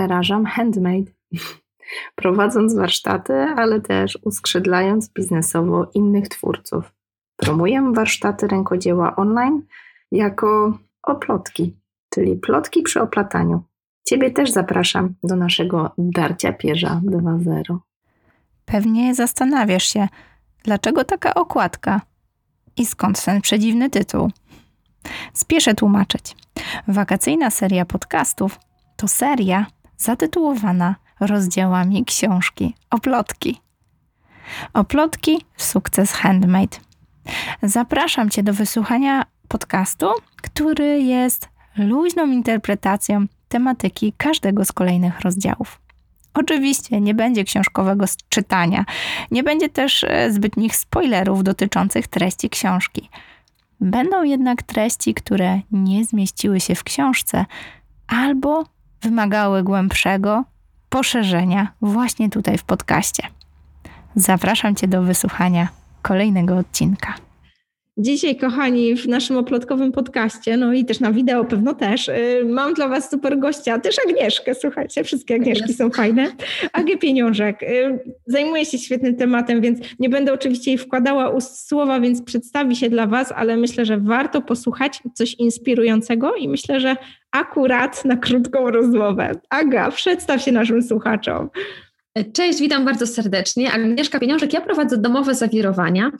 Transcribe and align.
zarażam 0.00 0.46
handmade, 0.46 1.10
prowadząc 2.20 2.74
warsztaty, 2.74 3.32
ale 3.32 3.80
też 3.80 4.18
uskrzydlając 4.22 5.12
biznesowo 5.12 5.90
innych 5.94 6.28
twórców. 6.28 6.92
Promuję 7.36 7.92
warsztaty 7.94 8.48
rękodzieła 8.48 9.16
online 9.16 9.62
jako 10.12 10.78
oplotki, 11.02 11.76
czyli 12.10 12.36
plotki 12.36 12.82
przy 12.82 13.00
oplataniu. 13.00 13.62
Ciebie 14.08 14.30
też 14.30 14.50
zapraszam 14.50 15.14
do 15.24 15.36
naszego 15.36 15.90
Darcia 15.98 16.52
Pierza 16.52 17.00
2.0. 17.04 17.76
Pewnie 18.64 19.14
zastanawiasz 19.14 19.84
się, 19.84 20.08
dlaczego 20.64 21.04
taka 21.04 21.34
okładka 21.34 22.00
i 22.76 22.86
skąd 22.86 23.24
ten 23.24 23.40
przedziwny 23.40 23.90
tytuł. 23.90 24.30
Spieszę 25.34 25.74
tłumaczyć. 25.74 26.36
Wakacyjna 26.88 27.50
seria 27.50 27.84
podcastów 27.84 28.58
to 29.00 29.08
seria 29.08 29.66
zatytułowana 30.00 30.94
rozdziałami 31.20 32.04
książki 32.04 32.74
Oplotki. 32.90 33.60
Oplotki 34.72 35.44
Sukces 35.56 36.12
Handmade. 36.12 36.76
Zapraszam 37.62 38.30
Cię 38.30 38.42
do 38.42 38.52
wysłuchania 38.52 39.24
podcastu, 39.48 40.06
który 40.36 41.02
jest 41.02 41.48
luźną 41.76 42.26
interpretacją 42.26 43.26
tematyki 43.48 44.12
każdego 44.16 44.64
z 44.64 44.72
kolejnych 44.72 45.20
rozdziałów. 45.20 45.80
Oczywiście 46.34 47.00
nie 47.00 47.14
będzie 47.14 47.44
książkowego 47.44 48.04
czytania, 48.28 48.84
nie 49.30 49.42
będzie 49.42 49.68
też 49.68 50.04
e, 50.04 50.32
zbytnich 50.32 50.76
spoilerów 50.76 51.44
dotyczących 51.44 52.08
treści 52.08 52.50
książki. 52.50 53.08
Będą 53.80 54.22
jednak 54.22 54.62
treści, 54.62 55.14
które 55.14 55.60
nie 55.70 56.04
zmieściły 56.04 56.60
się 56.60 56.74
w 56.74 56.84
książce 56.84 57.46
albo 58.06 58.64
wymagały 59.02 59.62
głębszego 59.62 60.44
poszerzenia 60.88 61.72
właśnie 61.82 62.30
tutaj 62.30 62.58
w 62.58 62.64
podcaście. 62.64 63.22
Zapraszam 64.16 64.74
Cię 64.74 64.88
do 64.88 65.02
wysłuchania 65.02 65.68
kolejnego 66.02 66.56
odcinka. 66.56 67.14
Dzisiaj, 67.96 68.36
kochani, 68.36 68.96
w 68.96 69.08
naszym 69.08 69.36
oplotkowym 69.36 69.92
podcaście, 69.92 70.56
no 70.56 70.72
i 70.72 70.84
też 70.84 71.00
na 71.00 71.12
wideo 71.12 71.44
pewno 71.44 71.74
też, 71.74 72.08
y, 72.08 72.44
mam 72.44 72.74
dla 72.74 72.88
Was 72.88 73.10
super 73.10 73.38
gościa, 73.38 73.78
też 73.78 73.96
Agnieszkę, 74.08 74.54
słuchajcie, 74.54 75.04
wszystkie 75.04 75.34
Agnieszki 75.34 75.74
są 75.74 75.90
fajne. 75.90 76.32
Agę 76.72 76.96
Pieniążek. 76.96 77.62
Y, 77.62 77.98
zajmuje 78.26 78.64
się 78.64 78.78
świetnym 78.78 79.16
tematem, 79.16 79.60
więc 79.60 79.78
nie 79.98 80.08
będę 80.08 80.32
oczywiście 80.32 80.70
jej 80.70 80.78
wkładała 80.78 81.40
słowa, 81.40 82.00
więc 82.00 82.22
przedstawi 82.22 82.76
się 82.76 82.90
dla 82.90 83.06
Was, 83.06 83.32
ale 83.32 83.56
myślę, 83.56 83.84
że 83.84 83.98
warto 83.98 84.42
posłuchać 84.42 85.02
coś 85.14 85.34
inspirującego 85.34 86.34
i 86.34 86.48
myślę, 86.48 86.80
że 86.80 86.96
akurat 87.30 88.04
na 88.04 88.16
krótką 88.16 88.70
rozmowę. 88.70 89.32
Aga, 89.50 89.90
przedstaw 89.90 90.42
się 90.42 90.52
naszym 90.52 90.82
słuchaczom. 90.82 91.50
Cześć, 92.32 92.60
witam 92.60 92.84
bardzo 92.84 93.06
serdecznie. 93.06 93.72
Agnieszka 93.72 94.18
Pieniążek, 94.18 94.52
ja 94.52 94.60
prowadzę 94.60 94.98
domowe 94.98 95.34
zawirowania 95.34 96.12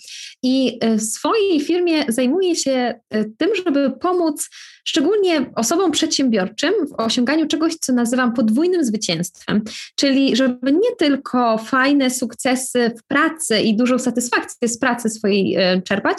i 0.42 0.78
e, 0.80 0.96
w 0.96 1.02
swojej 1.02 1.60
firmie 1.60 2.04
zajmuję 2.08 2.56
się 2.56 3.00
e, 3.10 3.24
tym, 3.24 3.50
żeby 3.56 3.90
pomóc 3.90 4.48
szczególnie 4.84 5.50
osobom 5.56 5.92
przedsiębiorczym 5.92 6.72
w 6.88 7.00
osiąganiu 7.00 7.46
czegoś, 7.46 7.74
co 7.74 7.92
nazywam 7.92 8.32
podwójnym 8.32 8.84
zwycięstwem, 8.84 9.62
czyli 9.96 10.36
żeby 10.36 10.72
nie 10.72 10.96
tylko 10.98 11.58
fajne 11.58 12.10
sukcesy 12.10 12.90
w 12.98 13.06
pracy 13.06 13.60
i 13.60 13.76
dużą 13.76 13.98
satysfakcję 13.98 14.68
z 14.68 14.78
pracy 14.78 15.10
swojej 15.10 15.56
e, 15.56 15.82
czerpać, 15.82 16.18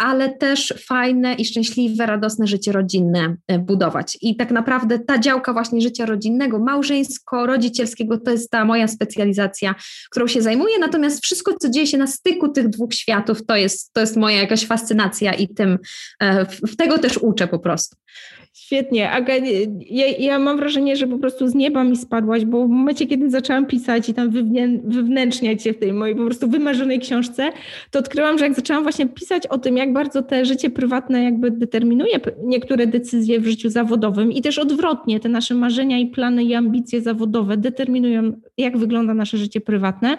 ale 0.00 0.28
też 0.28 0.74
fajne 0.86 1.34
i 1.34 1.44
szczęśliwe, 1.44 2.06
radosne 2.06 2.46
życie 2.46 2.72
rodzinne 2.72 3.36
e, 3.48 3.58
budować. 3.58 4.18
I 4.22 4.36
tak 4.36 4.50
naprawdę 4.50 4.98
ta 4.98 5.18
działka 5.18 5.52
właśnie 5.52 5.80
życia 5.80 6.06
rodzinnego, 6.06 6.58
małżeńsko-rodzicielskiego 6.58 8.18
to 8.18 8.30
jest 8.30 8.50
ta 8.50 8.64
moja 8.64 8.88
specjalizacja, 8.88 9.74
którą 10.10 10.26
się 10.26 10.42
zajmuję, 10.42 10.78
natomiast 10.78 11.24
wszystko, 11.24 11.54
co 11.60 11.70
dzieje 11.70 11.86
się 11.86 11.98
na 11.98 12.06
styku 12.06 12.48
tych 12.48 12.68
dwóch 12.68 12.94
światów, 12.94 13.46
to 13.46 13.56
jest, 13.56 13.92
to 13.92 14.00
jest 14.00 14.16
moja 14.16 14.36
jakaś 14.36 14.66
fascynacja 14.66 15.34
i 15.34 15.48
tym, 15.48 15.78
e, 16.20 16.46
w 16.46 16.76
tego 16.76 16.98
też 16.98 17.18
uczę 17.18 17.48
po 17.48 17.58
prostu. 17.58 17.96
Świetnie. 18.52 19.10
Aga, 19.10 19.34
ja, 19.90 20.06
ja, 20.18 20.38
mam 20.38 20.56
wrażenie, 20.56 20.96
że 20.96 21.06
po 21.06 21.18
prostu 21.18 21.48
z 21.48 21.54
nieba 21.54 21.84
mi 21.84 21.96
spadłaś, 21.96 22.44
bo 22.44 22.66
w 22.66 22.70
momencie, 22.70 23.06
kiedy 23.06 23.30
zaczęłam 23.30 23.66
pisać 23.66 24.08
i 24.08 24.14
tam 24.14 24.30
wywnętrzniać 24.84 25.62
się 25.62 25.72
w 25.72 25.78
tej 25.78 25.92
mojej 25.92 26.16
po 26.16 26.24
prostu 26.24 26.48
wymarzonej 26.48 27.00
książce, 27.00 27.52
to 27.90 27.98
odkryłam, 27.98 28.38
że 28.38 28.44
jak 28.44 28.54
zaczęłam 28.54 28.82
właśnie 28.82 29.08
pisać 29.08 29.46
o 29.46 29.58
tym, 29.58 29.76
jak 29.76 29.92
bardzo 29.92 30.22
te 30.22 30.44
życie 30.44 30.70
prywatne 30.70 31.24
jakby 31.24 31.50
determinuje 31.50 32.20
niektóre 32.44 32.86
decyzje 32.86 33.40
w 33.40 33.46
życiu 33.46 33.70
zawodowym 33.70 34.32
i 34.32 34.42
też 34.42 34.58
odwrotnie, 34.58 35.20
te 35.20 35.28
nasze 35.28 35.54
marzenia 35.54 35.98
i 35.98 36.06
plany 36.06 36.44
i 36.44 36.54
ambicje 36.54 37.00
zawodowe 37.00 37.56
determinują, 37.56 38.32
jak 38.60 38.78
wygląda 38.78 39.14
nasze 39.14 39.38
życie 39.38 39.60
prywatne, 39.60 40.18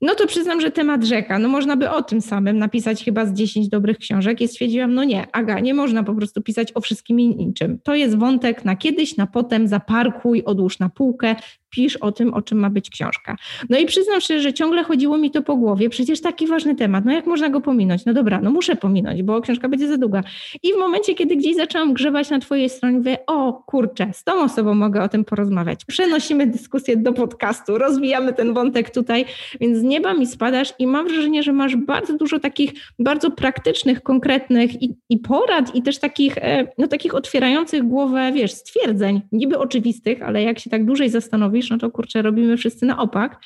no 0.00 0.14
to 0.14 0.26
przyznam, 0.26 0.60
że 0.60 0.70
temat 0.70 1.04
rzeka. 1.04 1.38
No 1.38 1.48
można 1.48 1.76
by 1.76 1.90
o 1.90 2.02
tym 2.02 2.20
samym 2.20 2.58
napisać 2.58 3.04
chyba 3.04 3.26
z 3.26 3.32
10 3.32 3.68
dobrych 3.68 3.98
książek 3.98 4.40
i 4.40 4.48
stwierdziłam, 4.48 4.94
no 4.94 5.04
nie, 5.04 5.26
Aga, 5.32 5.60
nie 5.60 5.74
można 5.74 6.02
po 6.02 6.14
prostu 6.14 6.42
pisać 6.42 6.72
o 6.74 6.80
wszystkim 6.80 7.20
i 7.20 7.36
niczym. 7.36 7.78
To 7.82 7.94
jest 7.94 8.18
wątek 8.18 8.64
na 8.64 8.76
kiedyś, 8.76 9.16
na 9.16 9.26
potem, 9.26 9.68
zaparkuj, 9.68 10.44
odłóż 10.44 10.78
na 10.78 10.88
półkę, 10.88 11.36
pisz 11.74 11.96
o 11.96 12.12
tym, 12.12 12.34
o 12.34 12.42
czym 12.42 12.58
ma 12.58 12.70
być 12.70 12.90
książka. 12.90 13.36
No 13.68 13.78
i 13.78 13.86
przyznam 13.86 14.20
szczerze, 14.20 14.40
że 14.40 14.52
ciągle 14.52 14.84
chodziło 14.84 15.18
mi 15.18 15.30
to 15.30 15.42
po 15.42 15.56
głowie, 15.56 15.88
przecież 15.88 16.20
taki 16.20 16.46
ważny 16.46 16.74
temat, 16.74 17.04
no 17.04 17.12
jak 17.12 17.26
można 17.26 17.48
go 17.48 17.60
pominąć? 17.60 18.04
No 18.04 18.14
dobra, 18.14 18.40
no 18.40 18.50
muszę 18.50 18.76
pominąć, 18.76 19.22
bo 19.22 19.40
książka 19.40 19.68
będzie 19.68 19.88
za 19.88 19.96
długa. 19.96 20.22
I 20.62 20.72
w 20.72 20.76
momencie, 20.76 21.14
kiedy 21.14 21.36
gdzieś 21.36 21.56
zaczęłam 21.56 21.92
grzebać 21.94 22.30
na 22.30 22.38
twojej 22.38 22.68
stronie, 22.68 22.98
mówię, 22.98 23.18
o 23.26 23.52
kurczę, 23.52 24.10
z 24.12 24.24
tą 24.24 24.42
osobą 24.42 24.74
mogę 24.74 25.02
o 25.02 25.08
tym 25.08 25.24
porozmawiać. 25.24 25.84
Przenosimy 25.84 26.46
dyskusję 26.46 26.96
do 26.96 27.12
podcastu, 27.12 27.78
rozwijamy 27.78 28.32
ten 28.32 28.54
wątek 28.54 28.90
tutaj, 28.90 29.24
więc 29.60 29.78
z 29.78 29.82
nieba 29.82 30.14
mi 30.14 30.26
spadasz 30.26 30.72
i 30.78 30.86
mam 30.86 31.08
wrażenie, 31.08 31.42
że 31.42 31.52
masz 31.52 31.76
bardzo 31.76 32.16
dużo 32.16 32.40
takich 32.40 32.72
bardzo 32.98 33.30
praktycznych, 33.30 34.02
konkretnych 34.02 34.82
i, 34.82 34.94
i 35.08 35.18
porad 35.18 35.74
i 35.74 35.82
też 35.82 35.98
takich, 35.98 36.38
e, 36.38 36.66
no 36.78 36.88
takich 36.88 37.14
otwierających 37.14 37.82
głowę, 37.82 38.32
wiesz, 38.34 38.52
stwierdzeń, 38.52 39.20
niby 39.32 39.58
oczywistych, 39.58 40.22
ale 40.22 40.42
jak 40.42 40.58
się 40.58 40.70
tak 40.70 40.84
dłużej 40.84 41.10
zastanowisz, 41.10 41.63
no 41.70 41.78
to 41.78 41.90
kurczę, 41.90 42.22
robimy 42.22 42.56
wszyscy 42.56 42.86
na 42.86 42.98
opak. 42.98 43.40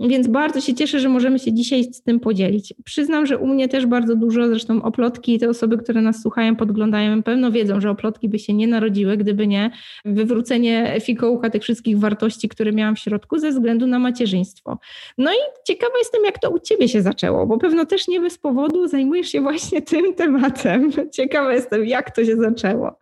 Więc 0.00 0.28
bardzo 0.28 0.60
się 0.60 0.74
cieszę, 0.74 1.00
że 1.00 1.08
możemy 1.08 1.38
się 1.38 1.52
dzisiaj 1.52 1.84
z 1.84 2.02
tym 2.02 2.20
podzielić. 2.20 2.74
Przyznam, 2.84 3.26
że 3.26 3.38
u 3.38 3.46
mnie 3.46 3.68
też 3.68 3.86
bardzo 3.86 4.16
dużo, 4.16 4.48
zresztą 4.48 4.82
oplotki, 4.82 5.38
te 5.38 5.48
osoby, 5.48 5.78
które 5.78 6.02
nas 6.02 6.22
słuchają, 6.22 6.56
podglądają, 6.56 7.22
pewno 7.22 7.52
wiedzą, 7.52 7.80
że 7.80 7.90
oplotki 7.90 8.28
by 8.28 8.38
się 8.38 8.54
nie 8.54 8.66
narodziły, 8.66 9.16
gdyby 9.16 9.46
nie 9.46 9.70
wywrócenie 10.04 10.96
fikołka 11.00 11.50
tych 11.50 11.62
wszystkich 11.62 11.98
wartości, 11.98 12.48
które 12.48 12.72
miałam 12.72 12.96
w 12.96 12.98
środku 12.98 13.38
ze 13.38 13.50
względu 13.50 13.86
na 13.86 13.98
macierzyństwo. 13.98 14.78
No 15.18 15.32
i 15.32 15.66
ciekawa 15.66 15.98
jestem, 15.98 16.24
jak 16.24 16.38
to 16.38 16.50
u 16.50 16.58
Ciebie 16.58 16.88
się 16.88 17.02
zaczęło, 17.02 17.46
bo 17.46 17.58
pewno 17.58 17.86
też 17.86 18.08
nie 18.08 18.20
bez 18.20 18.38
powodu 18.38 18.86
zajmujesz 18.86 19.28
się 19.28 19.40
właśnie 19.40 19.82
tym 19.82 20.14
tematem. 20.14 20.90
Ciekawa 21.12 21.52
jestem, 21.52 21.86
jak 21.86 22.16
to 22.16 22.24
się 22.24 22.36
zaczęło. 22.36 22.98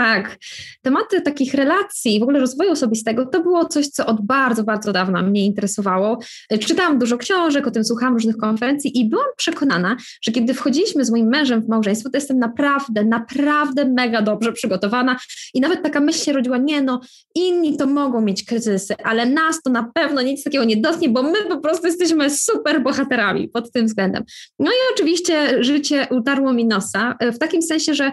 Tak. 0.00 0.38
Tematy 0.82 1.20
takich 1.20 1.54
relacji, 1.54 2.20
w 2.20 2.22
ogóle 2.22 2.40
rozwoju 2.40 2.72
osobistego, 2.72 3.26
to 3.26 3.42
było 3.42 3.64
coś, 3.64 3.88
co 3.88 4.06
od 4.06 4.26
bardzo, 4.26 4.64
bardzo 4.64 4.92
dawna 4.92 5.22
mnie 5.22 5.46
interesowało. 5.46 6.18
Czytałam 6.60 6.98
dużo 6.98 7.18
książek, 7.18 7.66
o 7.66 7.70
tym 7.70 7.84
słuchałam 7.84 8.14
różnych 8.14 8.36
konferencji 8.36 9.00
i 9.00 9.08
byłam 9.08 9.26
przekonana, 9.36 9.96
że 10.22 10.32
kiedy 10.32 10.54
wchodziliśmy 10.54 11.04
z 11.04 11.10
moim 11.10 11.26
mężem 11.26 11.62
w 11.62 11.68
małżeństwo, 11.68 12.10
to 12.10 12.16
jestem 12.16 12.38
naprawdę, 12.38 13.04
naprawdę 13.04 13.84
mega 13.84 14.22
dobrze 14.22 14.52
przygotowana 14.52 15.16
i 15.54 15.60
nawet 15.60 15.82
taka 15.82 16.00
myśl 16.00 16.18
się 16.18 16.32
rodziła, 16.32 16.58
nie 16.58 16.82
no, 16.82 17.00
inni 17.34 17.76
to 17.76 17.86
mogą 17.86 18.20
mieć 18.20 18.44
kryzysy, 18.44 18.94
ale 19.04 19.26
nas 19.26 19.62
to 19.62 19.70
na 19.70 19.90
pewno 19.94 20.22
nic 20.22 20.44
takiego 20.44 20.64
nie 20.64 20.76
dotknie, 20.76 21.08
bo 21.08 21.22
my 21.22 21.44
po 21.48 21.58
prostu 21.58 21.86
jesteśmy 21.86 22.30
super 22.30 22.82
bohaterami 22.82 23.48
pod 23.48 23.72
tym 23.72 23.86
względem. 23.86 24.24
No 24.58 24.70
i 24.70 24.94
oczywiście 24.94 25.64
życie 25.64 26.06
utarło 26.10 26.52
mi 26.52 26.64
nosa, 26.64 27.16
w 27.20 27.38
takim 27.38 27.62
sensie, 27.62 27.94
że 27.94 28.12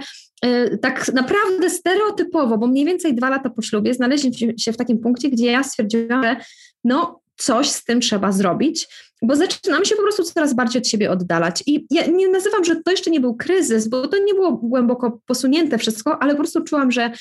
tak 0.82 1.14
naprawdę 1.14 1.70
stereotypowo, 1.70 2.58
bo 2.58 2.68
mniej 2.68 2.86
więcej 2.86 3.16
dwa 3.16 3.30
lata 3.30 3.50
po 3.50 3.62
ślubie 3.62 3.94
znaleźliśmy 3.94 4.60
się 4.60 4.74
w 4.74 4.78
takim 4.78 5.00
punkcie, 5.00 5.30
gdzie 5.30 5.46
ja 5.46 5.64
stwierdziłam, 5.64 6.24
że 6.24 6.36
no 6.84 7.22
coś 7.38 7.70
z 7.70 7.84
tym 7.84 8.02
trzeba 8.02 8.32
zrobić, 8.32 8.88
bo 9.22 9.36
zaczynamy 9.36 9.86
się 9.86 9.96
po 9.96 10.02
prostu 10.02 10.24
coraz 10.24 10.54
bardziej 10.54 10.82
od 10.82 10.88
siebie 10.88 11.12
oddalać. 11.12 11.64
I 11.66 11.86
ja 11.90 12.06
nie 12.06 12.30
nazywam, 12.30 12.64
że 12.64 12.76
to 12.76 12.92
jeszcze 12.92 13.12
nie 13.12 13.20
był 13.20 13.36
kryzys, 13.36 13.88
bo 13.88 14.08
to 14.08 14.18
nie 14.18 14.34
było 14.34 14.52
głęboko 14.52 15.22
posunięte 15.26 15.78
wszystko, 15.78 16.22
ale 16.22 16.34
po 16.34 16.40
prostu 16.40 16.64
czułam, 16.64 16.92
że 16.92 17.12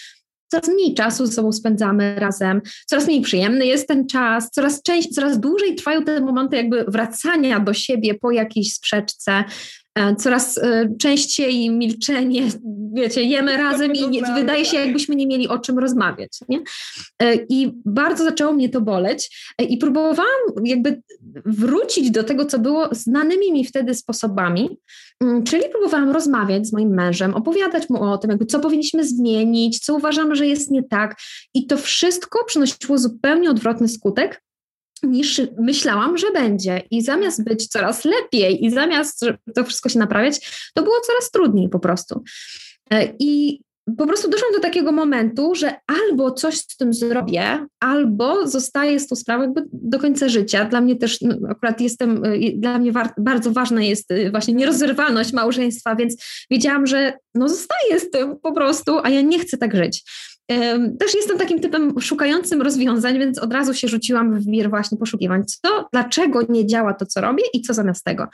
coraz 0.49 0.69
mniej 0.69 0.95
czasu 0.95 1.27
ze 1.27 1.33
sobą 1.33 1.53
spędzamy 1.53 2.15
razem, 2.15 2.61
coraz 2.87 3.07
mniej 3.07 3.21
przyjemny 3.21 3.67
jest 3.67 3.89
ten 3.89 4.07
czas, 4.07 4.51
coraz, 4.51 4.83
część, 4.83 5.15
coraz 5.15 5.41
dłużej 5.41 5.75
trwają 5.75 6.05
te 6.05 6.21
momenty 6.21 6.57
jakby 6.57 6.85
wracania 6.85 7.61
do 7.61 7.75
siebie 7.75 8.15
po 8.15 8.31
jakiejś 8.31 8.75
sprzeczce, 8.75 9.45
E, 9.45 9.45
coraz 10.19 10.59
e, 10.59 10.89
częściej 10.99 11.71
milczenie, 11.71 12.43
wiecie, 12.95 13.23
jemy 13.23 13.57
razem 13.57 13.93
i 13.93 14.09
nie, 14.09 14.23
wydaje 14.35 14.65
się, 14.65 14.77
jakbyśmy 14.77 15.17
nie 15.17 15.27
mieli 15.27 15.49
o 15.49 15.59
czym 15.59 15.79
rozmawiać. 15.79 16.39
Nie? 16.49 16.61
E, 17.23 17.35
I 17.35 17.73
bardzo 17.85 18.25
zaczęło 18.25 18.53
mnie 18.53 18.69
to 18.69 18.81
boleć 18.81 19.53
i 19.69 19.79
próbowałam 19.79 20.41
jakby 20.65 21.03
wrócić 21.47 22.11
do 22.11 22.25
tego, 22.25 22.45
co 22.45 22.59
było 22.59 22.89
znanymi 22.93 23.53
mi 23.53 23.65
wtedy 23.65 23.95
sposobami, 23.95 24.79
mm, 25.21 25.45
czyli 25.45 25.63
próbowałam 25.71 26.11
rozmawiać 26.11 26.67
z 26.67 26.73
moim 26.73 26.95
mężem, 26.95 27.35
opowiadać 27.35 27.91
mu 27.91 28.03
o 28.03 28.19
tym, 28.19 28.31
jakby 28.31 28.47
co 28.47 28.61
powinniśmy 28.61 29.05
zmienić, 29.05 29.79
co 29.79 29.95
uważam, 29.95 30.35
że 30.35 30.47
jest 30.47 30.71
nie 30.71 30.83
tak 30.83 31.17
i 31.55 31.67
to 31.67 31.77
wszystko 31.77 32.45
przynosiło 32.45 32.99
zupełnie 32.99 33.51
odwrotny 33.51 33.89
skutek, 33.89 34.43
niż 35.03 35.41
myślałam, 35.59 36.19
że 36.19 36.33
będzie. 36.33 36.83
I 36.91 37.03
zamiast 37.03 37.45
być 37.45 37.69
coraz 37.69 38.05
lepiej 38.05 38.65
i 38.65 38.71
zamiast 38.71 39.27
to 39.55 39.65
wszystko 39.65 39.89
się 39.89 39.99
naprawiać, 39.99 40.69
to 40.75 40.83
było 40.83 41.01
coraz 41.01 41.31
trudniej 41.31 41.69
po 41.69 41.79
prostu. 41.79 42.23
E, 42.91 43.09
I 43.19 43.61
po 43.99 44.07
prostu 44.07 44.31
doszłam 44.31 44.53
do 44.53 44.61
takiego 44.61 44.93
momentu, 44.93 45.55
że 45.55 45.75
albo 45.87 46.31
coś 46.31 46.57
z 46.57 46.77
tym 46.77 46.95
zrobię, 46.95 47.67
albo 47.81 48.47
zostaję 48.47 49.01
z 49.01 49.09
tą 49.09 49.17
sprawą 49.17 49.55
do 49.73 49.99
końca 49.99 50.29
życia. 50.29 50.65
Dla 50.65 50.81
mnie 50.81 50.97
też, 50.97 51.21
no, 51.21 51.37
akurat 51.49 51.81
jestem, 51.81 52.25
e, 52.25 52.39
dla 52.57 52.79
mnie 52.79 52.93
war, 52.93 53.15
bardzo 53.19 53.53
ważna 53.53 53.83
jest 53.83 54.11
e, 54.11 54.31
właśnie 54.31 54.55
nierozerwalność 54.55 55.33
małżeństwa, 55.33 55.97
więc 55.97 56.25
wiedziałam, 56.51 56.87
że 56.87 57.13
no 57.35 57.49
zostaję 57.49 58.01
z 58.01 58.11
tym 58.11 58.37
po 58.43 58.53
prostu, 58.53 58.99
a 59.03 59.11
ja 59.11 59.21
nie 59.21 59.39
chcę 59.39 59.59
tak 59.59 59.77
żyć. 59.77 60.05
Też 60.99 61.15
jestem 61.15 61.39
takim 61.39 61.61
typem 61.61 62.01
szukającym 62.01 62.63
rozwiązań, 62.63 63.19
więc 63.19 63.39
od 63.39 63.53
razu 63.53 63.75
się 63.75 63.89
rzuciłam 63.89 64.41
w 64.41 64.45
wir 64.47 64.71
właśnie 64.71 64.99
poszukiwań, 64.99 65.45
co, 65.45 65.89
dlaczego 65.93 66.41
nie 66.49 66.67
działa 66.67 66.95
to, 66.95 67.07
co 67.07 67.21
robię 67.21 67.43
i 67.53 67.63
co 67.63 67.75
zamiast 67.75 68.05
tego. 68.05 68.29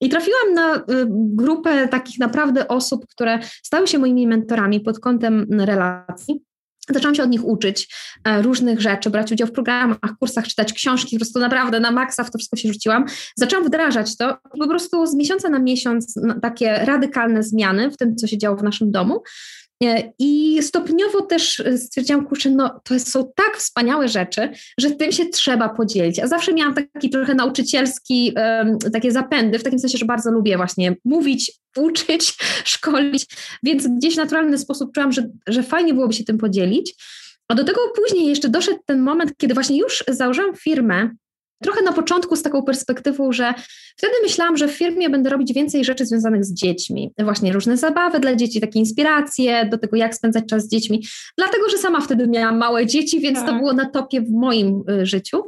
I 0.00 0.08
trafiłam 0.08 0.54
na 0.54 0.76
y, 0.76 0.82
grupę 1.10 1.88
takich 1.88 2.18
naprawdę 2.18 2.68
osób, 2.68 3.06
które 3.06 3.38
stały 3.62 3.86
się 3.86 3.98
moimi 3.98 4.26
mentorami 4.26 4.80
pod 4.80 5.00
kątem 5.00 5.46
relacji. 5.50 6.48
Zaczęłam 6.90 7.14
się 7.14 7.22
od 7.22 7.30
nich 7.30 7.44
uczyć 7.44 7.94
e, 8.24 8.42
różnych 8.42 8.80
rzeczy, 8.80 9.10
brać 9.10 9.32
udział 9.32 9.48
w 9.48 9.52
programach, 9.52 10.18
kursach, 10.20 10.48
czytać 10.48 10.72
książki, 10.72 11.16
po 11.16 11.20
prostu 11.20 11.38
naprawdę 11.38 11.80
na 11.80 11.90
maksa 11.90 12.24
w 12.24 12.30
to 12.30 12.38
wszystko 12.38 12.56
się 12.56 12.72
rzuciłam. 12.72 13.04
Zaczęłam 13.36 13.66
wdrażać 13.66 14.16
to 14.16 14.36
po 14.58 14.68
prostu 14.68 15.06
z 15.06 15.14
miesiąca 15.14 15.48
na 15.48 15.58
miesiąc 15.58 16.14
takie 16.42 16.78
radykalne 16.84 17.42
zmiany 17.42 17.90
w 17.90 17.96
tym, 17.96 18.16
co 18.16 18.26
się 18.26 18.38
działo 18.38 18.56
w 18.56 18.62
naszym 18.62 18.90
domu. 18.90 19.22
E, 19.84 20.12
I 20.18 20.62
stopniowo 20.62 21.22
też 21.22 21.60
e, 21.60 21.78
stwierdziłam, 21.78 22.26
kurczę, 22.26 22.50
no 22.50 22.80
to 22.84 23.00
są 23.00 23.32
tak 23.36 23.56
wspaniałe 23.56 24.08
rzeczy, 24.08 24.50
że 24.78 24.90
tym 24.90 25.12
się 25.12 25.26
trzeba 25.26 25.68
podzielić. 25.68 26.18
A 26.18 26.26
zawsze 26.26 26.54
miałam 26.54 26.74
taki 26.74 27.10
trochę 27.10 27.34
nauczycielski, 27.34 28.32
um, 28.36 28.78
takie 28.92 29.12
zapędy, 29.12 29.58
w 29.58 29.62
takim 29.62 29.78
sensie, 29.78 29.98
że 29.98 30.04
bardzo 30.04 30.30
lubię 30.30 30.56
właśnie 30.56 30.96
mówić, 31.04 31.52
uczyć, 31.76 32.34
szkolić, 32.64 33.26
więc 33.62 33.86
gdzieś 33.86 34.14
w 34.14 34.18
naturalny 34.18 34.58
sposób 34.58 34.92
czułam, 34.94 35.12
że, 35.12 35.28
że 35.46 35.62
fajnie 35.62 35.94
byłoby 35.94 36.14
się 36.14 36.24
tym 36.24 36.38
podzielić. 36.38 36.94
A 37.48 37.54
do 37.54 37.64
tego 37.64 37.80
później 37.96 38.26
jeszcze 38.26 38.48
doszedł 38.48 38.78
ten 38.86 39.00
moment, 39.00 39.32
kiedy 39.36 39.54
właśnie 39.54 39.78
już 39.78 40.04
założyłam 40.08 40.56
firmę, 40.56 41.10
Trochę 41.62 41.82
na 41.82 41.92
początku 41.92 42.36
z 42.36 42.42
taką 42.42 42.62
perspektywą, 42.62 43.32
że 43.32 43.54
wtedy 43.96 44.12
myślałam, 44.22 44.56
że 44.56 44.68
w 44.68 44.72
firmie 44.72 45.10
będę 45.10 45.30
robić 45.30 45.52
więcej 45.52 45.84
rzeczy 45.84 46.06
związanych 46.06 46.44
z 46.44 46.54
dziećmi. 46.54 47.12
Właśnie 47.18 47.52
różne 47.52 47.76
zabawy 47.76 48.20
dla 48.20 48.34
dzieci, 48.34 48.60
takie 48.60 48.78
inspiracje 48.78 49.66
do 49.66 49.78
tego, 49.78 49.96
jak 49.96 50.14
spędzać 50.14 50.44
czas 50.46 50.64
z 50.64 50.68
dziećmi. 50.68 51.04
Dlatego, 51.38 51.68
że 51.68 51.78
sama 51.78 52.00
wtedy 52.00 52.28
miałam 52.28 52.58
małe 52.58 52.86
dzieci, 52.86 53.20
więc 53.20 53.38
tak. 53.38 53.48
to 53.48 53.54
było 53.54 53.72
na 53.72 53.90
topie 53.90 54.20
w 54.20 54.30
moim 54.30 54.82
y, 54.90 55.06
życiu. 55.06 55.42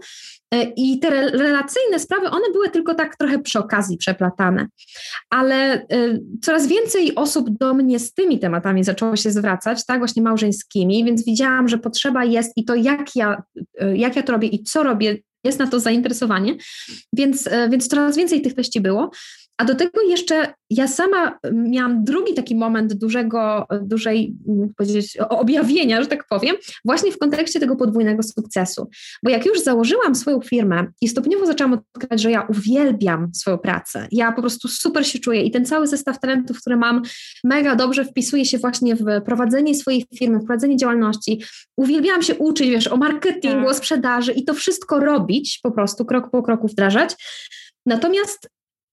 Y, 0.55 0.73
I 0.77 0.99
te 0.99 1.11
relacyjne 1.31 1.99
sprawy, 1.99 2.27
one 2.27 2.53
były 2.53 2.71
tylko 2.71 2.95
tak 2.95 3.17
trochę 3.17 3.39
przy 3.39 3.59
okazji 3.59 3.97
przeplatane. 3.97 4.69
Ale 5.31 5.83
y, 5.83 6.23
coraz 6.43 6.67
więcej 6.67 7.15
osób 7.15 7.51
do 7.51 7.75
mnie 7.75 7.99
z 7.99 8.15
tymi 8.15 8.39
tematami 8.39 8.85
zaczęło 8.85 9.17
się 9.17 9.31
zwracać, 9.31 9.87
tak, 9.87 9.99
właśnie 9.99 10.23
małżeńskimi, 10.23 11.05
więc 11.05 11.25
widziałam, 11.25 11.69
że 11.69 11.79
potrzeba 11.79 12.25
jest 12.25 12.53
i 12.57 12.65
to, 12.65 12.75
jak 12.75 13.17
ja, 13.17 13.43
jak 13.95 14.17
ja 14.17 14.23
to 14.23 14.33
robię 14.33 14.49
i 14.49 14.63
co 14.63 14.83
robię, 14.83 15.17
jest 15.45 15.59
na 15.59 15.67
to 15.67 15.81
zainteresowanie, 15.81 16.57
więc, 17.13 17.47
e, 17.47 17.69
więc 17.69 17.89
coraz 17.89 18.17
więcej 18.17 18.43
tych 18.43 18.55
treści 18.55 18.81
było. 18.81 19.11
A 19.61 19.65
do 19.65 19.75
tego 19.75 20.03
jeszcze 20.09 20.55
ja 20.71 20.89
sama 20.89 21.39
miałam 21.53 22.05
drugi 22.05 22.35
taki 22.35 22.55
moment 22.57 22.95
dużego, 22.95 23.67
dużej, 23.83 24.35
jak 24.61 24.71
powiedzieć, 24.77 25.19
objawienia, 25.29 26.03
że 26.03 26.09
tak 26.09 26.27
powiem, 26.29 26.57
właśnie 26.85 27.13
w 27.13 27.19
kontekście 27.19 27.61
tego 27.61 27.77
podwójnego 27.77 28.23
sukcesu. 28.23 28.89
Bo 29.25 29.31
jak 29.31 29.47
już 29.47 29.61
założyłam 29.61 30.15
swoją 30.15 30.41
firmę 30.41 30.87
i 31.01 31.09
stopniowo 31.09 31.47
zaczęłam 31.47 31.73
odkrywać, 31.73 32.21
że 32.21 32.31
ja 32.31 32.47
uwielbiam 32.51 33.35
swoją 33.35 33.59
pracę, 33.59 34.09
ja 34.13 34.33
po 34.33 34.41
prostu 34.41 34.69
super 34.69 35.07
się 35.07 35.19
czuję 35.19 35.43
i 35.43 35.51
ten 35.51 35.65
cały 35.65 35.87
zestaw 35.87 36.21
talentów, 36.21 36.61
który 36.61 36.77
mam, 36.77 37.03
mega 37.45 37.77
dobrze 37.77 38.05
wpisuje 38.05 38.45
się 38.45 38.59
właśnie 38.59 38.97
w 38.97 39.05
prowadzenie 39.25 39.75
swojej 39.75 40.07
firmy, 40.19 40.39
w 40.39 40.45
prowadzenie 40.45 40.77
działalności. 40.77 41.43
Uwielbiałam 41.77 42.23
się 42.23 42.35
uczyć, 42.35 42.69
wiesz, 42.69 42.89
o 42.89 42.97
marketingu, 42.97 43.61
tak. 43.61 43.71
o 43.71 43.75
sprzedaży 43.75 44.33
i 44.33 44.45
to 44.45 44.55
wszystko 44.55 45.01
robić, 45.01 45.61
po 45.63 45.71
prostu 45.71 46.05
krok 46.05 46.31
po 46.31 46.43
kroku 46.43 46.69
wdrażać. 46.69 47.17
Natomiast 47.87 48.49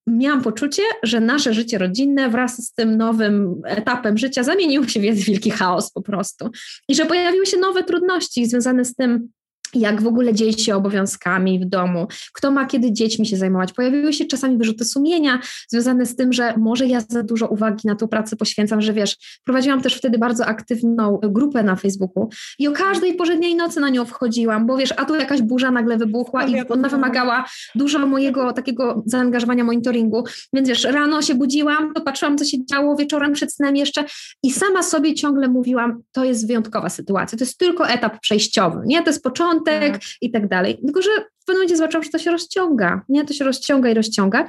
miałam 0.07 0.41
poczucie, 0.41 0.81
że 1.03 1.19
nasze 1.19 1.53
życie 1.53 1.77
rodzinne 1.77 2.29
wraz 2.29 2.65
z 2.65 2.73
tym 2.73 2.97
nowym 2.97 3.61
etapem 3.65 4.17
życia 4.17 4.43
zamieniło 4.43 4.87
się 4.87 4.99
w 4.99 5.03
wielki 5.03 5.51
chaos 5.51 5.91
po 5.91 6.01
prostu. 6.01 6.49
I 6.89 6.95
że 6.95 7.05
pojawiły 7.05 7.45
się 7.45 7.57
nowe 7.57 7.83
trudności 7.83 8.45
związane 8.45 8.85
z 8.85 8.95
tym, 8.95 9.29
jak 9.73 10.01
w 10.01 10.07
ogóle 10.07 10.33
dzielić 10.33 10.61
się 10.61 10.75
obowiązkami 10.75 11.59
w 11.59 11.65
domu, 11.65 12.07
kto 12.33 12.51
ma 12.51 12.65
kiedy 12.65 12.91
dziećmi 12.91 13.25
się 13.25 13.37
zajmować. 13.37 13.73
Pojawiły 13.73 14.13
się 14.13 14.25
czasami 14.25 14.57
wyrzuty 14.57 14.85
sumienia 14.85 15.39
związane 15.69 16.05
z 16.05 16.15
tym, 16.15 16.33
że 16.33 16.57
może 16.57 16.87
ja 16.87 17.01
za 17.09 17.23
dużo 17.23 17.47
uwagi 17.47 17.87
na 17.87 17.95
tą 17.95 18.07
pracę 18.07 18.35
poświęcam, 18.35 18.81
że 18.81 18.93
wiesz, 18.93 19.39
prowadziłam 19.43 19.81
też 19.81 19.95
wtedy 19.95 20.17
bardzo 20.17 20.45
aktywną 20.45 21.19
grupę 21.23 21.63
na 21.63 21.75
Facebooku 21.75 22.29
i 22.59 22.67
o 22.67 22.71
każdej 22.71 23.15
porze 23.15 23.35
dnia 23.35 23.47
i 23.47 23.55
nocy 23.55 23.79
na 23.79 23.89
nią 23.89 24.05
wchodziłam, 24.05 24.67
bo 24.67 24.77
wiesz, 24.77 24.93
a 24.97 25.05
tu 25.05 25.15
jakaś 25.15 25.41
burza 25.41 25.71
nagle 25.71 25.97
wybuchła 25.97 26.45
i 26.45 26.67
ona 26.67 26.89
wymagała 26.89 27.45
dużo 27.75 28.07
mojego 28.07 28.53
takiego 28.53 29.03
zaangażowania 29.05 29.63
monitoringu, 29.63 30.23
więc 30.53 30.69
wiesz, 30.69 30.83
rano 30.83 31.21
się 31.21 31.35
budziłam, 31.35 31.93
to 31.93 32.01
patrzyłam, 32.01 32.37
co 32.37 32.45
się 32.45 32.65
działo 32.65 32.95
wieczorem 32.95 33.33
przed 33.33 33.53
snem 33.53 33.75
jeszcze 33.75 34.03
i 34.43 34.51
sama 34.51 34.83
sobie 34.83 35.13
ciągle 35.13 35.47
mówiłam, 35.47 36.01
to 36.11 36.23
jest 36.23 36.47
wyjątkowa 36.47 36.89
sytuacja, 36.89 37.37
to 37.37 37.43
jest 37.43 37.57
tylko 37.57 37.89
etap 37.89 38.19
przejściowy, 38.19 38.79
nie? 38.85 39.03
To 39.03 39.09
jest 39.09 39.23
początek 39.23 39.56
początek 39.59 39.93
tak. 39.93 40.01
i 40.21 40.31
tak 40.31 40.47
dalej. 40.47 40.77
Tylko, 40.85 41.01
że 41.01 41.09
w 41.09 41.45
pewnym 41.45 41.57
momencie 41.57 41.77
zobaczyłam, 41.77 42.03
że 42.03 42.09
to 42.09 42.19
się 42.19 42.31
rozciąga, 42.31 43.01
nie? 43.09 43.25
To 43.25 43.33
się 43.33 43.45
rozciąga 43.45 43.89
i 43.89 43.93
rozciąga. 43.93 44.47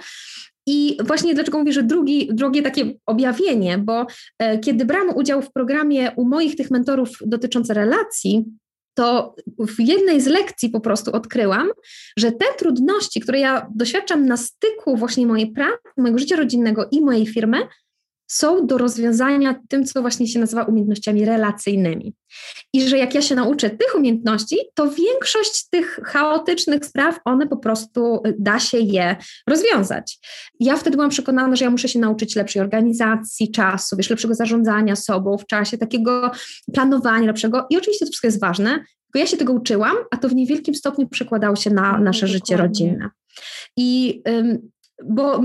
I 0.66 0.98
właśnie 1.04 1.34
dlaczego 1.34 1.58
mówię, 1.58 1.72
że 1.72 1.82
drugi, 1.82 2.28
drugie 2.32 2.62
takie 2.62 2.94
objawienie, 3.06 3.78
bo 3.78 4.06
e, 4.38 4.58
kiedy 4.58 4.84
brałam 4.84 5.16
udział 5.16 5.42
w 5.42 5.52
programie 5.52 6.12
u 6.16 6.24
moich 6.24 6.56
tych 6.56 6.70
mentorów 6.70 7.08
dotyczące 7.26 7.74
relacji, 7.74 8.44
to 8.94 9.34
w 9.58 9.80
jednej 9.80 10.20
z 10.20 10.26
lekcji 10.26 10.70
po 10.70 10.80
prostu 10.80 11.12
odkryłam, 11.12 11.68
że 12.16 12.32
te 12.32 12.44
trudności, 12.58 13.20
które 13.20 13.38
ja 13.38 13.66
doświadczam 13.74 14.26
na 14.26 14.36
styku 14.36 14.96
właśnie 14.96 15.26
mojej 15.26 15.52
pracy, 15.52 15.78
mojego 15.96 16.18
życia 16.18 16.36
rodzinnego 16.36 16.88
i 16.90 17.00
mojej 17.00 17.26
firmy, 17.26 17.58
są 18.28 18.66
do 18.66 18.78
rozwiązania 18.78 19.60
tym, 19.68 19.84
co 19.84 20.00
właśnie 20.00 20.28
się 20.28 20.38
nazywa 20.38 20.62
umiejętnościami 20.62 21.24
relacyjnymi. 21.24 22.14
I 22.72 22.88
że 22.88 22.98
jak 22.98 23.14
ja 23.14 23.22
się 23.22 23.34
nauczę 23.34 23.70
tych 23.70 23.94
umiejętności, 23.94 24.56
to 24.74 24.90
większość 24.90 25.68
tych 25.68 26.00
chaotycznych 26.04 26.84
spraw, 26.84 27.18
one 27.24 27.46
po 27.46 27.56
prostu 27.56 28.20
y, 28.26 28.34
da 28.38 28.58
się 28.58 28.78
je 28.78 29.16
rozwiązać. 29.46 30.18
Ja 30.60 30.76
wtedy 30.76 30.96
byłam 30.96 31.10
przekonana, 31.10 31.56
że 31.56 31.64
ja 31.64 31.70
muszę 31.70 31.88
się 31.88 31.98
nauczyć 31.98 32.36
lepszej 32.36 32.62
organizacji 32.62 33.50
czasu, 33.50 33.96
wiesz, 33.96 34.10
lepszego 34.10 34.34
zarządzania 34.34 34.96
sobą 34.96 35.38
w 35.38 35.46
czasie, 35.46 35.78
takiego 35.78 36.30
planowania 36.74 37.26
lepszego. 37.26 37.66
I 37.70 37.76
oczywiście 37.76 38.06
to 38.06 38.10
wszystko 38.10 38.26
jest 38.26 38.40
ważne, 38.40 38.70
tylko 38.70 39.18
ja 39.18 39.26
się 39.26 39.36
tego 39.36 39.52
uczyłam, 39.52 39.96
a 40.10 40.16
to 40.16 40.28
w 40.28 40.34
niewielkim 40.34 40.74
stopniu 40.74 41.08
przekładało 41.08 41.56
się 41.56 41.70
na 41.70 41.92
no, 41.92 42.04
nasze 42.04 42.26
życie 42.26 42.56
rodzinne. 42.56 43.10
I 43.76 44.22
bo 45.04 45.40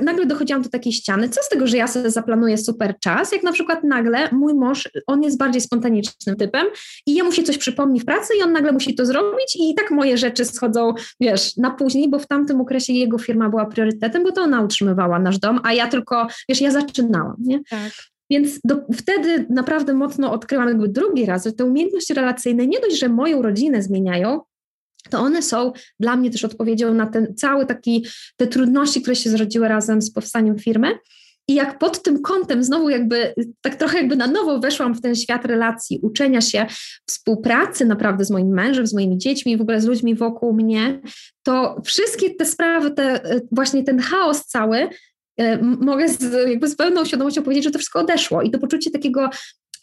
nagle 0.00 0.26
dochodziłam 0.26 0.62
do 0.62 0.68
takiej 0.68 0.92
ściany, 0.92 1.28
co 1.28 1.42
z 1.42 1.48
tego, 1.48 1.66
że 1.66 1.76
ja 1.76 1.86
sobie 1.86 2.10
zaplanuję 2.10 2.58
super 2.58 2.94
czas, 3.00 3.32
jak 3.32 3.42
na 3.42 3.52
przykład 3.52 3.84
nagle 3.84 4.28
mój 4.32 4.54
mąż, 4.54 4.88
on 5.06 5.22
jest 5.22 5.38
bardziej 5.38 5.60
spontanicznym 5.60 6.36
typem 6.36 6.66
i 7.06 7.14
jemu 7.14 7.32
się 7.32 7.42
coś 7.42 7.58
przypomni 7.58 8.00
w 8.00 8.04
pracy 8.04 8.34
i 8.38 8.42
on 8.42 8.52
nagle 8.52 8.72
musi 8.72 8.94
to 8.94 9.06
zrobić 9.06 9.56
i 9.60 9.74
tak 9.74 9.90
moje 9.90 10.18
rzeczy 10.18 10.44
schodzą, 10.44 10.94
wiesz, 11.20 11.56
na 11.56 11.70
później, 11.70 12.10
bo 12.10 12.18
w 12.18 12.26
tamtym 12.26 12.60
okresie 12.60 12.92
jego 12.92 13.18
firma 13.18 13.48
była 13.48 13.66
priorytetem, 13.66 14.24
bo 14.24 14.32
to 14.32 14.42
ona 14.42 14.62
utrzymywała 14.62 15.18
nasz 15.18 15.38
dom, 15.38 15.60
a 15.62 15.72
ja 15.72 15.88
tylko, 15.88 16.26
wiesz, 16.48 16.60
ja 16.60 16.70
zaczynałam, 16.70 17.36
nie? 17.38 17.60
Tak. 17.70 17.92
Więc 18.30 18.60
do, 18.64 18.76
wtedy 18.94 19.46
naprawdę 19.50 19.94
mocno 19.94 20.32
odkryłam 20.32 20.68
jakby 20.68 20.88
drugi 20.88 21.26
raz, 21.26 21.44
że 21.44 21.52
te 21.52 21.64
umiejętności 21.64 22.14
relacyjne 22.14 22.66
nie 22.66 22.80
dość, 22.80 22.98
że 22.98 23.08
moją 23.08 23.42
rodzinę 23.42 23.82
zmieniają, 23.82 24.40
to 25.08 25.18
one 25.18 25.42
są 25.42 25.72
dla 26.00 26.16
mnie 26.16 26.30
też 26.30 26.44
odpowiedzią 26.44 26.94
na 26.94 27.06
ten 27.06 27.34
cały 27.36 27.66
taki, 27.66 28.06
te 28.36 28.46
trudności, 28.46 29.02
które 29.02 29.16
się 29.16 29.30
zrodziły 29.30 29.68
razem 29.68 30.02
z 30.02 30.12
powstaniem 30.12 30.58
firmy. 30.58 30.98
I 31.48 31.54
jak 31.54 31.78
pod 31.78 32.02
tym 32.02 32.22
kątem 32.22 32.64
znowu 32.64 32.88
jakby, 32.88 33.34
tak 33.60 33.74
trochę 33.74 33.98
jakby 33.98 34.16
na 34.16 34.26
nowo 34.26 34.60
weszłam 34.60 34.94
w 34.94 35.00
ten 35.00 35.14
świat 35.14 35.44
relacji, 35.44 36.00
uczenia 36.02 36.40
się, 36.40 36.66
współpracy 37.06 37.84
naprawdę 37.84 38.24
z 38.24 38.30
moim 38.30 38.48
mężem, 38.48 38.86
z 38.86 38.94
moimi 38.94 39.18
dziećmi, 39.18 39.56
w 39.56 39.60
ogóle 39.60 39.80
z 39.80 39.84
ludźmi 39.84 40.14
wokół 40.14 40.52
mnie, 40.52 41.00
to 41.42 41.80
wszystkie 41.84 42.34
te 42.34 42.44
sprawy, 42.44 42.90
te, 42.90 43.20
właśnie 43.52 43.84
ten 43.84 43.98
chaos 43.98 44.46
cały 44.46 44.88
e, 45.36 45.62
mogę 45.62 46.08
z, 46.08 46.48
jakby 46.48 46.68
z 46.68 46.76
pełną 46.76 47.04
świadomością 47.04 47.42
powiedzieć, 47.42 47.64
że 47.64 47.70
to 47.70 47.78
wszystko 47.78 48.00
odeszło 48.00 48.42
i 48.42 48.50
to 48.50 48.58
poczucie 48.58 48.90
takiego 48.90 49.30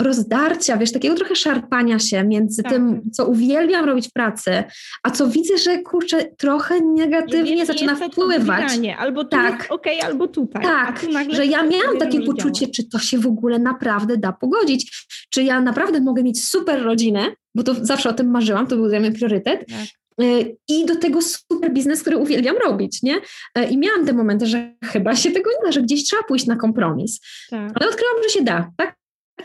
rozdarcia, 0.02 0.78
wiesz, 0.78 0.92
takiego 0.92 1.16
trochę 1.16 1.36
szarpania 1.36 2.00
się 2.00 2.24
między 2.24 2.64
tak. 2.64 2.72
tym, 2.72 3.02
co 3.14 3.26
uwielbiam 3.26 3.86
robić 3.86 4.08
w 4.08 4.12
pracy, 4.12 4.64
a 5.04 5.12
co 5.12 5.28
widzę, 5.28 5.58
że 5.58 5.82
kurczę, 5.82 6.26
trochę 6.38 6.82
negatywnie 6.82 7.56
nie, 7.56 7.66
zaczyna 7.66 7.96
wpływać. 7.96 8.72
Albo 8.98 9.24
tu 9.24 9.30
tak. 9.30 9.68
okej, 9.70 9.98
okay, 9.98 10.10
albo 10.10 10.28
tutaj. 10.28 10.64
Tak, 10.64 11.06
że 11.30 11.46
ja 11.46 11.64
miałam 11.64 11.98
takie 12.00 12.22
poczucie, 12.22 12.68
czy 12.68 12.90
to 12.90 13.00
się 13.00 13.20
w 13.20 13.28
ogóle 13.28 13.60
naprawdę 13.60 14.18
da 14.18 14.32
pogodzić, 14.32 15.08
czy 15.30 15.44
ja 15.44 15.62
naprawdę 15.62 16.02
mogę 16.02 16.24
mieć 16.24 16.46
super 16.46 16.84
rodzinę, 16.84 17.36
bo 17.56 17.64
to 17.64 17.76
zawsze 17.82 18.10
o 18.10 18.14
tym 18.14 18.32
marzyłam, 18.32 18.68
to 18.68 18.76
był 18.76 18.90
dla 18.90 19.00
mnie 19.00 19.12
priorytet, 19.12 19.66
tak. 19.70 19.88
Y, 20.22 20.58
I 20.70 20.86
do 20.86 20.96
tego 20.96 21.22
super 21.22 21.74
biznes, 21.74 22.02
który 22.02 22.18
uwielbiam 22.18 22.56
robić, 22.58 23.04
nie? 23.04 23.18
Y, 23.58 23.64
I 23.70 23.78
miałam 23.78 24.06
te 24.06 24.14
momenty, 24.14 24.46
że 24.46 24.74
chyba 24.84 25.16
się 25.16 25.32
tego 25.32 25.50
nie 25.52 25.66
da, 25.66 25.72
że 25.72 25.82
gdzieś 25.82 26.04
trzeba 26.04 26.24
pójść 26.24 26.46
na 26.46 26.56
kompromis. 26.56 27.20
Tak. 27.50 27.72
Ale 27.76 27.90
odkryłam, 27.90 28.16
że 28.24 28.30
się 28.30 28.44
da, 28.44 28.72
tak? 28.78 28.96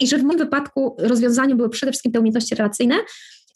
I 0.01 0.09
że 0.09 0.19
w 0.19 0.23
moim 0.23 0.39
wypadku 0.39 0.97
rozwiązaniem 0.99 1.57
były 1.57 1.69
przede 1.71 1.93
wszystkim 1.93 2.13
te 2.13 2.21
umiejętności 2.21 2.55
relacyjne, 2.55 2.95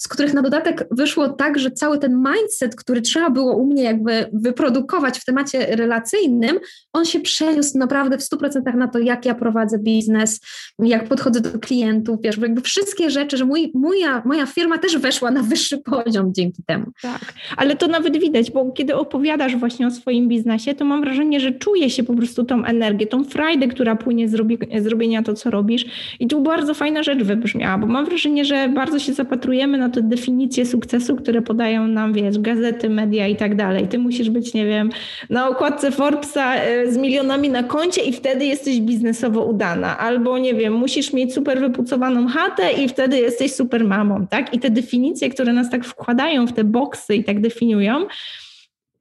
z 0.02 0.08
których 0.08 0.34
na 0.34 0.42
dodatek 0.42 0.86
wyszło 0.90 1.28
tak, 1.28 1.58
że 1.58 1.70
cały 1.70 1.98
ten 1.98 2.24
mindset, 2.24 2.76
który 2.76 3.00
trzeba 3.00 3.30
było 3.30 3.56
u 3.56 3.66
mnie 3.66 3.82
jakby 3.82 4.26
wyprodukować 4.32 5.18
w 5.18 5.24
temacie 5.24 5.76
relacyjnym, 5.76 6.60
on 6.92 7.04
się 7.04 7.20
przeniósł 7.20 7.78
naprawdę 7.78 8.18
w 8.18 8.20
100% 8.20 8.76
na 8.76 8.88
to, 8.88 8.98
jak 8.98 9.26
ja 9.26 9.34
prowadzę 9.34 9.78
biznes, 9.78 10.40
jak 10.78 11.08
podchodzę 11.08 11.40
do 11.40 11.58
klientów, 11.58 12.18
wiesz, 12.22 12.38
jakby 12.38 12.60
wszystkie 12.60 13.10
rzeczy, 13.10 13.36
że 13.36 13.44
mój, 13.44 13.70
moja, 13.74 14.22
moja 14.24 14.46
firma 14.46 14.78
też 14.78 14.98
weszła 14.98 15.30
na 15.30 15.42
wyższy 15.42 15.78
poziom 15.78 16.34
dzięki 16.34 16.62
temu. 16.66 16.86
Tak, 17.02 17.32
ale 17.56 17.76
to 17.76 17.86
nawet 17.86 18.18
widać, 18.18 18.50
bo 18.50 18.72
kiedy 18.72 18.94
opowiadasz 18.94 19.56
właśnie 19.56 19.86
o 19.86 19.90
swoim 19.90 20.28
biznesie, 20.28 20.74
to 20.74 20.84
mam 20.84 21.00
wrażenie, 21.00 21.40
że 21.40 21.52
czuję 21.52 21.90
się 21.90 22.02
po 22.02 22.14
prostu 22.14 22.44
tą 22.44 22.64
energię, 22.64 23.06
tą 23.06 23.24
frajdę, 23.24 23.68
która 23.68 23.96
płynie 23.96 24.28
z 24.28 24.36
zrobienia 24.82 25.22
to, 25.22 25.34
co 25.34 25.50
robisz 25.50 25.84
i 26.20 26.26
tu 26.26 26.40
bardzo 26.40 26.74
fajna 26.74 27.02
rzecz 27.02 27.22
wybrzmiała, 27.22 27.78
bo 27.78 27.86
mam 27.86 28.04
wrażenie, 28.04 28.44
że 28.44 28.68
bardzo 28.68 28.98
się 28.98 29.12
zapatrujemy 29.12 29.78
na 29.78 29.91
te 29.92 30.02
definicje 30.02 30.66
sukcesu, 30.66 31.16
które 31.16 31.42
podają 31.42 31.86
nam, 31.86 32.12
wiesz, 32.12 32.38
gazety, 32.38 32.90
media 32.90 33.26
i 33.26 33.36
tak 33.36 33.56
dalej. 33.56 33.88
Ty 33.88 33.98
musisz 33.98 34.30
być, 34.30 34.54
nie 34.54 34.66
wiem, 34.66 34.90
na 35.30 35.48
okładce 35.48 35.90
Forbesa 35.90 36.54
e, 36.54 36.92
z 36.92 36.96
milionami 36.96 37.48
na 37.50 37.62
koncie 37.62 38.02
i 38.02 38.12
wtedy 38.12 38.44
jesteś 38.44 38.80
biznesowo 38.80 39.44
udana. 39.44 39.98
Albo, 39.98 40.38
nie 40.38 40.54
wiem, 40.54 40.72
musisz 40.72 41.12
mieć 41.12 41.34
super 41.34 41.60
wypucowaną 41.60 42.28
chatę 42.28 42.72
i 42.72 42.88
wtedy 42.88 43.18
jesteś 43.18 43.54
super 43.54 43.84
mamą, 43.84 44.26
tak? 44.26 44.54
I 44.54 44.58
te 44.58 44.70
definicje, 44.70 45.30
które 45.30 45.52
nas 45.52 45.70
tak 45.70 45.84
wkładają 45.84 46.46
w 46.46 46.52
te 46.52 46.64
boksy 46.64 47.14
i 47.14 47.24
tak 47.24 47.40
definiują, 47.40 48.06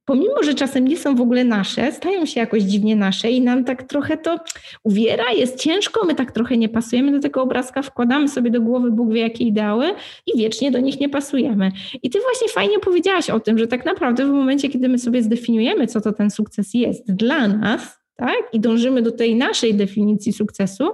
pomimo, 0.04 0.42
że 0.42 0.54
czasem 0.54 0.88
nie 0.88 0.96
są 0.96 1.14
w 1.14 1.20
ogóle 1.20 1.44
nasze, 1.44 1.92
stają 1.92 2.26
się 2.26 2.40
jakoś 2.40 2.62
dziwnie 2.62 2.96
nasze 2.96 3.30
i 3.30 3.40
nam 3.40 3.64
tak 3.64 3.82
trochę 3.82 4.16
to 4.16 4.38
uwiera, 4.84 5.32
jest 5.32 5.60
ciężko, 5.60 6.06
my 6.06 6.14
tak 6.14 6.32
trochę 6.32 6.56
nie 6.56 6.68
pasujemy 6.68 7.12
do 7.12 7.20
tego 7.20 7.42
obrazka, 7.42 7.82
wkładamy 7.82 8.28
sobie 8.28 8.50
do 8.50 8.60
głowy 8.60 8.90
Bóg 8.90 9.12
wie 9.12 9.20
jakie 9.20 9.44
ideały 9.44 9.86
i 10.26 10.38
wiecznie 10.38 10.70
do 10.70 10.80
nich 10.80 11.00
nie 11.00 11.08
pasujemy. 11.08 11.72
I 12.02 12.10
ty 12.10 12.18
właśnie 12.20 12.48
fajnie 12.48 12.78
powiedziałaś 12.78 13.30
o 13.30 13.40
tym, 13.40 13.58
że 13.58 13.66
tak 13.66 13.84
naprawdę 13.84 14.26
w 14.26 14.30
momencie, 14.30 14.68
kiedy 14.68 14.88
my 14.88 14.98
sobie 14.98 15.22
zdefiniujemy, 15.22 15.86
co 15.86 16.00
to 16.00 16.12
ten 16.12 16.30
sukces 16.30 16.74
jest 16.74 17.12
dla 17.12 17.48
nas, 17.48 17.98
tak, 18.16 18.42
i 18.52 18.60
dążymy 18.60 19.02
do 19.02 19.12
tej 19.12 19.36
naszej 19.36 19.74
definicji 19.74 20.32
sukcesu, 20.32 20.92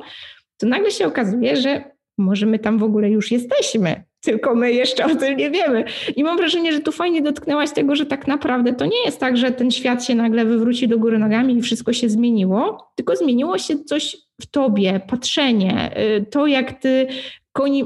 to 0.57 0.67
nagle 0.67 0.91
się 0.91 1.07
okazuje, 1.07 1.57
że 1.57 1.85
może 2.19 2.47
my 2.47 2.59
tam 2.59 2.79
w 2.79 2.83
ogóle 2.83 3.11
już 3.11 3.31
jesteśmy, 3.31 4.08
tylko 4.21 4.55
my 4.55 4.73
jeszcze 4.73 5.05
o 5.05 5.15
tym 5.15 5.37
nie 5.37 5.51
wiemy. 5.51 5.85
I 6.17 6.25
mam 6.25 6.37
wrażenie, 6.37 6.73
że 6.73 6.81
tu 6.81 6.93
fajnie 6.93 7.23
dotknęłaś 7.23 7.71
tego, 7.71 7.97
że 7.97 8.07
tak 8.07 8.27
naprawdę 8.27 8.73
to 8.73 8.87
nie 8.87 9.05
jest 9.05 9.21
tak, 9.21 9.37
że 9.37 9.51
ten 9.51 9.71
świat 9.71 10.05
się 10.05 10.15
nagle 10.15 10.45
wywróci 10.45 10.89
do 10.89 10.99
góry 10.99 11.19
nogami 11.19 11.59
i 11.59 11.63
wszystko 11.63 11.93
się 11.93 12.09
zmieniło, 12.09 12.91
tylko 12.95 13.17
zmieniło 13.17 13.59
się 13.59 13.85
coś 13.85 14.17
w 14.41 14.47
tobie, 14.47 15.01
patrzenie, 15.09 15.91
y, 16.17 16.27
to 16.31 16.47
jak 16.47 16.81
ty 16.81 17.07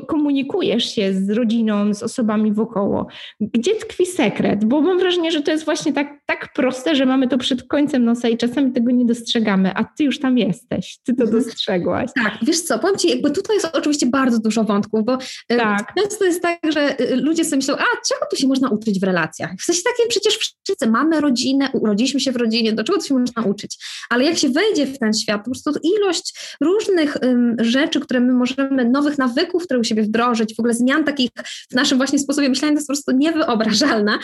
komunikujesz 0.08 0.94
się 0.94 1.12
z 1.14 1.30
rodziną, 1.30 1.94
z 1.94 2.02
osobami 2.02 2.52
wokoło. 2.52 3.06
Gdzie 3.40 3.74
tkwi 3.74 4.06
sekret? 4.06 4.64
Bo 4.64 4.80
mam 4.80 4.98
wrażenie, 4.98 5.32
że 5.32 5.42
to 5.42 5.50
jest 5.50 5.64
właśnie 5.64 5.92
tak, 5.92 6.20
tak 6.26 6.52
proste, 6.54 6.96
że 6.96 7.06
mamy 7.06 7.28
to 7.28 7.38
przed 7.38 7.62
końcem 7.62 8.04
nosa 8.04 8.28
i 8.28 8.36
czasami 8.36 8.72
tego 8.72 8.90
nie 8.90 9.04
dostrzegamy, 9.04 9.74
a 9.74 9.84
ty 9.84 10.04
już 10.04 10.18
tam 10.18 10.38
jesteś, 10.38 10.98
ty 11.04 11.14
to 11.14 11.24
mhm. 11.24 11.42
dostrzegłaś. 11.42 12.10
Tak, 12.14 12.38
wiesz 12.42 12.60
co, 12.60 12.78
powiem 12.78 12.98
ci, 12.98 13.08
jakby 13.08 13.30
tutaj 13.30 13.56
jest 13.56 13.68
oczywiście 13.72 14.06
bardzo 14.06 14.38
dużo 14.38 14.64
wątków, 14.64 15.04
bo 15.04 15.14
y, 15.14 15.56
tak. 15.56 15.94
często 15.98 16.24
jest 16.24 16.42
tak, 16.42 16.58
że 16.72 17.00
y, 17.00 17.16
ludzie 17.16 17.44
sobie 17.44 17.56
myślą, 17.56 17.74
a 17.74 17.84
czego 18.08 18.26
tu 18.30 18.36
się 18.36 18.46
można 18.48 18.70
uczyć 18.70 19.00
w 19.00 19.02
relacjach? 19.02 19.50
W 19.58 19.62
sensie 19.62 19.82
takim 19.84 20.08
przecież 20.08 20.38
wszyscy 20.64 20.86
mamy 20.90 21.20
rodzinę, 21.20 21.68
urodziliśmy 21.72 22.20
się 22.20 22.32
w 22.32 22.36
rodzinie, 22.36 22.72
do 22.72 22.84
czego 22.84 22.98
tu 22.98 23.06
się 23.06 23.14
można 23.14 23.42
uczyć? 23.42 23.78
Ale 24.10 24.24
jak 24.24 24.38
się 24.38 24.48
wejdzie 24.48 24.86
w 24.86 24.98
ten 24.98 25.12
świat, 25.12 25.44
po 25.44 25.50
prostu 25.50 25.72
ilość 25.82 26.56
różnych 26.60 27.16
um, 27.22 27.56
rzeczy, 27.58 28.00
które 28.00 28.20
my 28.20 28.32
możemy, 28.32 28.84
nowych 28.84 29.18
nawyków, 29.18 29.51
które 29.58 29.80
u 29.80 29.84
siebie 29.84 30.02
wdrożyć, 30.02 30.56
w 30.56 30.60
ogóle 30.60 30.74
zmian 30.74 31.04
takich 31.04 31.30
w 31.70 31.74
naszym 31.74 31.98
właśnie 31.98 32.18
sposobie 32.18 32.48
myślenia, 32.48 32.72
to 32.72 32.78
jest 32.78 32.86
po 32.86 32.92
prostu 32.92 33.12
niewyobrażalna. 33.12 34.18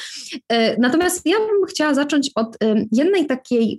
E, 0.49 0.81
natomiast 0.81 1.27
ja 1.27 1.37
bym 1.37 1.67
chciała 1.69 1.95
zacząć 1.95 2.31
od 2.35 2.57
jednej 2.93 3.27
takiej 3.27 3.79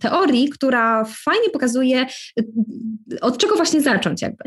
teorii, 0.00 0.48
która 0.48 1.04
fajnie 1.04 1.50
pokazuje, 1.50 2.06
y, 2.40 3.20
od 3.20 3.38
czego 3.38 3.56
właśnie 3.56 3.80
zacząć 3.80 4.22
jakby. 4.22 4.44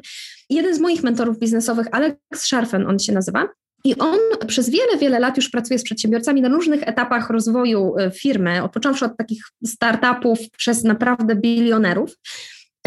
Jeden 0.49 0.75
z 0.75 0.79
moich 0.79 1.03
mentorów 1.03 1.39
biznesowych, 1.39 1.87
Alex 1.91 2.17
Scharfen 2.35 2.87
on 2.87 2.99
się 2.99 3.13
nazywa, 3.13 3.49
i 3.83 3.95
on 3.97 4.19
przez 4.47 4.69
wiele, 4.69 4.97
wiele 4.97 5.19
lat 5.19 5.37
już 5.37 5.49
pracuje 5.49 5.79
z 5.79 5.83
przedsiębiorcami 5.83 6.41
na 6.41 6.49
różnych 6.49 6.87
etapach 6.87 7.29
rozwoju 7.29 7.97
y, 7.97 8.11
firmy, 8.11 8.61
począwszy 8.73 9.05
od 9.05 9.17
takich 9.17 9.43
startupów 9.65 10.39
przez 10.57 10.83
naprawdę 10.83 11.35
bilionerów. 11.35 12.15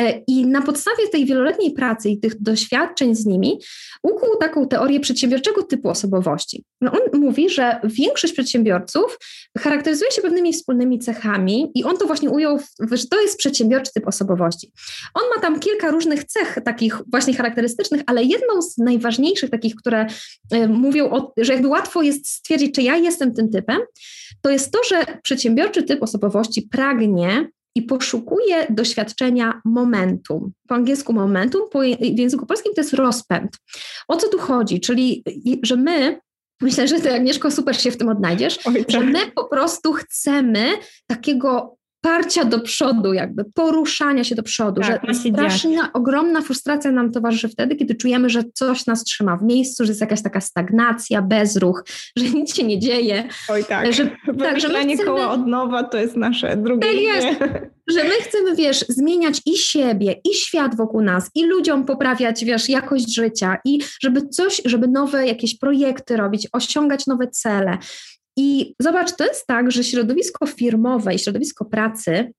E, 0.01 0.23
I 0.27 0.47
na 0.47 0.63
podstawie 0.63 1.09
tej 1.09 1.27
wieloletniej 1.27 1.73
pracy 1.73 2.11
i 2.11 2.21
tych 2.21 2.43
doświadczeń 2.43 3.15
z 3.15 3.27
nimi 3.27 3.59
ukuł 4.03 4.29
taką 4.41 4.69
teorię 4.69 5.01
przedsiębiorczego 5.01 5.63
typu 5.63 5.89
osobowości. 5.89 6.65
No 6.81 6.93
on 6.93 7.21
mówi, 7.21 7.51
że 7.51 7.81
większość 7.85 8.33
przedsiębiorców 8.33 9.19
charakteryzuje 9.59 10.11
się 10.11 10.23
pewnymi 10.23 10.53
wspólnymi 10.53 10.99
cechami 10.99 11.73
i 11.75 11.85
on 11.85 11.97
to 11.97 12.07
właśnie 12.07 12.31
ujął, 12.31 12.59
że 12.93 13.07
to 13.07 13.21
jest 13.21 13.39
przedsiębiorczy 13.39 13.93
typ 13.95 14.09
osobowości. 14.09 14.73
On 15.15 15.23
ma 15.37 15.43
tam 15.43 15.61
kilka 15.61 15.91
różnych 15.91 16.25
cech 16.25 16.59
takich 16.65 17.03
właśnie 17.11 17.35
charakterystycznych, 17.35 18.03
ale 18.07 18.25
jedną 18.25 18.63
z 18.63 18.79
najważniejszych 18.79 19.51
takich, 19.51 19.75
które 19.75 20.07
y, 20.55 20.69
mówią, 20.69 21.11
o, 21.11 21.33
że 21.37 21.53
jakby 21.53 21.69
łatwo 21.69 22.03
jest 22.03 22.29
stwierdzić, 22.29 22.75
czy 22.75 22.83
ja 22.83 22.97
jestem 22.97 23.35
tym 23.35 23.51
typem, 23.51 23.79
to 24.43 24.51
jest 24.51 24.73
to, 24.73 24.79
że 24.89 25.05
przedsiębiorczy 25.23 25.83
typ 25.83 26.03
osobowości 26.03 26.63
pragnie 26.63 27.49
i 27.75 27.83
poszukuje 27.83 28.67
doświadczenia 28.71 29.61
momentum. 29.65 30.53
Po 30.69 30.75
angielsku 30.75 31.13
momentum, 31.13 31.63
po, 31.71 31.81
w 31.81 32.19
języku 32.19 32.47
polskim 32.47 32.75
to 32.75 32.81
jest 32.81 32.95
rozpęd. 32.95 33.51
O 34.09 34.17
co 34.17 34.29
tu 34.29 34.39
chodzi? 34.39 34.81
Czyli, 34.81 35.25
że 35.63 35.77
my 35.77 36.21
Myślę, 36.61 36.89
że 36.89 37.01
ty, 37.01 37.15
Agnieszko, 37.15 37.51
super 37.51 37.81
się 37.81 37.91
w 37.91 37.97
tym 37.97 38.09
odnajdziesz, 38.09 38.59
Oj, 38.67 38.75
tak. 38.75 38.91
że 38.91 39.01
my 39.01 39.19
po 39.35 39.45
prostu 39.45 39.93
chcemy 39.93 40.67
takiego 41.07 41.78
parcia 42.01 42.45
do 42.45 42.61
przodu, 42.61 43.13
jakby 43.13 43.45
poruszania 43.55 44.25
się 44.25 44.35
do 44.35 44.43
przodu, 44.43 44.81
tak, 44.81 45.01
że 45.09 45.15
straszna, 45.15 45.93
ogromna 45.93 46.43
frustracja 46.43 46.91
nam 46.91 47.13
towarzyszy 47.13 47.49
wtedy, 47.49 47.77
kiedy 47.77 47.95
czujemy, 47.95 48.31
że 48.31 48.43
coś 48.55 48.87
nas 48.87 49.05
trzyma 49.05 49.37
w 49.37 49.43
miejscu, 49.43 49.85
że 49.85 49.91
jest 49.91 50.01
jakaś 50.01 50.23
taka 50.23 50.41
stagnacja, 50.41 51.23
bezruch, 51.23 51.85
że 52.17 52.25
nic 52.39 52.55
się 52.55 52.65
nie 52.65 52.79
dzieje. 52.79 53.29
Oj 53.49 53.65
tak, 53.65 53.93
że, 53.93 54.11
tak, 54.39 54.61
że 54.61 54.69
my 54.69 54.95
chcemy... 54.95 55.05
koła 55.05 55.31
od 55.31 55.47
nowa 55.47 55.85
to 55.85 55.99
jest 55.99 56.17
nasze 56.17 56.57
drugie 56.57 56.89
tak 56.89 57.01
jest, 57.01 57.29
że 57.95 58.05
my 58.05 58.15
chcemy, 58.23 58.57
wiesz, 58.57 58.85
zmieniać 58.89 59.43
i 59.47 59.57
siebie, 59.57 60.15
i 60.25 60.35
świat 60.35 60.77
wokół 60.77 61.03
nas, 61.03 61.31
i 61.35 61.47
ludziom 61.47 61.85
poprawiać, 61.85 62.45
wiesz, 62.45 62.69
jakość 62.69 63.15
życia, 63.15 63.57
i 63.65 63.79
żeby 64.03 64.29
coś, 64.29 64.63
żeby 64.65 64.89
nowe 64.89 65.27
jakieś 65.27 65.59
projekty 65.59 66.17
robić, 66.17 66.49
osiągać 66.53 67.07
nowe 67.07 67.29
cele. 67.29 67.79
I 68.39 68.75
zobacz, 68.81 69.17
to 69.17 69.25
jest 69.25 69.47
tak, 69.47 69.71
że 69.71 69.85
środowisko 69.85 70.47
firmowe 70.47 71.15
i 71.15 71.19
środowisko 71.19 71.65
pracy 71.65 72.33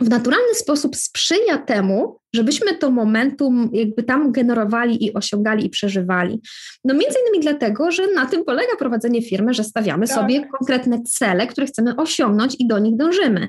w 0.00 0.08
naturalny 0.08 0.54
sposób 0.54 0.96
sprzyja 0.96 1.58
temu, 1.58 2.20
żebyśmy 2.34 2.74
to 2.74 2.90
momentum 2.90 3.70
jakby 3.72 4.02
tam 4.02 4.32
generowali 4.32 5.04
i 5.04 5.14
osiągali 5.14 5.66
i 5.66 5.70
przeżywali. 5.70 6.40
No 6.84 6.94
między 6.94 7.18
innymi 7.22 7.42
dlatego, 7.42 7.90
że 7.90 8.12
na 8.14 8.26
tym 8.26 8.44
polega 8.44 8.76
prowadzenie 8.78 9.22
firmy, 9.22 9.54
że 9.54 9.64
stawiamy 9.64 10.06
tak. 10.06 10.16
sobie 10.16 10.46
konkretne 10.58 11.02
cele, 11.02 11.46
które 11.46 11.66
chcemy 11.66 11.96
osiągnąć 11.96 12.56
i 12.58 12.66
do 12.66 12.78
nich 12.78 12.96
dążymy. 12.96 13.48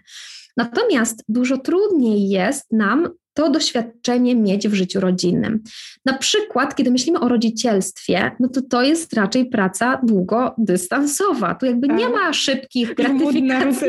Natomiast 0.58 1.24
dużo 1.27 1.58
trudniej 1.58 2.29
jest 2.29 2.72
nam 2.72 3.10
to 3.39 3.50
doświadczenie 3.50 4.36
mieć 4.36 4.67
w 4.67 4.74
życiu 4.74 5.00
rodzinnym. 5.00 5.63
Na 6.05 6.17
przykład, 6.17 6.75
kiedy 6.75 6.91
myślimy 6.91 7.19
o 7.19 7.27
rodzicielstwie, 7.27 8.31
no 8.39 8.48
to 8.50 8.62
to 8.62 8.81
jest 8.81 9.13
raczej 9.13 9.46
praca 9.46 10.01
długodystansowa. 10.03 11.55
Tu 11.55 11.65
jakby 11.65 11.88
tak. 11.88 11.98
nie 11.98 12.10
ma 12.10 12.34
szybkich 12.34 12.96
gratyfikacji. 12.96 13.88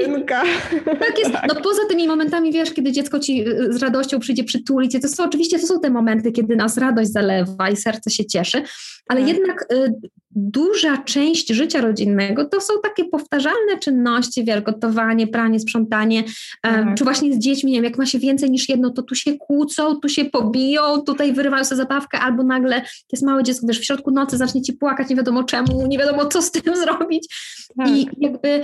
Tak 0.84 1.18
jest. 1.18 1.32
Tak. 1.32 1.44
No 1.48 1.60
poza 1.60 1.82
tymi 1.88 2.08
momentami, 2.08 2.52
wiesz, 2.52 2.72
kiedy 2.72 2.92
dziecko 2.92 3.18
ci 3.18 3.48
y, 3.48 3.72
z 3.72 3.76
radością 3.76 4.20
przyjdzie 4.20 4.44
przytulić, 4.44 4.96
to 5.02 5.08
są 5.08 5.24
oczywiście 5.24 5.58
to 5.58 5.66
są 5.66 5.80
te 5.80 5.90
momenty, 5.90 6.32
kiedy 6.32 6.56
nas 6.56 6.78
radość 6.78 7.12
zalewa 7.12 7.70
i 7.70 7.76
serce 7.76 8.10
się 8.10 8.24
cieszy, 8.24 8.62
ale 9.08 9.20
tak. 9.20 9.28
jednak 9.28 9.66
y, 9.72 9.92
duża 10.40 10.96
część 10.96 11.48
życia 11.48 11.80
rodzinnego 11.80 12.44
to 12.44 12.60
są 12.60 12.74
takie 12.82 13.04
powtarzalne 13.04 13.78
czynności, 13.80 14.44
wiesz, 14.44 14.60
gotowanie, 14.60 15.26
pranie, 15.26 15.60
sprzątanie, 15.60 16.24
tak. 16.62 16.94
czy 16.98 17.04
właśnie 17.04 17.34
z 17.34 17.38
dziećmi, 17.38 17.70
nie 17.70 17.78
wiem, 17.78 17.84
jak 17.84 17.98
ma 17.98 18.06
się 18.06 18.18
więcej 18.18 18.50
niż 18.50 18.68
jedno, 18.68 18.90
to 18.90 19.02
tu 19.02 19.14
się 19.14 19.36
kłócą, 19.38 19.96
tu 19.96 20.08
się 20.08 20.24
pobiją, 20.24 21.00
tutaj 21.00 21.32
wyrywają 21.32 21.64
sobie 21.64 21.76
zabawkę, 21.76 22.18
albo 22.18 22.42
nagle 22.42 22.82
jest 23.12 23.24
małe 23.24 23.42
dziecko, 23.42 23.66
wiesz, 23.66 23.80
w 23.80 23.84
środku 23.84 24.10
nocy 24.10 24.36
zacznie 24.36 24.62
ci 24.62 24.72
płakać, 24.72 25.08
nie 25.08 25.16
wiadomo 25.16 25.44
czemu, 25.44 25.86
nie 25.86 25.98
wiadomo 25.98 26.26
co 26.26 26.42
z 26.42 26.50
tym 26.50 26.76
zrobić. 26.82 27.34
Tak. 27.76 27.88
I 27.88 28.08
jakby 28.18 28.62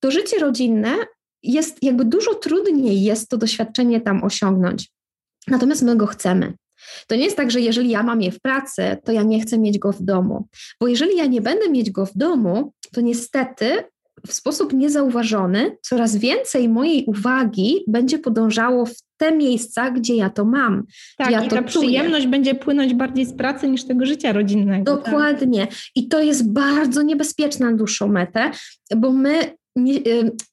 to 0.00 0.10
życie 0.10 0.38
rodzinne 0.38 0.94
jest 1.42 1.82
jakby 1.82 2.04
dużo 2.04 2.34
trudniej 2.34 3.02
jest 3.02 3.28
to 3.28 3.36
doświadczenie 3.36 4.00
tam 4.00 4.24
osiągnąć. 4.24 4.90
Natomiast 5.48 5.82
my 5.82 5.96
go 5.96 6.06
chcemy. 6.06 6.52
To 7.06 7.16
nie 7.16 7.24
jest 7.24 7.36
tak, 7.36 7.50
że 7.50 7.60
jeżeli 7.60 7.90
ja 7.90 8.02
mam 8.02 8.22
je 8.22 8.32
w 8.32 8.40
pracy, 8.40 8.96
to 9.04 9.12
ja 9.12 9.22
nie 9.22 9.40
chcę 9.40 9.58
mieć 9.58 9.78
go 9.78 9.92
w 9.92 10.02
domu. 10.02 10.48
Bo 10.80 10.88
jeżeli 10.88 11.16
ja 11.16 11.26
nie 11.26 11.40
będę 11.40 11.70
mieć 11.70 11.90
go 11.90 12.06
w 12.06 12.16
domu, 12.16 12.72
to 12.92 13.00
niestety 13.00 13.84
w 14.26 14.32
sposób 14.32 14.72
niezauważony 14.72 15.76
coraz 15.82 16.16
więcej 16.16 16.68
mojej 16.68 17.04
uwagi 17.04 17.84
będzie 17.88 18.18
podążało 18.18 18.86
w 18.86 18.94
te 19.16 19.36
miejsca, 19.36 19.90
gdzie 19.90 20.16
ja 20.16 20.30
to 20.30 20.44
mam. 20.44 20.84
Tak, 21.18 21.30
ja 21.30 21.44
i 21.44 21.48
ta 21.48 21.62
przyjemność 21.62 22.26
będzie 22.26 22.54
płynąć 22.54 22.94
bardziej 22.94 23.26
z 23.26 23.36
pracy 23.36 23.68
niż 23.68 23.84
tego 23.84 24.06
życia 24.06 24.32
rodzinnego. 24.32 24.96
Tak. 24.96 25.04
Dokładnie. 25.04 25.66
Tak. 25.66 25.76
I 25.96 26.08
to 26.08 26.22
jest 26.22 26.52
bardzo 26.52 27.02
niebezpieczne 27.02 27.70
na 27.70 27.76
dłuższą 27.76 28.08
metę, 28.08 28.50
bo 28.96 29.12
my 29.12 29.56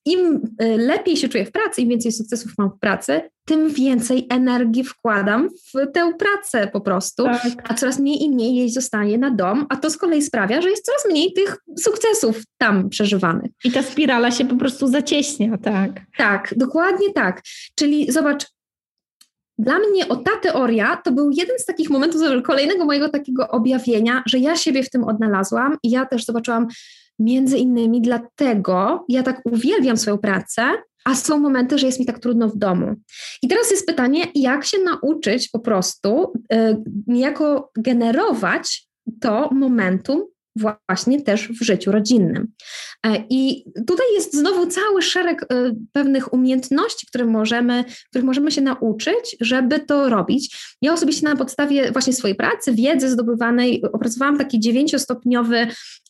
im 0.05 0.41
y, 0.61 0.77
lepiej 0.77 1.17
się 1.17 1.29
czuję 1.29 1.45
w 1.45 1.51
pracy, 1.51 1.81
im 1.81 1.89
więcej 1.89 2.11
sukcesów 2.11 2.51
mam 2.57 2.69
w 2.69 2.79
pracy, 2.79 3.21
tym 3.45 3.69
więcej 3.69 4.27
energii 4.29 4.83
wkładam 4.83 5.49
w 5.49 5.91
tę 5.93 6.13
pracę 6.13 6.67
po 6.67 6.81
prostu, 6.81 7.23
tak. 7.23 7.71
a 7.71 7.73
coraz 7.73 7.99
mniej 7.99 8.23
i 8.23 8.29
mniej 8.29 8.55
jej 8.55 8.69
zostanie 8.69 9.17
na 9.17 9.31
dom, 9.31 9.65
a 9.69 9.75
to 9.75 9.89
z 9.89 9.97
kolei 9.97 10.21
sprawia, 10.21 10.61
że 10.61 10.69
jest 10.69 10.85
coraz 10.85 11.05
mniej 11.09 11.33
tych 11.33 11.57
sukcesów 11.77 12.43
tam 12.57 12.89
przeżywanych. 12.89 13.51
I 13.63 13.71
ta 13.71 13.83
spirala 13.83 14.31
się 14.31 14.45
po 14.45 14.55
prostu 14.55 14.88
zacieśnia, 14.88 15.57
tak. 15.57 15.91
Tak, 16.17 16.53
dokładnie 16.57 17.13
tak. 17.13 17.41
Czyli 17.75 18.11
zobacz, 18.11 18.45
dla 19.57 19.79
mnie 19.79 20.07
o 20.07 20.15
ta 20.15 20.31
teoria 20.41 20.95
to 20.95 21.11
był 21.11 21.29
jeden 21.31 21.59
z 21.59 21.65
takich 21.65 21.89
momentów 21.89 22.21
kolejnego 22.43 22.85
mojego 22.85 23.09
takiego 23.09 23.47
objawienia, 23.47 24.23
że 24.25 24.39
ja 24.39 24.55
siebie 24.55 24.83
w 24.83 24.89
tym 24.89 25.03
odnalazłam 25.03 25.77
i 25.83 25.89
ja 25.89 26.05
też 26.05 26.25
zobaczyłam, 26.25 26.67
Między 27.19 27.57
innymi 27.57 28.01
dlatego 28.01 29.05
ja 29.09 29.23
tak 29.23 29.41
uwielbiam 29.45 29.97
swoją 29.97 30.17
pracę, 30.17 30.61
a 31.05 31.15
są 31.15 31.39
momenty, 31.39 31.77
że 31.77 31.85
jest 31.85 31.99
mi 31.99 32.05
tak 32.05 32.19
trudno 32.19 32.49
w 32.49 32.57
domu. 32.57 32.95
I 33.41 33.47
teraz 33.47 33.71
jest 33.71 33.85
pytanie, 33.85 34.25
jak 34.35 34.65
się 34.65 34.77
nauczyć 34.77 35.49
po 35.49 35.59
prostu 35.59 36.33
y, 36.53 36.77
niejako 37.07 37.71
generować 37.77 38.89
to 39.21 39.49
momentum 39.51 40.25
właśnie 40.56 41.22
też 41.22 41.48
w 41.48 41.63
życiu 41.63 41.91
rodzinnym. 41.91 42.48
E, 43.06 43.24
I 43.29 43.65
tutaj 43.88 44.06
jest 44.13 44.36
znowu 44.36 44.65
cały 44.68 45.01
szereg 45.01 45.44
e, 45.44 45.72
pewnych 45.94 46.34
umiejętności, 46.34 47.08
które 47.08 47.25
możemy, 47.25 47.86
których 48.10 48.25
możemy 48.25 48.51
się 48.51 48.62
nauczyć, 48.62 49.38
żeby 49.41 49.79
to 49.79 50.10
robić. 50.10 50.58
Ja 50.82 50.94
osobiście 50.94 51.25
na 51.25 51.36
podstawie 51.36 51.91
właśnie 51.91 52.13
swojej 52.13 52.36
pracy, 52.36 52.74
wiedzy 52.74 53.10
zdobywanej, 53.10 53.84
opracowałam 53.94 54.38
taki 54.38 54.60
dziewięciostopniowy 54.60 55.68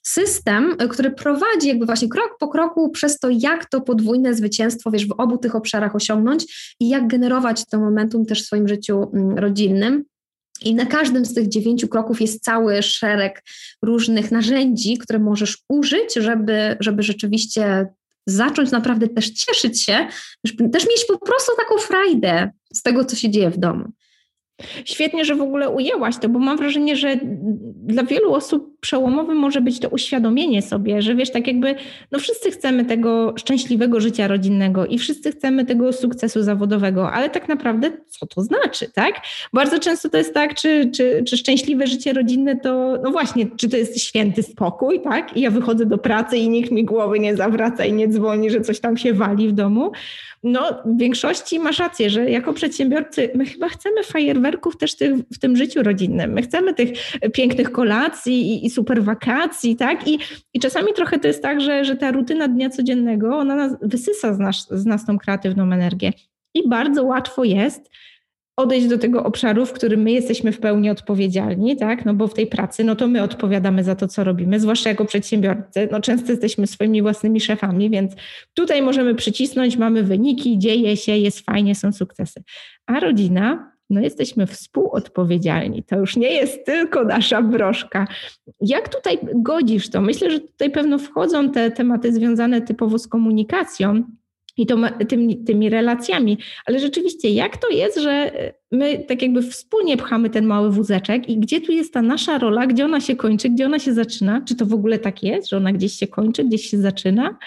system, 0.08 0.75
e, 0.79 0.88
który 0.88 1.12
prowadzi 1.12 1.67
jakby 1.67 1.86
właśnie 1.86 2.10
krok 2.10 2.38
po 2.39 2.48
kroku 2.48 2.89
przez 2.89 3.19
to, 3.19 3.29
jak 3.31 3.69
to 3.69 3.81
podwójne 3.81 4.34
zwycięstwo, 4.34 4.91
wiesz, 4.91 5.08
w 5.08 5.15
obu 5.17 5.38
tych 5.38 5.55
obszarach 5.55 5.96
osiągnąć 5.96 6.75
i 6.79 6.89
jak 6.89 7.08
generować 7.08 7.65
to 7.65 7.79
momentum 7.79 8.25
też 8.25 8.43
w 8.43 8.46
swoim 8.46 8.67
życiu 8.67 9.12
mm, 9.13 9.38
rodzinnym. 9.38 10.05
I 10.65 10.75
na 10.75 10.85
każdym 10.85 11.25
z 11.25 11.33
tych 11.33 11.47
dziewięciu 11.47 11.87
kroków 11.87 12.21
jest 12.21 12.43
cały 12.43 12.81
szereg 12.81 13.43
różnych 13.81 14.31
narzędzi, 14.31 14.97
które 14.97 15.19
możesz 15.19 15.57
użyć, 15.69 16.13
żeby, 16.15 16.77
żeby 16.79 17.03
rzeczywiście 17.03 17.87
zacząć 18.27 18.71
naprawdę 18.71 19.07
też 19.07 19.29
cieszyć 19.29 19.83
się, 19.83 20.07
żeby 20.45 20.69
też 20.69 20.83
mieć 20.83 21.05
po 21.07 21.17
prostu 21.17 21.51
taką 21.57 21.77
frajdę 21.77 22.51
z 22.73 22.81
tego, 22.81 23.05
co 23.05 23.15
się 23.15 23.29
dzieje 23.29 23.49
w 23.49 23.57
domu. 23.57 23.85
Świetnie, 24.85 25.25
że 25.25 25.35
w 25.35 25.41
ogóle 25.41 25.69
ujęłaś 25.69 26.17
to, 26.17 26.29
bo 26.29 26.39
mam 26.39 26.57
wrażenie, 26.57 26.95
że 26.95 27.19
dla 27.75 28.03
wielu 28.03 28.33
osób 28.33 28.77
przełomowym 28.81 29.38
może 29.38 29.62
być 29.62 29.79
to 29.79 29.89
uświadomienie 29.89 30.62
sobie, 30.62 31.01
że 31.01 31.15
wiesz, 31.15 31.31
tak 31.31 31.48
jakby, 31.48 31.75
no 32.12 32.19
wszyscy 32.19 32.51
chcemy 32.51 32.86
tego 32.86 33.33
szczęśliwego 33.38 34.00
życia 34.00 34.27
rodzinnego 34.27 34.86
i 34.86 34.98
wszyscy 34.98 35.31
chcemy 35.31 35.65
tego 35.65 35.93
sukcesu 35.93 36.43
zawodowego, 36.43 37.12
ale 37.12 37.29
tak 37.29 37.50
naprawdę 37.50 37.91
co 38.07 38.27
to 38.27 38.41
znaczy, 38.41 38.91
tak? 38.93 39.13
Bardzo 39.53 39.79
często 39.79 40.09
to 40.09 40.17
jest 40.17 40.33
tak, 40.33 40.55
czy, 40.55 40.91
czy, 40.95 41.24
czy 41.27 41.38
szczęśliwe 41.38 41.88
życie 41.88 42.13
rodzinne 42.13 42.59
to, 42.59 42.98
no 43.03 43.12
właśnie, 43.12 43.45
czy 43.57 43.69
to 43.69 43.77
jest 43.77 44.01
święty 44.01 44.43
spokój, 44.43 45.01
tak? 45.01 45.38
I 45.38 45.41
ja 45.41 45.51
wychodzę 45.51 45.86
do 45.86 45.98
pracy 45.98 46.38
i 46.38 46.50
nikt 46.50 46.71
mi 46.71 46.86
głowy 46.86 47.19
nie 47.19 47.36
zawraca 47.36 47.86
i 47.86 47.93
nie 47.93 48.07
dzwoni, 48.07 48.50
że 48.50 48.62
coś 48.62 48.79
tam 48.79 48.98
się 48.98 49.13
wali 49.13 49.48
w 49.48 49.51
domu. 49.51 49.91
No, 50.43 50.82
w 50.86 50.97
większości 50.97 51.60
masz 51.60 51.80
rację, 51.80 52.10
że 52.10 52.30
jako 52.30 52.53
przedsiębiorcy 52.53 53.30
my 53.36 53.45
chyba 53.45 53.69
chcemy 53.69 54.03
fajerwerków 54.03 54.77
też 54.77 54.95
tych, 54.95 55.15
w 55.34 55.39
tym 55.39 55.56
życiu 55.56 55.84
rodzinnym. 55.84 56.34
My 56.34 56.41
chcemy 56.41 56.73
tych 56.73 56.89
pięknych 57.34 57.71
kolacji 57.71 58.53
i, 58.53 58.65
i 58.65 58.68
super 58.69 59.03
wakacji, 59.03 59.75
tak? 59.75 60.08
I, 60.08 60.19
I 60.53 60.60
czasami 60.60 60.93
trochę 60.93 61.19
to 61.19 61.27
jest 61.27 61.41
tak, 61.43 61.62
że, 61.62 61.86
że 61.86 61.95
ta 61.95 62.12
rutyna 62.12 62.47
dnia 62.47 62.69
codziennego, 62.69 63.38
ona 63.38 63.55
nas, 63.55 63.75
wysysa 63.82 64.34
z 64.34 64.39
nas, 64.39 64.67
z 64.71 64.86
nas 64.86 65.05
tą 65.05 65.17
kreatywną 65.17 65.63
energię. 65.63 66.13
I 66.53 66.69
bardzo 66.69 67.03
łatwo 67.03 67.43
jest 67.43 67.89
odejść 68.60 68.88
do 68.88 68.97
tego 68.97 69.23
obszaru, 69.23 69.65
w 69.65 69.73
którym 69.73 70.01
my 70.01 70.12
jesteśmy 70.12 70.51
w 70.51 70.60
pełni 70.60 70.89
odpowiedzialni, 70.89 71.77
tak? 71.77 72.05
No 72.05 72.13
bo 72.13 72.27
w 72.27 72.34
tej 72.34 72.47
pracy, 72.47 72.84
no 72.84 72.95
to 72.95 73.08
my 73.08 73.23
odpowiadamy 73.23 73.84
za 73.84 73.95
to, 73.95 74.08
co 74.08 74.23
robimy, 74.23 74.60
zwłaszcza 74.60 74.89
jako 74.89 75.05
przedsiębiorcy. 75.05 75.88
No 75.91 76.01
często 76.01 76.32
jesteśmy 76.32 76.67
swoimi 76.67 77.01
własnymi 77.01 77.41
szefami, 77.41 77.89
więc 77.89 78.13
tutaj 78.53 78.82
możemy 78.82 79.15
przycisnąć, 79.15 79.77
mamy 79.77 80.03
wyniki, 80.03 80.58
dzieje 80.58 80.97
się, 80.97 81.17
jest 81.17 81.39
fajnie, 81.39 81.75
są 81.75 81.91
sukcesy. 81.91 82.43
A 82.86 82.99
rodzina, 82.99 83.71
no 83.89 84.02
jesteśmy 84.02 84.47
współodpowiedzialni. 84.47 85.84
To 85.84 85.99
już 85.99 86.15
nie 86.15 86.34
jest 86.34 86.65
tylko 86.65 87.04
nasza 87.04 87.41
broszka. 87.41 88.08
Jak 88.62 88.89
tutaj 88.89 89.19
godzisz 89.36 89.89
to? 89.89 90.02
Myślę, 90.02 90.32
że 90.32 90.39
tutaj 90.39 90.71
pewno 90.71 90.97
wchodzą 90.97 91.52
te 91.52 91.71
tematy 91.71 92.13
związane 92.13 92.62
typowo 92.62 92.99
z 92.99 93.08
komunikacją, 93.08 94.04
i 94.60 94.65
to, 94.65 94.78
tymi, 95.08 95.43
tymi 95.43 95.69
relacjami. 95.69 96.38
Ale 96.65 96.80
rzeczywiście, 96.80 97.30
jak 97.30 97.58
to 97.58 97.69
jest, 97.69 97.99
że 97.99 98.32
my 98.71 99.04
tak 99.08 99.21
jakby 99.21 99.41
wspólnie 99.41 99.97
pchamy 99.97 100.30
ten 100.30 100.45
mały 100.45 100.71
wózeczek 100.71 101.30
i 101.30 101.38
gdzie 101.38 101.62
tu 101.62 101.71
jest 101.71 101.93
ta 101.93 102.02
nasza 102.02 102.38
rola, 102.38 102.67
gdzie 102.67 102.86
ona 102.86 103.02
się 103.02 103.15
kończy, 103.15 103.49
gdzie 103.49 103.65
ona 103.65 103.80
się 103.80 103.93
zaczyna? 103.93 104.41
Czy 104.41 104.56
to 104.56 104.65
w 104.65 104.73
ogóle 104.73 104.99
tak 104.99 105.23
jest, 105.23 105.49
że 105.49 105.58
ona 105.58 105.73
gdzieś 105.73 105.93
się 105.93 106.08
kończy, 106.08 106.43
gdzieś 106.43 106.69
się 106.69 106.78
zaczyna? 106.78 107.38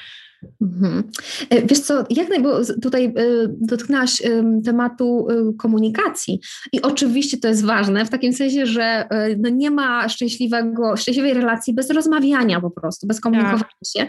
Mhm. 0.60 1.10
E, 1.50 1.66
wiesz 1.66 1.80
co, 1.80 2.04
jak 2.10 2.28
naj, 2.28 2.42
bo 2.42 2.58
tutaj 2.82 3.04
e, 3.04 3.12
dotknęłaś 3.48 4.22
tematu 4.64 5.26
e, 5.30 5.52
komunikacji 5.58 6.40
i 6.72 6.82
oczywiście 6.82 7.38
to 7.38 7.48
jest 7.48 7.64
ważne 7.64 8.06
w 8.06 8.10
takim 8.10 8.32
sensie, 8.32 8.66
że 8.66 9.08
no 9.38 9.48
nie 9.48 9.70
ma 9.70 10.08
szczęśliwego, 10.08 10.96
szczęśliwej 10.96 11.34
relacji 11.34 11.74
bez 11.74 11.90
rozmawiania 11.90 12.60
po 12.60 12.70
prostu, 12.70 13.06
bez 13.06 13.20
komunikowania 13.20 13.62
tak. 13.62 13.70
się. 13.96 14.06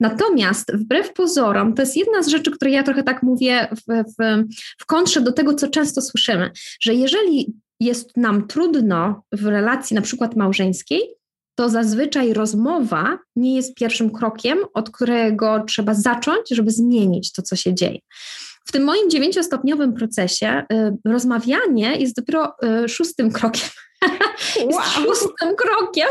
Natomiast 0.00 0.72
wbrew 0.76 1.12
pozorom, 1.12 1.74
to 1.74 1.82
jest 1.82 1.96
jedna 1.96 2.22
z 2.22 2.28
rzeczy, 2.28 2.50
które 2.50 2.70
ja 2.70 2.82
trochę 2.82 3.02
tak 3.02 3.22
mówię 3.22 3.68
w, 3.70 4.04
w, 4.18 4.44
w 4.78 4.86
kontrze 4.86 5.20
do 5.20 5.32
tego, 5.32 5.54
co 5.54 5.68
często 5.68 6.02
słyszymy, 6.02 6.50
że 6.80 6.94
jeżeli 6.94 7.54
jest 7.80 8.16
nam 8.16 8.46
trudno 8.46 9.22
w 9.32 9.46
relacji 9.46 9.94
na 9.94 10.02
przykład 10.02 10.36
małżeńskiej, 10.36 11.00
to 11.56 11.68
zazwyczaj 11.68 12.32
rozmowa 12.32 13.18
nie 13.36 13.56
jest 13.56 13.74
pierwszym 13.74 14.10
krokiem, 14.10 14.58
od 14.74 14.90
którego 14.90 15.64
trzeba 15.68 15.94
zacząć, 15.94 16.48
żeby 16.50 16.70
zmienić 16.70 17.32
to, 17.32 17.42
co 17.42 17.56
się 17.56 17.74
dzieje. 17.74 17.98
W 18.64 18.72
tym 18.72 18.84
moim 18.84 19.10
dziewięciostopniowym 19.10 19.94
procesie 19.94 20.64
y, 20.72 20.96
rozmawianie 21.04 21.96
jest 21.96 22.16
dopiero 22.16 22.52
y, 22.84 22.88
szóstym 22.88 23.32
krokiem. 23.32 23.68
Wow. 24.56 24.68
jest 24.68 24.92
szóstym 24.92 25.56
krokiem, 25.56 26.08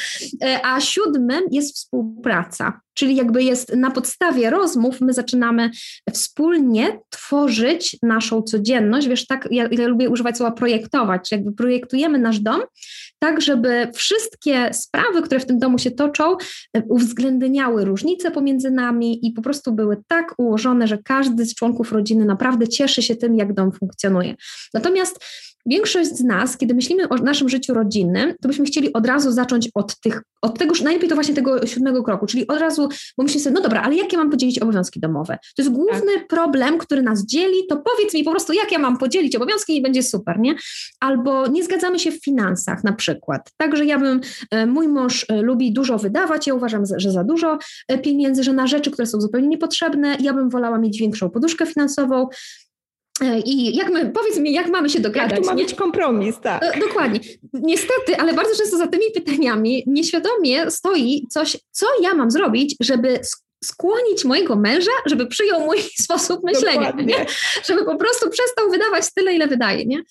a 0.64 0.80
siódmym 0.80 1.42
jest 1.50 1.76
współpraca. 1.76 2.80
Czyli 2.94 3.16
jakby 3.16 3.42
jest 3.42 3.76
na 3.76 3.90
podstawie 3.90 4.50
rozmów, 4.50 5.00
my 5.00 5.12
zaczynamy 5.12 5.70
wspólnie 6.12 7.00
tworzyć 7.10 7.96
naszą 8.02 8.42
codzienność. 8.42 9.08
Wiesz, 9.08 9.26
tak, 9.26 9.48
ja, 9.50 9.68
ja 9.70 9.88
lubię 9.88 10.10
używać 10.10 10.36
słowa 10.36 10.52
projektować, 10.52 11.32
jakby 11.32 11.52
projektujemy 11.52 12.18
nasz 12.18 12.40
dom 12.40 12.62
tak, 13.22 13.40
żeby 13.40 13.90
wszystkie 13.94 14.74
sprawy, 14.74 15.22
które 15.22 15.40
w 15.40 15.46
tym 15.46 15.58
domu 15.58 15.78
się 15.78 15.90
toczą, 15.90 16.36
uwzględniały 16.88 17.84
różnice 17.84 18.30
pomiędzy 18.30 18.70
nami 18.70 19.26
i 19.26 19.32
po 19.32 19.42
prostu 19.42 19.72
były 19.72 19.96
tak 20.08 20.34
ułożone, 20.38 20.88
że 20.88 20.98
każdy 21.04 21.44
z 21.44 21.54
członków 21.54 21.92
rodziny 21.92 22.24
naprawdę 22.24 22.68
cieszy 22.68 23.02
się 23.02 23.16
tym, 23.16 23.36
jak 23.36 23.54
dom 23.54 23.72
funkcjonuje. 23.72 24.34
Natomiast 24.74 25.24
większość 25.66 26.10
z 26.10 26.24
nas, 26.24 26.56
kiedy 26.56 26.74
myślimy 26.74 27.08
o 27.08 27.16
naszym 27.16 27.48
życiu 27.48 27.74
rodzinnym, 27.74 28.34
to 28.40 28.48
byśmy 28.48 28.64
chcieli 28.64 28.92
od 28.92 29.06
razu 29.06 29.32
zacząć 29.32 29.68
od 29.74 30.00
tych, 30.00 30.22
od 30.42 30.58
tego, 30.58 30.74
najlepiej 30.84 31.08
to 31.08 31.14
właśnie 31.14 31.34
tego 31.34 31.66
siódmego 31.66 32.02
kroku, 32.02 32.26
czyli 32.26 32.46
od 32.46 32.58
razu, 32.58 32.88
bo 33.18 33.22
myślimy 33.22 33.44
sobie, 33.44 33.54
no 33.54 33.60
dobra, 33.60 33.82
ale 33.82 33.94
jak 33.94 34.12
ja 34.12 34.18
mam 34.18 34.30
podzielić 34.30 34.58
obowiązki 34.58 35.00
domowe? 35.00 35.38
To 35.56 35.62
jest 35.62 35.74
główny 35.74 36.14
tak. 36.14 36.26
problem, 36.28 36.78
który 36.78 37.02
nas 37.02 37.26
dzieli, 37.26 37.66
to 37.68 37.76
powiedz 37.76 38.14
mi 38.14 38.24
po 38.24 38.30
prostu, 38.30 38.52
jak 38.52 38.72
ja 38.72 38.78
mam 38.78 38.98
podzielić 38.98 39.36
obowiązki 39.36 39.76
i 39.76 39.82
będzie 39.82 40.02
super, 40.02 40.38
nie? 40.38 40.54
Albo 41.00 41.46
nie 41.46 41.64
zgadzamy 41.64 41.98
się 41.98 42.12
w 42.12 42.24
finansach 42.24 42.84
na 42.84 42.92
przykład. 42.92 43.50
Także 43.56 43.84
ja 43.84 43.98
bym, 43.98 44.20
e, 44.50 44.66
mój 44.66 44.88
mąż 44.88 45.26
e, 45.28 45.42
lubi 45.42 45.72
dużo 45.72 45.98
wydawać, 45.98 46.46
ja 46.46 46.54
uważam, 46.54 46.82
że 46.96 47.12
za 47.12 47.24
dużo 47.24 47.58
e, 47.88 47.98
pieniędzy, 47.98 48.44
że 48.44 48.52
na 48.52 48.66
rzeczy, 48.66 48.90
które 48.90 49.06
są 49.06 49.20
zupełnie 49.20 49.48
niepotrzebne, 49.48 50.16
ja 50.20 50.32
bym 50.32 50.50
wolała 50.50 50.78
mieć 50.78 50.98
większą 50.98 51.30
poduszkę 51.30 51.66
finansową, 51.66 52.28
I 53.44 53.76
jak 53.76 53.90
my, 53.90 54.10
powiedz 54.10 54.38
mi, 54.38 54.52
jak 54.52 54.68
mamy 54.68 54.90
się 54.90 55.00
dogadać? 55.00 55.30
Jak 55.30 55.40
tu 55.40 55.46
ma 55.46 55.54
być 55.54 55.74
kompromis, 55.74 56.40
tak. 56.42 56.62
E, 56.62 56.80
dokładnie. 56.80 57.20
Niestety, 57.52 58.16
ale 58.18 58.34
bardzo 58.34 58.56
często 58.56 58.76
za 58.76 58.86
tymi 58.86 59.04
pytaniami 59.14 59.84
nieświadomie 59.86 60.70
stoi 60.70 61.26
coś, 61.30 61.56
co 61.70 61.86
ja 62.02 62.14
mam 62.14 62.30
zrobić, 62.30 62.76
żeby 62.80 63.20
skłonić 63.64 64.24
mojego 64.24 64.56
męża, 64.56 64.90
żeby 65.06 65.26
przyjął 65.26 65.60
mój 65.60 65.78
sposób 66.04 66.40
myślenia, 66.44 66.92
żeby 67.68 67.84
po 67.84 67.96
prostu 67.96 68.30
przestał 68.30 68.70
wydawać 68.70 69.04
tyle, 69.14 69.34
ile 69.34 69.46
wydaje. 69.46 69.86
Nie? 69.86 70.02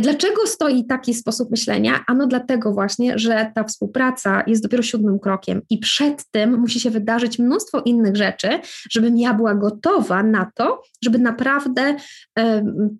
Dlaczego 0.00 0.46
stoi 0.46 0.86
taki 0.86 1.14
sposób 1.14 1.50
myślenia? 1.50 2.04
Ano 2.06 2.26
dlatego 2.26 2.72
właśnie, 2.72 3.18
że 3.18 3.52
ta 3.54 3.64
współpraca 3.64 4.44
jest 4.46 4.62
dopiero 4.62 4.82
siódmym 4.82 5.18
krokiem 5.18 5.62
i 5.70 5.78
przed 5.78 6.30
tym 6.30 6.60
musi 6.60 6.80
się 6.80 6.90
wydarzyć 6.90 7.38
mnóstwo 7.38 7.82
innych 7.84 8.16
rzeczy, 8.16 8.48
żebym 8.90 9.18
ja 9.18 9.34
była 9.34 9.54
gotowa 9.54 10.22
na 10.22 10.50
to, 10.54 10.82
żeby 11.02 11.18
naprawdę 11.18 11.96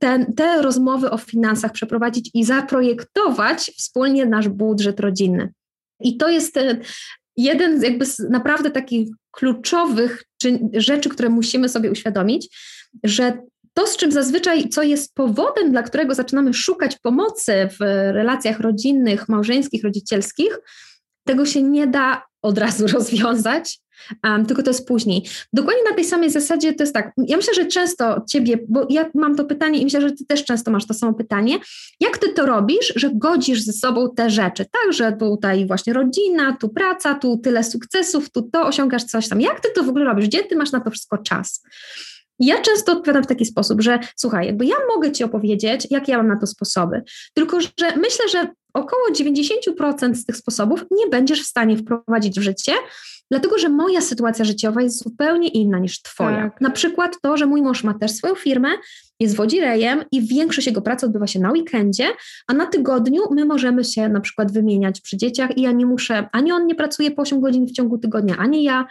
te, 0.00 0.26
te 0.36 0.62
rozmowy 0.62 1.10
o 1.10 1.18
finansach 1.18 1.72
przeprowadzić 1.72 2.30
i 2.34 2.44
zaprojektować 2.44 3.72
wspólnie 3.78 4.26
nasz 4.26 4.48
budżet 4.48 5.00
rodzinny. 5.00 5.52
I 6.00 6.16
to 6.16 6.28
jest 6.28 6.56
e, 6.56 6.80
jeden 7.36 7.80
z 7.80 7.82
jakby 7.82 8.06
z 8.06 8.18
naprawdę 8.18 8.70
takich 8.70 9.08
kluczowych 9.30 10.24
rzeczy, 10.72 11.08
które 11.08 11.28
musimy 11.28 11.68
sobie 11.68 11.90
uświadomić, 11.90 12.58
że 13.04 13.38
to, 13.74 13.86
z 13.86 13.96
czym 13.96 14.12
zazwyczaj, 14.12 14.68
co 14.68 14.82
jest 14.82 15.14
powodem, 15.14 15.70
dla 15.70 15.82
którego 15.82 16.14
zaczynamy 16.14 16.54
szukać 16.54 16.98
pomocy 16.98 17.68
w 17.80 17.80
relacjach 18.12 18.60
rodzinnych, 18.60 19.28
małżeńskich, 19.28 19.84
rodzicielskich, 19.84 20.58
tego 21.24 21.46
się 21.46 21.62
nie 21.62 21.86
da 21.86 22.22
od 22.42 22.58
razu 22.58 22.86
rozwiązać, 22.96 23.78
um, 24.24 24.46
tylko 24.46 24.62
to 24.62 24.70
jest 24.70 24.88
później. 24.88 25.28
Dokładnie 25.52 25.82
na 25.90 25.96
tej 25.96 26.04
samej 26.04 26.30
zasadzie 26.30 26.74
to 26.74 26.82
jest 26.82 26.94
tak. 26.94 27.12
Ja 27.16 27.36
myślę, 27.36 27.54
że 27.54 27.66
często 27.66 28.24
ciebie, 28.28 28.58
bo 28.68 28.86
ja 28.90 29.10
mam 29.14 29.36
to 29.36 29.44
pytanie 29.44 29.78
i 29.78 29.84
myślę, 29.84 30.00
że 30.00 30.12
ty 30.12 30.26
też 30.26 30.44
często 30.44 30.70
masz 30.70 30.86
to 30.86 30.94
samo 30.94 31.14
pytanie. 31.14 31.58
Jak 32.00 32.18
ty 32.18 32.32
to 32.32 32.46
robisz, 32.46 32.92
że 32.96 33.10
godzisz 33.14 33.62
ze 33.62 33.72
sobą 33.72 34.14
te 34.16 34.30
rzeczy? 34.30 34.64
Tak, 34.64 34.92
że 34.92 35.12
tutaj 35.12 35.66
właśnie 35.66 35.92
rodzina, 35.92 36.56
tu 36.60 36.68
praca, 36.68 37.14
tu 37.14 37.38
tyle 37.38 37.64
sukcesów, 37.64 38.30
tu 38.30 38.42
to 38.42 38.66
osiągasz 38.66 39.04
coś 39.04 39.28
tam. 39.28 39.40
Jak 39.40 39.60
ty 39.60 39.68
to 39.74 39.82
w 39.82 39.88
ogóle 39.88 40.04
robisz? 40.04 40.26
Gdzie 40.26 40.44
ty 40.44 40.56
masz 40.56 40.72
na 40.72 40.80
to 40.80 40.90
wszystko 40.90 41.18
czas? 41.18 41.62
Ja 42.38 42.62
często 42.62 42.92
odpowiadam 42.92 43.22
w 43.22 43.26
taki 43.26 43.44
sposób, 43.44 43.82
że 43.82 43.98
słuchaj, 44.16 44.46
jakby 44.46 44.66
ja 44.66 44.76
mogę 44.94 45.12
Ci 45.12 45.24
opowiedzieć, 45.24 45.86
jakie 45.90 46.12
ja 46.12 46.18
mam 46.18 46.28
na 46.28 46.36
to 46.36 46.46
sposoby, 46.46 47.02
tylko 47.34 47.60
że 47.60 47.96
myślę, 47.96 48.28
że 48.28 48.48
około 48.74 49.02
90% 49.12 50.14
z 50.14 50.24
tych 50.24 50.36
sposobów 50.36 50.84
nie 50.90 51.06
będziesz 51.06 51.42
w 51.42 51.46
stanie 51.46 51.76
wprowadzić 51.76 52.40
w 52.40 52.42
życie, 52.42 52.72
dlatego 53.30 53.58
że 53.58 53.68
moja 53.68 54.00
sytuacja 54.00 54.44
życiowa 54.44 54.82
jest 54.82 55.02
zupełnie 55.02 55.48
inna 55.48 55.78
niż 55.78 56.02
Twoja. 56.02 56.36
Tak. 56.36 56.60
Na 56.60 56.70
przykład 56.70 57.16
to, 57.22 57.36
że 57.36 57.46
mój 57.46 57.62
mąż 57.62 57.84
ma 57.84 57.94
też 57.94 58.10
swoją 58.10 58.34
firmę, 58.34 58.68
jest 59.20 59.36
wodzirejem 59.36 60.04
i 60.12 60.26
większość 60.26 60.66
jego 60.66 60.82
pracy 60.82 61.06
odbywa 61.06 61.26
się 61.26 61.40
na 61.40 61.52
weekendzie, 61.52 62.08
a 62.46 62.54
na 62.54 62.66
tygodniu 62.66 63.22
my 63.30 63.44
możemy 63.44 63.84
się 63.84 64.08
na 64.08 64.20
przykład 64.20 64.52
wymieniać 64.52 65.00
przy 65.00 65.16
dzieciach 65.16 65.58
i 65.58 65.62
ja 65.62 65.72
nie 65.72 65.86
muszę, 65.86 66.28
ani 66.32 66.52
on 66.52 66.66
nie 66.66 66.74
pracuje 66.74 67.10
po 67.10 67.22
8 67.22 67.40
godzin 67.40 67.66
w 67.66 67.72
ciągu 67.72 67.98
tygodnia, 67.98 68.36
ani 68.36 68.64
ja. 68.64 68.86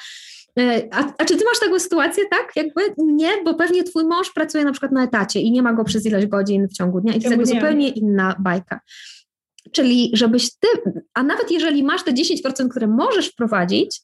E, 0.59 0.87
a, 0.91 1.13
a, 1.17 1.25
czy 1.25 1.37
ty 1.37 1.45
masz 1.45 1.59
taką 1.59 1.79
sytuację, 1.79 2.23
tak? 2.31 2.51
Jakby 2.55 2.81
nie, 2.97 3.31
bo 3.45 3.53
pewnie 3.53 3.83
twój 3.83 4.05
mąż 4.05 4.31
pracuje 4.33 4.63
na 4.63 4.71
przykład 4.71 4.91
na 4.91 5.03
etacie 5.03 5.39
i 5.39 5.51
nie 5.51 5.61
ma 5.61 5.73
go 5.73 5.83
przez 5.83 6.05
ileś 6.05 6.25
godzin 6.25 6.67
w 6.67 6.73
ciągu 6.73 7.01
dnia 7.01 7.13
i 7.13 7.21
to 7.21 7.29
jest 7.29 7.51
zupełnie 7.53 7.89
inna 7.89 8.35
bajka. 8.39 8.79
Czyli 9.71 10.11
żebyś 10.13 10.49
ty, 10.59 10.67
a 11.13 11.23
nawet 11.23 11.51
jeżeli 11.51 11.83
masz 11.83 12.03
te 12.03 12.11
10%, 12.11 12.69
które 12.69 12.87
możesz 12.87 13.27
wprowadzić, 13.29 14.01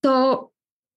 to 0.00 0.50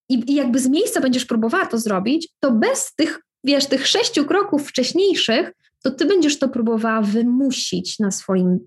i, 0.08 0.32
i 0.32 0.34
jakby 0.34 0.58
z 0.58 0.68
miejsca 0.68 1.00
będziesz 1.00 1.24
próbowała 1.24 1.66
to 1.66 1.78
zrobić, 1.78 2.28
to 2.40 2.50
bez 2.50 2.94
tych, 2.94 3.20
wiesz, 3.44 3.66
tych 3.66 3.86
sześciu 3.86 4.24
kroków 4.24 4.68
wcześniejszych, 4.68 5.52
to 5.84 5.90
ty 5.90 6.06
będziesz 6.06 6.38
to 6.38 6.48
próbowała 6.48 7.02
wymusić 7.02 7.98
na, 7.98 8.10
swoim, 8.10 8.58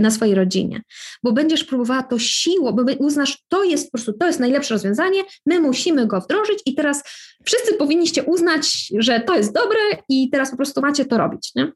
na 0.00 0.10
swojej 0.10 0.34
rodzinie, 0.34 0.82
bo 1.22 1.32
będziesz 1.32 1.64
próbowała 1.64 2.02
to 2.02 2.18
siłą, 2.18 2.72
bo 2.72 2.82
uznasz, 2.98 3.38
to 3.48 3.64
jest 3.64 3.86
po 3.86 3.90
prostu, 3.90 4.12
to 4.12 4.26
jest 4.26 4.40
najlepsze 4.40 4.74
rozwiązanie, 4.74 5.22
my 5.46 5.60
musimy 5.60 6.06
go 6.06 6.20
wdrożyć 6.20 6.58
i 6.66 6.74
teraz 6.74 7.02
wszyscy 7.44 7.74
powinniście 7.74 8.24
uznać, 8.24 8.92
że 8.98 9.20
to 9.20 9.36
jest 9.36 9.54
dobre 9.54 9.78
i 10.08 10.30
teraz 10.30 10.50
po 10.50 10.56
prostu 10.56 10.80
macie 10.80 11.04
to 11.04 11.18
robić. 11.18 11.52
Nie? 11.54 11.72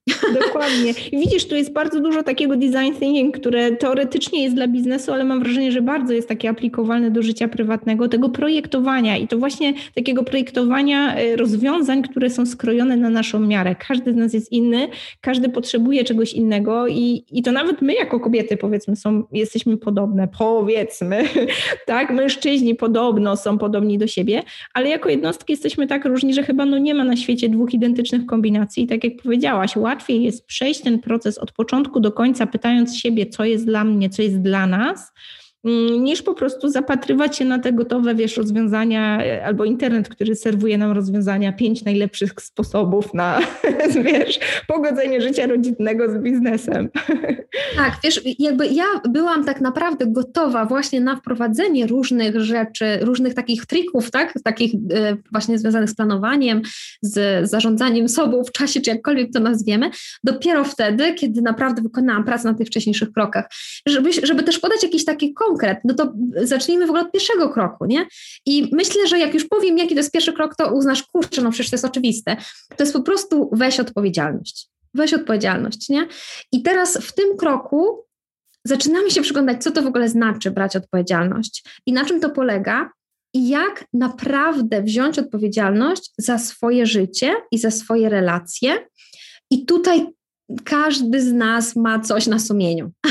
Dokładnie. 0.47 0.95
I 1.13 1.19
widzisz, 1.19 1.49
tu 1.49 1.55
jest 1.55 1.73
bardzo 1.73 2.01
dużo 2.01 2.23
takiego 2.23 2.57
design 2.57 2.95
thinking, 2.99 3.39
które 3.39 3.77
teoretycznie 3.77 4.43
jest 4.43 4.55
dla 4.55 4.69
biznesu, 4.69 5.13
ale 5.13 5.25
mam 5.25 5.43
wrażenie, 5.43 5.73
że 5.73 5.83
bardzo 5.83 6.13
jest 6.13 6.29
takie 6.29 6.49
aplikowalne 6.49 7.11
do 7.11 7.23
życia 7.23 7.49
prywatnego, 7.49 8.09
tego 8.09 8.29
projektowania 8.29 9.17
i 9.17 9.29
to 9.29 9.39
właśnie 9.39 9.75
takiego 9.95 10.25
projektowania 10.25 11.15
e, 11.15 11.37
rozwiązań, 11.37 12.03
które 12.03 12.31
są 12.31 12.47
skrojone 12.47 12.97
na 12.97 13.11
naszą 13.11 13.41
miarę. 13.41 13.75
Każdy 13.89 14.13
z 14.13 14.17
nas 14.17 14.35
jest 14.35 14.53
inny, 14.61 14.89
każdy 15.21 15.49
potrzebuje 15.49 16.05
czegoś 16.05 16.33
innego 16.33 16.89
i, 16.89 17.25
i 17.31 17.43
to 17.43 17.53
nawet 17.53 17.83
my 17.83 17.95
jako 17.95 18.21
kobiety 18.21 18.57
powiedzmy 18.57 18.97
są, 18.97 19.25
jesteśmy 19.33 19.77
podobne, 19.77 20.29
powiedzmy, 20.39 21.25
tak, 21.87 22.11
mężczyźni 22.11 22.75
podobno 22.75 23.37
są 23.37 23.59
podobni 23.59 23.99
do 23.99 24.07
siebie, 24.07 24.43
ale 24.75 24.89
jako 24.89 25.09
jednostki 25.09 25.53
jesteśmy 25.53 25.87
tak 25.87 26.05
różni, 26.05 26.35
że 26.35 26.43
chyba 26.43 26.65
no 26.65 26.79
nie 26.79 26.95
ma 26.95 27.05
na 27.05 27.17
świecie 27.17 27.49
dwóch 27.49 27.75
identycznych 27.75 28.27
kombinacji. 28.27 28.85
I 28.85 28.87
tak 28.87 29.05
jak 29.05 29.13
powiedziałaś, 29.23 29.77
łatwiej 29.77 30.23
jest 30.23 30.47
przejść 30.47 30.81
ten 30.81 30.99
proces 30.99 31.39
od 31.39 31.53
początku 31.53 32.01
do 32.01 32.13
końca, 32.13 32.47
pytając 32.47 32.97
siebie, 32.97 33.27
co 33.27 33.45
jest 33.45 33.67
dla 33.67 33.85
mnie, 33.85 34.11
co 34.11 34.23
jest 34.23 34.41
dla 34.41 34.67
nas, 34.67 35.13
niż 35.65 36.23
po 36.23 36.35
prostu 36.35 36.69
zapatrywać 36.69 37.37
się 37.37 37.45
na 37.45 37.59
te 37.59 37.73
gotowe, 37.73 38.15
wiesz, 38.15 38.37
rozwiązania 38.37 39.25
e, 39.25 39.45
albo 39.45 39.65
internet, 39.65 40.09
który 40.09 40.35
serwuje 40.37 40.79
nam 40.79 40.93
rozwiązania, 40.93 41.53
pięć 41.53 41.85
najlepszych 41.85 42.33
sposobów 42.41 43.15
na, 43.15 43.41
wiesz, 44.05 44.39
pogodzenie 44.67 45.21
życia 45.21 45.47
rodzinnego 45.47 46.11
z 46.13 46.19
biznesem. 46.19 46.89
Tak, 47.77 47.95
wiesz, 48.05 48.21
jakby 48.39 48.67
ja 48.67 48.85
byłam 49.09 49.45
tak 49.45 49.61
naprawdę 49.61 50.07
gotowa 50.07 50.65
właśnie 50.65 51.01
na 51.01 51.17
wprowadzenie 51.17 51.87
różnych 51.87 52.41
rzeczy, 52.41 52.99
różnych 53.01 53.35
takich 53.35 53.67
trików, 53.67 54.11
tak, 54.11 54.35
takich 54.45 54.75
e, 54.75 55.17
właśnie 55.33 55.59
związanych 55.59 55.91
z 55.91 55.95
planowaniem, 55.95 56.63
z 57.03 57.49
zarządzaniem 57.51 58.09
sobą 58.09 58.45
w 58.45 58.53
czasie, 58.53 58.81
czy 58.81 58.91
jakkolwiek 58.91 59.33
to 59.33 59.41
nazwiemy, 59.41 59.91
dopiero 60.25 60.65
wtedy, 60.65 61.15
kiedy 61.15 61.43
naprawdę 61.43 61.83
wykonałam 61.83 62.25
pracę 62.25 62.49
na 62.49 62.55
tych 62.55 62.67
wcześniejszych 62.67 63.13
krokach. 63.13 63.51
Żeby, 63.87 64.13
żeby 64.23 64.43
też 64.43 64.59
podać 64.59 64.83
jakiś 64.83 65.05
taki 65.05 65.35
konkret, 65.51 65.79
no 65.85 65.95
to 65.95 66.13
zacznijmy 66.43 66.87
w 66.87 66.91
ogóle 66.91 67.03
od 67.03 67.13
pierwszego 67.13 67.49
kroku, 67.49 67.85
nie? 67.87 68.07
I 68.47 68.71
myślę, 68.73 69.07
że 69.07 69.19
jak 69.19 69.35
już 69.35 69.45
powiem, 69.45 69.79
jaki 69.79 69.95
to 69.95 70.01
jest 70.01 70.13
pierwszy 70.13 70.33
krok, 70.33 70.57
to 70.57 70.75
uznasz, 70.75 71.03
kurczę, 71.03 71.43
no 71.43 71.51
przecież 71.51 71.71
to 71.71 71.75
jest 71.75 71.85
oczywiste. 71.85 72.37
To 72.77 72.83
jest 72.83 72.93
po 72.93 73.03
prostu 73.03 73.51
weź 73.53 73.81
odpowiedzialność. 73.81 74.69
Weź 74.95 75.15
odpowiedzialność, 75.15 75.89
nie? 75.89 76.07
I 76.53 76.63
teraz 76.63 76.99
w 76.99 77.13
tym 77.13 77.37
kroku 77.37 78.05
zaczynamy 78.65 79.11
się 79.11 79.23
przyglądać, 79.23 79.63
co 79.63 79.71
to 79.71 79.83
w 79.83 79.87
ogóle 79.87 80.09
znaczy 80.09 80.51
brać 80.51 80.77
odpowiedzialność 80.77 81.65
i 81.87 81.93
na 81.93 82.05
czym 82.05 82.21
to 82.21 82.31
polega 82.31 82.91
i 83.35 83.49
jak 83.49 83.85
naprawdę 83.93 84.83
wziąć 84.83 85.19
odpowiedzialność 85.19 86.13
za 86.19 86.39
swoje 86.39 86.87
życie 86.87 87.35
i 87.51 87.59
za 87.59 87.71
swoje 87.71 88.09
relacje. 88.09 88.87
I 89.51 89.67
tutaj 89.67 90.07
każdy 90.65 91.21
z 91.21 91.33
nas 91.33 91.77
ma 91.77 92.01
coś 92.01 92.27
na 92.27 92.39
sumieniu. 92.39 92.91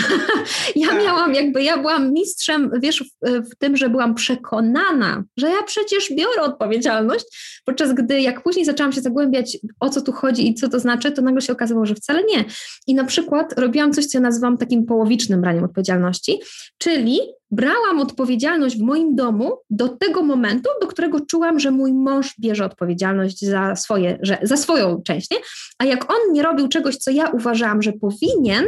ja 0.75 0.87
tak. 0.87 1.03
miałam 1.03 1.35
jakby, 1.35 1.63
ja 1.63 1.77
byłam 1.77 2.13
mistrzem, 2.13 2.71
wiesz, 2.81 3.03
w, 3.03 3.29
w, 3.51 3.55
tym, 3.55 3.77
że 3.77 3.89
byłam 3.89 4.15
przekonana, 4.15 5.23
że 5.37 5.49
ja 5.49 5.63
przecież 5.63 6.13
biorę 6.17 6.41
odpowiedzialność, 6.41 7.25
podczas 7.65 7.93
gdy 7.93 8.21
jak 8.21 8.43
później 8.43 8.65
zaczęłam 8.65 8.93
się 8.93 9.01
zagłębiać, 9.01 9.57
o 9.79 9.89
co 9.89 10.01
tu 10.01 10.11
chodzi 10.11 10.47
i 10.47 10.53
co 10.53 10.69
to 10.69 10.79
znaczy, 10.79 11.11
to 11.11 11.21
nagle 11.21 11.41
się 11.41 11.53
okazało, 11.53 11.85
że 11.85 11.95
wcale 11.95 12.23
nie. 12.23 12.45
I 12.87 12.95
na 12.95 13.03
przykład 13.03 13.59
robiłam 13.59 13.93
coś, 13.93 14.05
co 14.05 14.17
ja 14.17 14.21
nazywam 14.21 14.57
takim 14.57 14.85
połowicznym 14.85 15.41
braniem 15.41 15.63
odpowiedzialności, 15.63 16.39
czyli 16.77 17.19
brałam 17.51 17.99
odpowiedzialność 17.99 18.77
w 18.77 18.81
moim 18.81 19.15
domu 19.15 19.57
do 19.69 19.87
tego 19.89 20.23
momentu, 20.23 20.69
do 20.81 20.87
którego 20.87 21.19
czułam, 21.19 21.59
że 21.59 21.71
mój 21.71 21.93
mąż 21.93 22.35
bierze 22.39 22.65
odpowiedzialność 22.65 23.45
za, 23.45 23.75
swoje, 23.75 24.19
że, 24.21 24.37
za 24.41 24.57
swoją 24.57 25.01
część. 25.01 25.31
Nie? 25.31 25.37
A 25.79 25.85
jak 25.85 26.11
on 26.11 26.33
nie 26.33 26.43
robił 26.43 26.67
czegoś, 26.67 26.97
co 26.97 27.11
ja 27.11 27.29
uważałam, 27.29 27.81
że 27.81 27.93
powinien, 27.93 28.65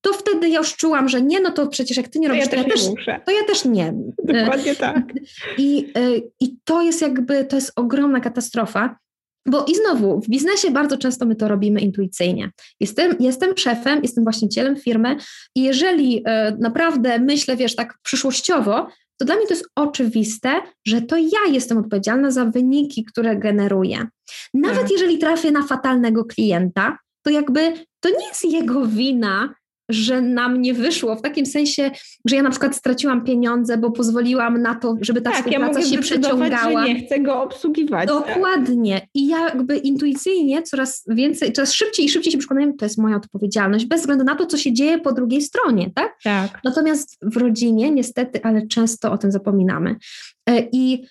to 0.00 0.12
wtedy 0.12 0.48
ja 0.48 0.58
już 0.58 0.76
czułam, 0.76 1.08
że 1.08 1.22
nie, 1.22 1.40
no 1.40 1.50
to 1.50 1.66
przecież 1.66 1.96
jak 1.96 2.08
ty 2.08 2.18
nie 2.18 2.28
robisz, 2.28 2.48
to 2.48 2.56
ja, 2.56 2.64
to 2.64 2.70
też, 2.70 2.84
ja 2.84 2.94
też 2.94 3.24
to 3.26 3.32
ja 3.32 3.44
też 3.46 3.64
nie. 3.64 3.94
Dokładnie 4.24 4.76
tak. 4.76 5.12
I, 5.58 5.92
I 6.40 6.56
to 6.64 6.82
jest 6.82 7.02
jakby, 7.02 7.44
to 7.44 7.56
jest 7.56 7.72
ogromna 7.76 8.20
katastrofa, 8.20 8.96
Bo 9.50 9.64
i 9.64 9.74
znowu, 9.74 10.20
w 10.20 10.28
biznesie 10.28 10.70
bardzo 10.70 10.98
często 10.98 11.26
my 11.26 11.36
to 11.36 11.48
robimy 11.48 11.80
intuicyjnie. 11.80 12.50
Jestem, 12.80 13.16
jestem 13.20 13.56
szefem, 13.56 14.00
jestem 14.02 14.24
właścicielem 14.24 14.76
firmy 14.76 15.16
i 15.54 15.62
jeżeli 15.62 16.22
e, 16.24 16.56
naprawdę 16.60 17.18
myślę, 17.18 17.56
wiesz, 17.56 17.76
tak 17.76 17.98
przyszłościowo, 18.02 18.86
to 19.18 19.24
dla 19.24 19.36
mnie 19.36 19.46
to 19.46 19.54
jest 19.54 19.68
oczywiste, 19.76 20.60
że 20.86 21.02
to 21.02 21.16
ja 21.16 21.52
jestem 21.52 21.78
odpowiedzialna 21.78 22.30
za 22.30 22.44
wyniki, 22.44 23.04
które 23.04 23.36
generuję. 23.36 24.06
Nawet 24.54 24.80
tak. 24.80 24.90
jeżeli 24.90 25.18
trafię 25.18 25.50
na 25.50 25.62
fatalnego 25.62 26.24
klienta, 26.24 26.98
to 27.22 27.30
jakby 27.30 27.72
to 28.00 28.08
nie 28.08 28.28
jest 28.28 28.44
jego 28.44 28.86
wina, 28.86 29.54
że 29.88 30.22
nam 30.22 30.62
nie 30.62 30.74
wyszło, 30.74 31.16
w 31.16 31.22
takim 31.22 31.46
sensie, 31.46 31.90
że 32.24 32.36
ja 32.36 32.42
na 32.42 32.50
przykład 32.50 32.76
straciłam 32.76 33.24
pieniądze, 33.24 33.78
bo 33.78 33.90
pozwoliłam 33.90 34.62
na 34.62 34.74
to, 34.74 34.96
żeby 35.00 35.20
ta 35.20 35.30
tak, 35.30 35.38
współpraca 35.38 35.80
ja 35.80 35.86
się 35.86 35.98
przeciągała. 35.98 36.86
Że 36.86 36.94
nie 36.94 37.06
chcę 37.06 37.20
go 37.20 37.42
obsługiwać. 37.42 38.08
Tak. 38.08 38.18
Dokładnie. 38.18 39.00
Tak? 39.00 39.08
I 39.14 39.28
ja 39.28 39.44
jakby 39.44 39.76
intuicyjnie 39.76 40.62
coraz 40.62 41.04
więcej, 41.08 41.52
coraz 41.52 41.72
szybciej 41.72 42.06
i 42.06 42.08
szybciej 42.08 42.32
się 42.32 42.38
przekonujemy, 42.38 42.74
to 42.74 42.84
jest 42.84 42.98
moja 42.98 43.16
odpowiedzialność, 43.16 43.86
bez 43.86 44.00
względu 44.00 44.24
na 44.24 44.34
to, 44.34 44.46
co 44.46 44.56
się 44.56 44.72
dzieje 44.72 44.98
po 44.98 45.12
drugiej 45.12 45.42
stronie, 45.42 45.90
tak? 45.94 46.16
Tak. 46.24 46.60
Natomiast 46.64 47.18
w 47.22 47.36
rodzinie 47.36 47.90
niestety, 47.90 48.40
ale 48.42 48.66
często 48.66 49.12
o 49.12 49.18
tym 49.18 49.32
zapominamy. 49.32 49.96
E, 50.50 50.68
I 50.72 51.06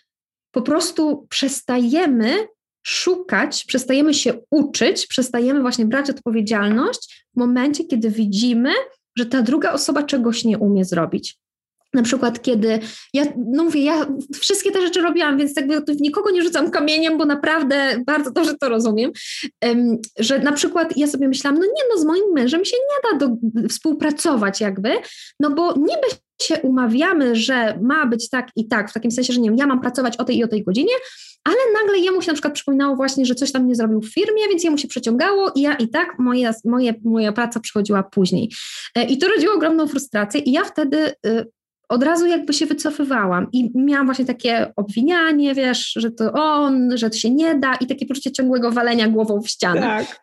po 0.52 0.62
prostu 0.62 1.28
przestajemy 1.30 2.48
szukać, 2.88 3.65
przestajemy 3.65 4.13
się 4.13 4.34
uczyć, 4.52 5.08
przestajemy 5.08 5.62
właśnie 5.62 5.86
brać 5.86 6.10
odpowiedzialność 6.10 7.28
w 7.36 7.39
momencie, 7.39 7.84
kiedy 7.86 8.10
widzimy, 8.10 8.73
że 9.17 9.26
ta 9.26 9.41
druga 9.41 9.71
osoba 9.71 10.04
czegoś 10.04 10.43
nie 10.43 10.58
umie 10.58 10.86
zrobić. 10.86 11.38
Na 11.93 12.04
przykład, 12.04 12.41
kiedy 12.41 12.80
ja, 13.13 13.23
no 13.52 13.63
mówię, 13.63 13.84
ja 13.84 14.08
wszystkie 14.41 14.71
te 14.71 14.82
rzeczy 14.82 15.02
robiłam, 15.02 15.38
więc 15.38 15.56
jakby 15.56 15.82
nikogo 16.00 16.32
nie 16.32 16.43
rzucam 16.43 16.71
kamieniem, 16.71 17.17
bo 17.17 17.26
naprawdę 17.26 18.04
bardzo 18.06 18.32
dobrze 18.32 18.56
to 18.62 18.69
rozumiem, 18.69 19.12
um, 19.65 19.97
że 20.19 20.39
na 20.39 20.52
przykład 20.52 20.97
ja 20.97 21.08
sobie 21.08 21.28
myślałam, 21.28 21.60
no 21.60 21.65
nie, 21.65 21.84
no 21.93 22.02
z 22.02 22.06
moim 22.06 22.34
mężem 22.34 22.65
się 22.65 22.76
nie 22.78 23.12
da 23.12 23.28
do, 23.28 23.36
współpracować 23.67 24.62
jakby, 24.62 24.89
no 25.39 25.50
bo 25.50 25.73
niby 25.78 26.08
się 26.41 26.56
umawiamy, 26.62 27.36
że 27.36 27.80
ma 27.82 28.06
być 28.06 28.30
tak 28.30 28.47
i 28.56 28.67
tak, 28.67 28.89
w 28.89 28.93
takim 28.93 29.12
sensie, 29.12 29.34
że 29.34 29.39
nie 29.39 29.50
wiem, 29.50 29.58
ja 29.58 29.67
mam 29.67 29.82
pracować 29.82 30.17
o 30.17 30.23
tej 30.23 30.38
i 30.38 30.43
o 30.43 30.47
tej 30.47 30.63
godzinie, 30.63 30.93
ale 31.43 31.58
nagle 31.82 32.00
jemu 32.00 32.21
się 32.21 32.28
na 32.28 32.34
przykład 32.34 32.54
przypominało 32.54 32.95
właśnie, 32.95 33.26
że 33.26 33.36
coś 33.36 33.52
tam 33.52 33.67
nie 33.67 33.76
zrobił 33.76 34.02
w 34.02 34.13
firmie, 34.13 34.47
więc 34.50 34.63
jemu 34.63 34.78
się 34.78 34.88
przeciągało 34.88 35.52
i 35.56 35.62
ja 35.62 35.76
i 35.76 35.89
tak 35.89 36.19
moja, 36.19 36.54
moje, 36.65 36.93
moja 37.04 37.32
praca 37.32 37.60
przychodziła 37.60 38.04
później. 38.04 38.52
E, 38.95 39.04
I 39.04 39.17
to 39.17 39.28
rodziło 39.28 39.54
ogromną 39.54 39.88
frustrację 39.88 40.41
i 40.41 40.52
ja 40.52 40.63
wtedy 40.63 41.13
y, 41.26 41.45
od 41.89 42.04
razu 42.04 42.28
jakby 42.28 42.54
się 42.54 42.65
wycofywałam 42.65 43.47
i 43.54 43.71
miałam 43.76 44.06
właśnie 44.06 44.26
takie 44.26 44.73
obwinianie, 44.76 45.56
wiesz, 45.56 45.93
że 45.95 46.12
to 46.12 46.32
on, 46.34 46.97
że 46.97 47.10
to 47.10 47.17
się 47.17 47.32
nie 47.32 47.56
da 47.56 47.76
i 47.76 47.88
takie 47.88 48.06
poczucie 48.06 48.32
ciągłego 48.32 48.71
walenia 48.71 49.08
głową 49.08 49.41
w 49.41 49.47
ścianę. 49.47 49.82
Tak. 49.82 50.21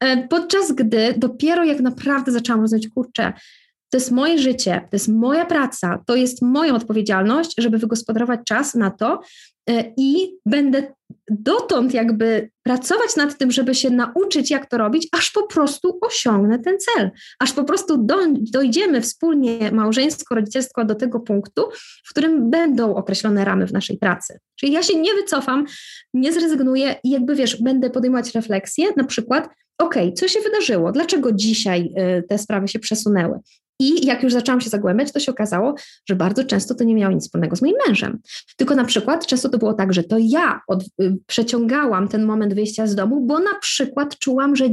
E, 0.00 0.28
podczas 0.28 0.72
gdy 0.72 1.14
dopiero 1.16 1.64
jak 1.64 1.80
naprawdę 1.80 2.32
zaczęłam 2.32 2.60
rozumieć, 2.60 2.88
kurczę, 2.88 3.32
to 3.92 3.98
jest 3.98 4.10
moje 4.10 4.38
życie, 4.38 4.80
to 4.90 4.96
jest 4.96 5.08
moja 5.08 5.46
praca, 5.46 6.02
to 6.06 6.16
jest 6.16 6.42
moja 6.42 6.74
odpowiedzialność, 6.74 7.54
żeby 7.58 7.78
wygospodarować 7.78 8.40
czas 8.46 8.74
na 8.74 8.90
to, 8.90 9.20
E, 9.70 9.92
i 9.96 10.36
będę 10.46 10.92
dotąd 11.30 11.94
jakby 11.94 12.50
pracować 12.62 13.16
nad 13.16 13.38
tym, 13.38 13.50
żeby 13.50 13.74
się 13.74 13.90
nauczyć, 13.90 14.50
jak 14.50 14.66
to 14.66 14.78
robić, 14.78 15.08
aż 15.12 15.30
po 15.30 15.46
prostu 15.46 15.98
osiągnę 16.00 16.58
ten 16.58 16.78
cel, 16.78 17.10
aż 17.38 17.52
po 17.52 17.64
prostu 17.64 17.98
do, 17.98 18.16
dojdziemy 18.52 19.00
wspólnie 19.00 19.72
małżeństwo, 19.72 20.34
rodzicielstwo 20.34 20.84
do 20.84 20.94
tego 20.94 21.20
punktu, 21.20 21.62
w 22.04 22.10
którym 22.10 22.50
będą 22.50 22.94
określone 22.94 23.44
ramy 23.44 23.66
w 23.66 23.72
naszej 23.72 23.98
pracy. 23.98 24.38
Czyli 24.56 24.72
ja 24.72 24.82
się 24.82 25.00
nie 25.00 25.14
wycofam, 25.14 25.66
nie 26.14 26.32
zrezygnuję 26.32 26.94
i 27.04 27.10
jakby 27.10 27.34
wiesz, 27.34 27.62
będę 27.62 27.90
podejmować 27.90 28.34
refleksję, 28.34 28.86
na 28.96 29.04
przykład, 29.04 29.48
ok, 29.78 29.94
co 30.14 30.28
się 30.28 30.40
wydarzyło, 30.40 30.92
dlaczego 30.92 31.32
dzisiaj 31.32 31.94
y, 32.18 32.22
te 32.28 32.38
sprawy 32.38 32.68
się 32.68 32.78
przesunęły, 32.78 33.38
i 33.80 34.06
jak 34.06 34.22
już 34.22 34.32
zaczęłam 34.32 34.60
się 34.60 34.70
zagłębiać, 34.70 35.12
to 35.12 35.20
się 35.20 35.32
okazało, 35.32 35.74
że 36.08 36.16
bardzo 36.16 36.44
często 36.44 36.74
to 36.74 36.84
nie 36.84 36.94
miało 36.94 37.14
nic 37.14 37.24
wspólnego 37.24 37.56
z 37.56 37.62
moim 37.62 37.74
mężem. 37.86 38.18
Tylko 38.56 38.74
na 38.74 38.84
przykład 38.84 39.26
często 39.26 39.48
to 39.48 39.58
było 39.58 39.74
tak, 39.74 39.92
że 39.92 40.04
to 40.04 40.16
ja 40.20 40.60
od, 40.68 40.84
y, 41.02 41.16
przeciągałam 41.26 42.08
ten 42.08 42.24
moment 42.24 42.54
wyjścia 42.54 42.86
z 42.86 42.94
domu, 42.94 43.20
bo 43.20 43.38
na 43.38 43.54
przykład 43.60 44.18
czułam, 44.18 44.56
że 44.56 44.68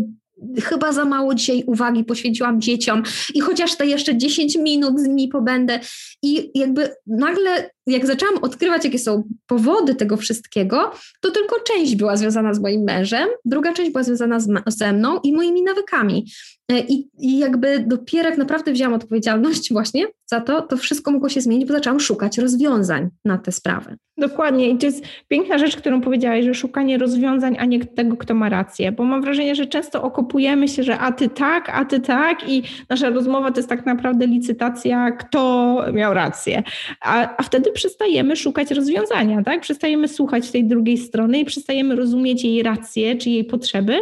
chyba 0.64 0.92
za 0.92 1.06
mało 1.06 1.36
dzisiaj 1.36 1.64
uwagi 1.68 2.04
poświęciłam 2.04 2.62
dzieciom 2.62 3.04
i 3.34 3.40
chociaż 3.40 3.76
te 3.76 3.88
jeszcze 3.88 4.18
10 4.18 4.56
minut 4.56 5.00
z 5.00 5.08
nimi 5.08 5.28
pobędę 5.28 5.80
i 6.24 6.52
jakby 6.60 6.90
nagle 7.08 7.70
jak 7.90 8.06
zaczęłam 8.06 8.38
odkrywać, 8.38 8.86
jakie 8.86 9.00
są 9.00 9.24
powody 9.48 9.96
tego 9.96 10.18
wszystkiego, 10.18 10.92
to 11.22 11.32
tylko 11.32 11.56
część 11.60 11.96
była 11.96 12.18
związana 12.18 12.54
z 12.54 12.60
moim 12.60 12.84
mężem, 12.84 13.30
druga 13.46 13.74
część 13.74 13.92
była 13.92 14.04
związana 14.04 14.40
z, 14.40 14.50
ze 14.68 14.94
mną 14.94 15.20
i 15.24 15.34
moimi 15.34 15.64
nawykami. 15.64 16.26
E, 16.72 16.80
I, 16.80 17.10
I 17.20 17.38
jakby 17.38 17.80
dopiero 17.88 18.30
jak 18.30 18.38
naprawdę 18.38 18.72
wzięłam 18.72 18.94
odpowiedzialność 18.94 19.70
właśnie 19.74 20.08
za 20.26 20.42
to, 20.42 20.62
to 20.62 20.78
wszystko 20.78 21.12
mogło 21.12 21.30
się 21.30 21.42
zmienić, 21.42 21.68
bo 21.68 21.74
zaczęłam 21.74 22.00
szukać 22.00 22.38
rozwiązań 22.38 23.10
na 23.26 23.38
te 23.38 23.52
sprawy. 23.52 23.98
Dokładnie 24.18 24.70
i 24.70 24.78
to 24.78 24.86
jest 24.86 25.06
piękna 25.28 25.58
rzecz, 25.58 25.78
którą 25.78 26.02
powiedziałaś, 26.02 26.46
że 26.46 26.54
szukanie 26.54 26.98
rozwiązań, 26.98 27.56
a 27.60 27.66
nie 27.66 27.86
tego, 27.86 28.18
kto 28.18 28.34
ma 28.34 28.50
rację, 28.50 28.92
bo 28.92 29.04
mam 29.04 29.22
wrażenie, 29.22 29.56
że 29.56 29.66
często 29.66 30.04
okopujemy 30.04 30.68
się, 30.68 30.84
że 30.84 31.00
a 31.00 31.12
ty 31.12 31.30
tak, 31.30 31.70
a 31.70 31.86
ty 31.86 32.00
tak 32.00 32.50
i 32.50 32.64
nasza 32.90 33.10
rozmowa 33.10 33.52
to 33.52 33.60
jest 33.60 33.70
tak 33.70 33.86
naprawdę 33.86 34.28
licytacja, 34.28 35.12
kto 35.12 35.76
miał 35.94 36.14
rację, 36.14 36.64
a, 37.02 37.36
a 37.38 37.44
wtedy 37.44 37.72
przestajemy 37.80 38.36
szukać 38.36 38.72
rozwiązania, 38.72 39.44
tak? 39.44 39.62
Przestajemy 39.62 40.08
słuchać 40.08 40.52
tej 40.52 40.66
drugiej 40.66 40.98
strony 40.98 41.40
i 41.40 41.46
przestajemy 41.46 41.96
rozumieć 41.96 42.44
jej 42.44 42.64
rację 42.64 43.16
czy 43.16 43.30
jej 43.30 43.44
potrzeby, 43.44 44.00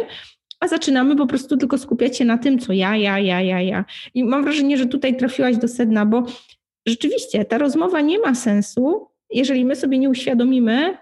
a 0.60 0.68
zaczynamy 0.68 1.16
po 1.16 1.26
prostu 1.26 1.56
tylko 1.56 1.78
skupiać 1.78 2.16
się 2.16 2.24
na 2.24 2.38
tym, 2.38 2.58
co 2.58 2.72
ja, 2.72 2.96
ja, 2.96 3.18
ja, 3.18 3.40
ja, 3.40 3.60
ja. 3.60 3.84
I 4.14 4.24
mam 4.24 4.42
wrażenie, 4.42 4.78
że 4.78 4.86
tutaj 4.86 5.16
trafiłaś 5.16 5.56
do 5.56 5.68
sedna, 5.68 6.06
bo 6.06 6.26
rzeczywiście 6.86 7.44
ta 7.44 7.58
rozmowa 7.58 8.00
nie 8.00 8.18
ma 8.18 8.34
sensu, 8.34 9.06
jeżeli 9.30 9.64
my 9.64 9.76
sobie 9.76 9.98
nie 9.98 10.10
uświadomimy, 10.10 10.96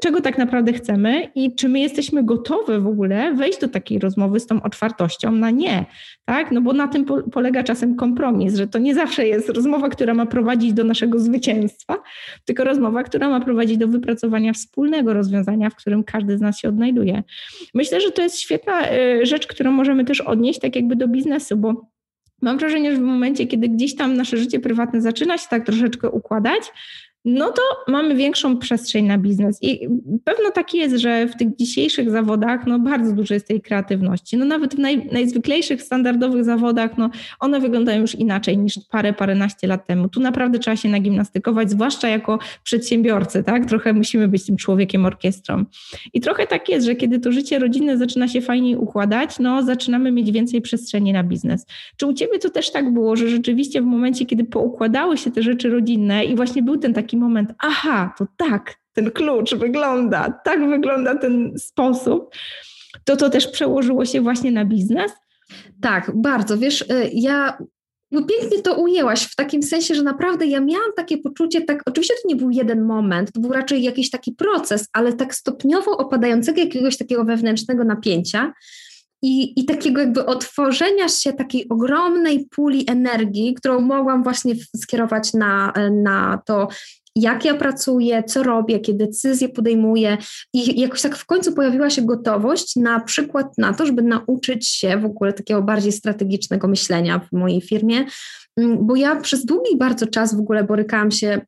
czego 0.00 0.20
tak 0.20 0.38
naprawdę 0.38 0.72
chcemy 0.72 1.30
i 1.34 1.54
czy 1.54 1.68
my 1.68 1.80
jesteśmy 1.80 2.24
gotowe 2.24 2.80
w 2.80 2.86
ogóle 2.86 3.34
wejść 3.34 3.60
do 3.60 3.68
takiej 3.68 3.98
rozmowy 3.98 4.40
z 4.40 4.46
tą 4.46 4.62
otwartością 4.62 5.32
na 5.32 5.50
nie, 5.50 5.84
tak? 6.24 6.52
No 6.52 6.60
bo 6.60 6.72
na 6.72 6.88
tym 6.88 7.04
polega 7.32 7.62
czasem 7.62 7.96
kompromis, 7.96 8.54
że 8.54 8.66
to 8.66 8.78
nie 8.78 8.94
zawsze 8.94 9.26
jest 9.26 9.48
rozmowa, 9.48 9.88
która 9.88 10.14
ma 10.14 10.26
prowadzić 10.26 10.72
do 10.72 10.84
naszego 10.84 11.18
zwycięstwa, 11.18 11.96
tylko 12.44 12.64
rozmowa, 12.64 13.02
która 13.02 13.28
ma 13.28 13.40
prowadzić 13.40 13.78
do 13.78 13.88
wypracowania 13.88 14.52
wspólnego 14.52 15.14
rozwiązania, 15.14 15.70
w 15.70 15.74
którym 15.74 16.04
każdy 16.04 16.38
z 16.38 16.40
nas 16.40 16.58
się 16.58 16.68
odnajduje. 16.68 17.22
Myślę, 17.74 18.00
że 18.00 18.10
to 18.10 18.22
jest 18.22 18.40
świetna 18.40 18.88
e, 18.88 19.26
rzecz, 19.26 19.46
którą 19.46 19.72
możemy 19.72 20.04
też 20.04 20.20
odnieść 20.20 20.60
tak 20.60 20.76
jakby 20.76 20.96
do 20.96 21.08
biznesu, 21.08 21.56
bo 21.56 21.90
Mam 22.42 22.58
wrażenie, 22.58 22.92
że 22.92 22.98
w 22.98 23.04
momencie, 23.04 23.46
kiedy 23.46 23.68
gdzieś 23.68 23.96
tam 23.96 24.16
nasze 24.16 24.36
życie 24.36 24.60
prywatne 24.60 25.00
zaczyna 25.00 25.38
się 25.38 25.46
tak 25.50 25.66
troszeczkę 25.66 26.10
układać, 26.10 26.72
no 27.24 27.52
to 27.52 27.62
mamy 27.88 28.14
większą 28.14 28.58
przestrzeń 28.58 29.06
na 29.06 29.18
biznes. 29.18 29.58
I 29.62 29.88
pewno 30.24 30.50
tak 30.50 30.74
jest, 30.74 30.96
że 30.96 31.26
w 31.26 31.36
tych 31.36 31.56
dzisiejszych 31.56 32.10
zawodach 32.10 32.66
no 32.66 32.78
bardzo 32.78 33.12
dużo 33.12 33.34
jest 33.34 33.48
tej 33.48 33.60
kreatywności. 33.60 34.36
No 34.36 34.44
nawet 34.44 34.74
w 34.74 34.78
naj, 34.78 35.08
najzwyklejszych, 35.12 35.82
standardowych 35.82 36.44
zawodach, 36.44 36.98
no 36.98 37.10
one 37.40 37.60
wyglądają 37.60 38.00
już 38.00 38.14
inaczej 38.14 38.58
niż 38.58 38.78
parę, 38.90 39.12
paręnaście 39.12 39.66
lat 39.66 39.86
temu. 39.86 40.08
Tu 40.08 40.20
naprawdę 40.20 40.58
trzeba 40.58 40.76
się 40.76 40.88
nagimnastykować, 40.88 41.70
zwłaszcza 41.70 42.08
jako 42.08 42.38
przedsiębiorcy, 42.62 43.42
tak? 43.42 43.66
Trochę 43.66 43.92
musimy 43.92 44.28
być 44.28 44.46
tym 44.46 44.56
człowiekiem 44.56 45.06
orkiestrą. 45.06 45.64
I 46.12 46.20
trochę 46.20 46.46
tak 46.46 46.68
jest, 46.68 46.86
że 46.86 46.94
kiedy 46.94 47.18
to 47.18 47.32
życie 47.32 47.58
rodzinne 47.58 47.98
zaczyna 47.98 48.28
się 48.28 48.40
fajniej 48.40 48.76
układać, 48.76 49.38
no 49.38 49.62
zaczynamy 49.62 50.12
mieć 50.12 50.32
więcej 50.32 50.60
przestrzeni 50.60 51.12
na 51.12 51.24
biznes. 51.24 51.66
Czy 51.96 52.06
u 52.06 52.12
Ciebie 52.12 52.38
to 52.38 52.50
też 52.50 52.70
tak 52.70 52.92
było, 52.92 53.16
że 53.16 53.28
rzeczywiście 53.28 53.82
w 53.82 53.84
momencie, 53.84 54.26
kiedy 54.26 54.44
poukładały 54.44 55.16
się 55.16 55.30
te 55.30 55.42
rzeczy 55.42 55.70
rodzinne 55.70 56.24
i 56.24 56.36
właśnie 56.36 56.62
był 56.62 56.76
ten 56.76 56.94
taki 56.94 57.09
taki 57.10 57.16
moment, 57.16 57.52
aha, 57.58 58.14
to 58.18 58.26
tak, 58.36 58.74
ten 58.92 59.10
klucz 59.10 59.54
wygląda, 59.54 60.40
tak 60.44 60.68
wygląda 60.68 61.18
ten 61.18 61.58
sposób, 61.58 62.34
to 63.04 63.16
to 63.16 63.30
też 63.30 63.46
przełożyło 63.46 64.04
się 64.04 64.20
właśnie 64.20 64.52
na 64.52 64.64
biznes? 64.64 65.12
Tak, 65.80 66.12
bardzo. 66.14 66.58
Wiesz, 66.58 66.80
y, 66.82 67.10
ja 67.12 67.58
no 68.10 68.22
pięknie 68.24 68.62
to 68.62 68.74
ujęłaś 68.74 69.22
w 69.22 69.36
takim 69.36 69.62
sensie, 69.62 69.94
że 69.94 70.02
naprawdę 70.02 70.46
ja 70.46 70.60
miałam 70.60 70.92
takie 70.96 71.18
poczucie, 71.18 71.60
tak, 71.60 71.82
oczywiście 71.86 72.14
to 72.22 72.28
nie 72.28 72.36
był 72.36 72.50
jeden 72.50 72.82
moment, 72.82 73.32
to 73.32 73.40
był 73.40 73.52
raczej 73.52 73.82
jakiś 73.82 74.10
taki 74.10 74.32
proces, 74.32 74.88
ale 74.92 75.12
tak 75.12 75.34
stopniowo 75.34 75.98
opadającego 75.98 76.60
jakiegoś 76.60 76.96
takiego 76.96 77.24
wewnętrznego 77.24 77.84
napięcia, 77.84 78.52
i, 79.22 79.60
i 79.60 79.64
takiego 79.64 80.00
jakby 80.00 80.26
otworzenia 80.26 81.08
się 81.08 81.32
takiej 81.32 81.68
ogromnej 81.68 82.46
puli 82.50 82.84
energii, 82.90 83.54
którą 83.54 83.80
mogłam 83.80 84.22
właśnie 84.22 84.54
skierować 84.76 85.34
na, 85.34 85.72
na 86.02 86.42
to, 86.46 86.68
jak 87.16 87.44
ja 87.44 87.54
pracuję, 87.54 88.22
co 88.22 88.42
robię, 88.42 88.74
jakie 88.74 88.94
decyzje 88.94 89.48
podejmuję 89.48 90.18
i 90.52 90.80
jakoś 90.80 91.02
tak 91.02 91.16
w 91.16 91.26
końcu 91.26 91.52
pojawiła 91.52 91.90
się 91.90 92.02
gotowość 92.02 92.76
na 92.76 93.00
przykład 93.00 93.58
na 93.58 93.74
to, 93.74 93.86
żeby 93.86 94.02
nauczyć 94.02 94.68
się 94.68 94.98
w 94.98 95.04
ogóle 95.04 95.32
takiego 95.32 95.62
bardziej 95.62 95.92
strategicznego 95.92 96.68
myślenia 96.68 97.18
w 97.18 97.32
mojej 97.32 97.60
firmie, 97.60 98.04
mm, 98.56 98.86
bo 98.86 98.96
ja 98.96 99.16
przez 99.16 99.44
długi 99.44 99.76
bardzo 99.76 100.06
czas 100.06 100.36
w 100.36 100.40
ogóle 100.40 100.64
borykałam 100.64 101.10
się 101.10 101.40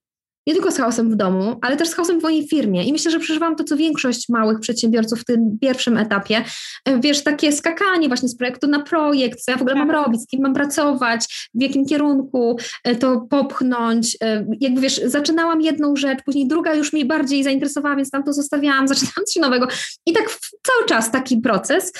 nie 0.47 0.55
tylko 0.55 0.71
z 0.71 0.77
chaosem 0.77 1.11
w 1.11 1.15
domu, 1.17 1.57
ale 1.63 1.77
też 1.77 1.89
z 1.89 1.95
chaosem 1.95 2.21
w 2.21 2.23
mojej 2.23 2.49
firmie. 2.49 2.85
I 2.85 2.93
myślę, 2.93 3.11
że 3.11 3.19
przeżywam 3.19 3.57
to, 3.57 3.65
co 3.65 3.77
większość 3.77 4.29
małych 4.29 4.61
przedsiębiorców 4.61 5.21
w 5.21 5.25
tym 5.25 5.59
pierwszym 5.61 5.97
etapie. 5.97 6.45
E, 6.85 7.01
wiesz, 7.01 7.25
takie 7.25 7.53
skakanie 7.53 8.09
właśnie 8.09 8.29
z 8.29 8.37
projektu 8.37 8.67
na 8.67 8.83
projekt, 8.83 9.41
co 9.41 9.53
ja 9.53 9.59
w 9.59 9.61
ogóle 9.61 9.77
mam 9.77 9.89
tak. 9.89 9.97
robić, 9.97 10.23
z 10.23 10.27
kim 10.27 10.43
mam 10.43 10.55
pracować, 10.55 11.51
w 11.55 11.63
jakim 11.63 11.87
kierunku 11.87 12.57
e, 12.85 12.95
to 12.97 13.21
popchnąć. 13.31 14.17
E, 14.23 14.47
jakby 14.61 14.81
wiesz, 14.81 15.01
zaczynałam 15.05 15.61
jedną 15.61 15.97
rzecz, 15.97 16.19
później 16.25 16.49
druga 16.49 16.75
już 16.75 16.93
mnie 16.93 17.05
bardziej 17.05 17.45
zainteresowała, 17.45 17.97
więc 17.97 18.11
tam 18.11 18.25
to 18.25 18.33
zostawiałam, 18.33 18.89
zaczynałam 18.93 19.25
coś 19.27 19.37
nowego. 19.37 19.69
I 20.07 20.13
tak 20.13 20.39
cały 20.63 20.89
czas 20.89 21.11
taki 21.11 21.37
proces. 21.37 21.93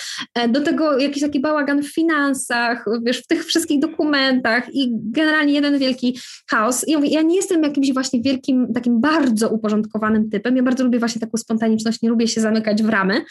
Do 0.49 0.61
tego 0.61 0.99
jakiś 0.99 1.23
taki 1.23 1.41
bałagan 1.41 1.83
w 1.83 1.95
finansach, 1.95 2.85
wiesz, 3.07 3.19
w 3.19 3.27
tych 3.27 3.45
wszystkich 3.45 3.81
dokumentach 3.81 4.75
i 4.75 4.91
generalnie 4.93 5.53
jeden 5.53 5.79
wielki 5.79 6.19
chaos. 6.51 6.89
I 6.89 7.11
ja, 7.11 7.23
nie 7.23 7.37
jestem 7.37 7.63
jakimś 7.63 7.93
właśnie 7.93 8.21
wielkim, 8.21 8.32
takim 8.75 9.01
bardzo 9.01 9.49
uporządkowanym 9.49 10.31
typem. 10.31 10.57
Ja 10.57 10.63
bardzo 10.63 10.85
lubię 10.85 10.99
właśnie 10.99 11.21
taką 11.21 11.37
spontaniczność, 11.37 12.03
nie 12.03 12.09
lubię 12.09 12.29
się 12.29 12.41
zamykać 12.41 12.83
w 12.83 12.89
ramy. 12.89 13.25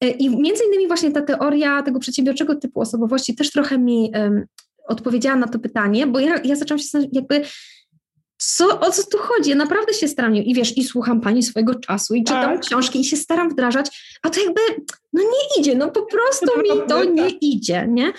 E, 0.00 0.10
I 0.10 0.30
między 0.30 0.64
innymi 0.64 0.86
właśnie 0.86 1.10
ta 1.10 1.22
teoria 1.22 1.82
tego 1.82 1.98
przedsiębiorczego 1.98 2.54
typu 2.54 2.80
osobowości 2.80 3.34
też 3.34 3.50
trochę 3.50 3.78
mi 3.78 4.10
um, 4.14 4.44
odpowiedziała 4.88 5.36
na 5.36 5.48
to 5.48 5.58
pytanie, 5.58 6.06
bo 6.06 6.20
ja, 6.20 6.40
ja 6.44 6.56
zaczęłam 6.56 6.78
się 6.78 6.84
zastanawiać, 6.84 7.14
jakby 7.14 7.42
co, 8.38 8.80
o 8.80 8.90
co 8.90 9.02
tu 9.02 9.18
chodzi? 9.18 9.50
Ja 9.50 9.56
naprawdę 9.56 9.94
się 9.94 10.08
staram 10.08 10.36
i 10.36 10.54
wiesz, 10.54 10.78
i 10.78 10.84
słucham 10.84 11.20
pani 11.20 11.42
swojego 11.42 11.74
czasu 11.74 12.14
i 12.14 12.24
czytam 12.24 12.54
tak. 12.54 12.60
książki 12.60 13.00
i 13.00 13.04
się 13.04 13.16
staram 13.16 13.50
wdrażać, 13.50 14.18
a 14.22 14.30
to 14.30 14.40
jakby 14.40 14.60
no 15.12 15.22
nie 15.22 15.60
idzie, 15.60 15.76
no 15.76 15.90
po 15.90 16.02
prostu 16.02 16.46
mi 16.62 16.88
to 16.88 17.04
nie 17.04 17.28
idzie, 17.28 17.86
nie? 17.88 18.12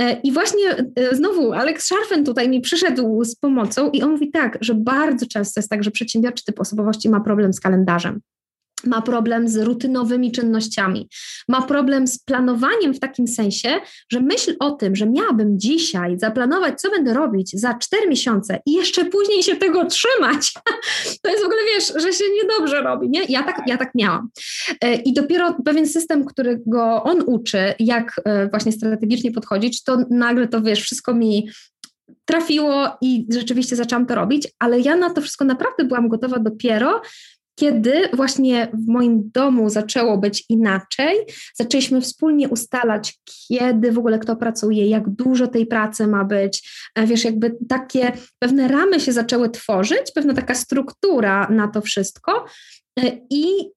E, 0.00 0.20
I 0.20 0.32
właśnie 0.32 0.76
e, 0.96 1.16
znowu 1.16 1.52
Alex 1.52 1.84
Scharfen 1.84 2.24
tutaj 2.24 2.48
mi 2.48 2.60
przyszedł 2.60 3.24
z 3.24 3.36
pomocą 3.36 3.90
i 3.90 4.02
on 4.02 4.10
mówi 4.10 4.30
tak, 4.30 4.58
że 4.60 4.74
bardzo 4.74 5.26
często 5.26 5.60
jest 5.60 5.70
tak, 5.70 5.84
że 5.84 5.90
przedsiębiorczy 5.90 6.44
typ 6.44 6.60
osobowości 6.60 7.08
ma 7.08 7.20
problem 7.20 7.52
z 7.52 7.60
kalendarzem 7.60 8.20
ma 8.84 9.02
problem 9.02 9.48
z 9.48 9.56
rutynowymi 9.56 10.32
czynnościami, 10.32 11.08
ma 11.48 11.62
problem 11.62 12.06
z 12.06 12.18
planowaniem 12.18 12.94
w 12.94 13.00
takim 13.00 13.28
sensie, 13.28 13.80
że 14.12 14.20
myśl 14.20 14.56
o 14.60 14.70
tym, 14.70 14.96
że 14.96 15.10
miałabym 15.10 15.58
dzisiaj 15.58 16.18
zaplanować, 16.18 16.80
co 16.80 16.90
będę 16.90 17.14
robić 17.14 17.50
za 17.60 17.74
cztery 17.74 18.08
miesiące 18.08 18.60
i 18.66 18.72
jeszcze 18.72 19.04
później 19.04 19.42
się 19.42 19.56
tego 19.56 19.84
trzymać, 19.84 20.52
to 21.22 21.30
jest 21.30 21.42
w 21.42 21.46
ogóle, 21.46 21.60
wiesz, 21.74 21.92
że 21.96 22.12
się 22.12 22.24
niedobrze 22.42 22.82
robi, 22.82 23.10
nie? 23.10 23.22
Ja 23.28 23.42
tak, 23.42 23.62
ja 23.66 23.76
tak 23.76 23.94
miałam. 23.94 24.28
E, 24.80 24.94
I 24.94 25.12
dopiero 25.12 25.56
pewien 25.64 25.88
system, 25.88 26.24
którego 26.24 27.02
on 27.02 27.22
uczy, 27.26 27.74
jak 27.78 28.20
e, 28.24 28.48
właśnie 28.48 28.72
strategicznie 28.72 29.32
podchodzić, 29.32 29.82
to 29.82 29.98
nagle 30.10 30.48
to, 30.48 30.62
wiesz, 30.62 30.82
wszystko 30.82 31.14
mi 31.14 31.48
trafiło 32.24 32.88
i 33.00 33.26
rzeczywiście 33.30 33.76
zaczęłam 33.76 34.06
to 34.06 34.14
robić, 34.14 34.48
ale 34.58 34.80
ja 34.80 34.96
na 34.96 35.10
to 35.10 35.20
wszystko 35.20 35.44
naprawdę 35.44 35.84
byłam 35.84 36.08
gotowa 36.08 36.38
dopiero, 36.38 37.02
kiedy 37.58 38.08
właśnie 38.12 38.68
w 38.72 38.88
moim 38.88 39.30
domu 39.34 39.70
zaczęło 39.70 40.18
być 40.18 40.44
inaczej, 40.48 41.16
zaczęliśmy 41.54 42.00
wspólnie 42.00 42.48
ustalać, 42.48 43.18
kiedy 43.48 43.92
w 43.92 43.98
ogóle 43.98 44.18
kto 44.18 44.36
pracuje, 44.36 44.86
jak 44.86 45.08
dużo 45.08 45.46
tej 45.46 45.66
pracy 45.66 46.06
ma 46.06 46.24
być. 46.24 46.70
E, 46.94 47.06
wiesz, 47.06 47.24
jakby 47.24 47.56
takie 47.68 48.12
pewne 48.38 48.68
ramy 48.68 49.00
się 49.00 49.12
zaczęły 49.12 49.50
tworzyć, 49.50 50.12
pewna 50.14 50.34
taka 50.34 50.54
struktura 50.54 51.48
na 51.50 51.68
to 51.68 51.80
wszystko. 51.80 52.44
E, 52.98 53.20
I 53.30 53.70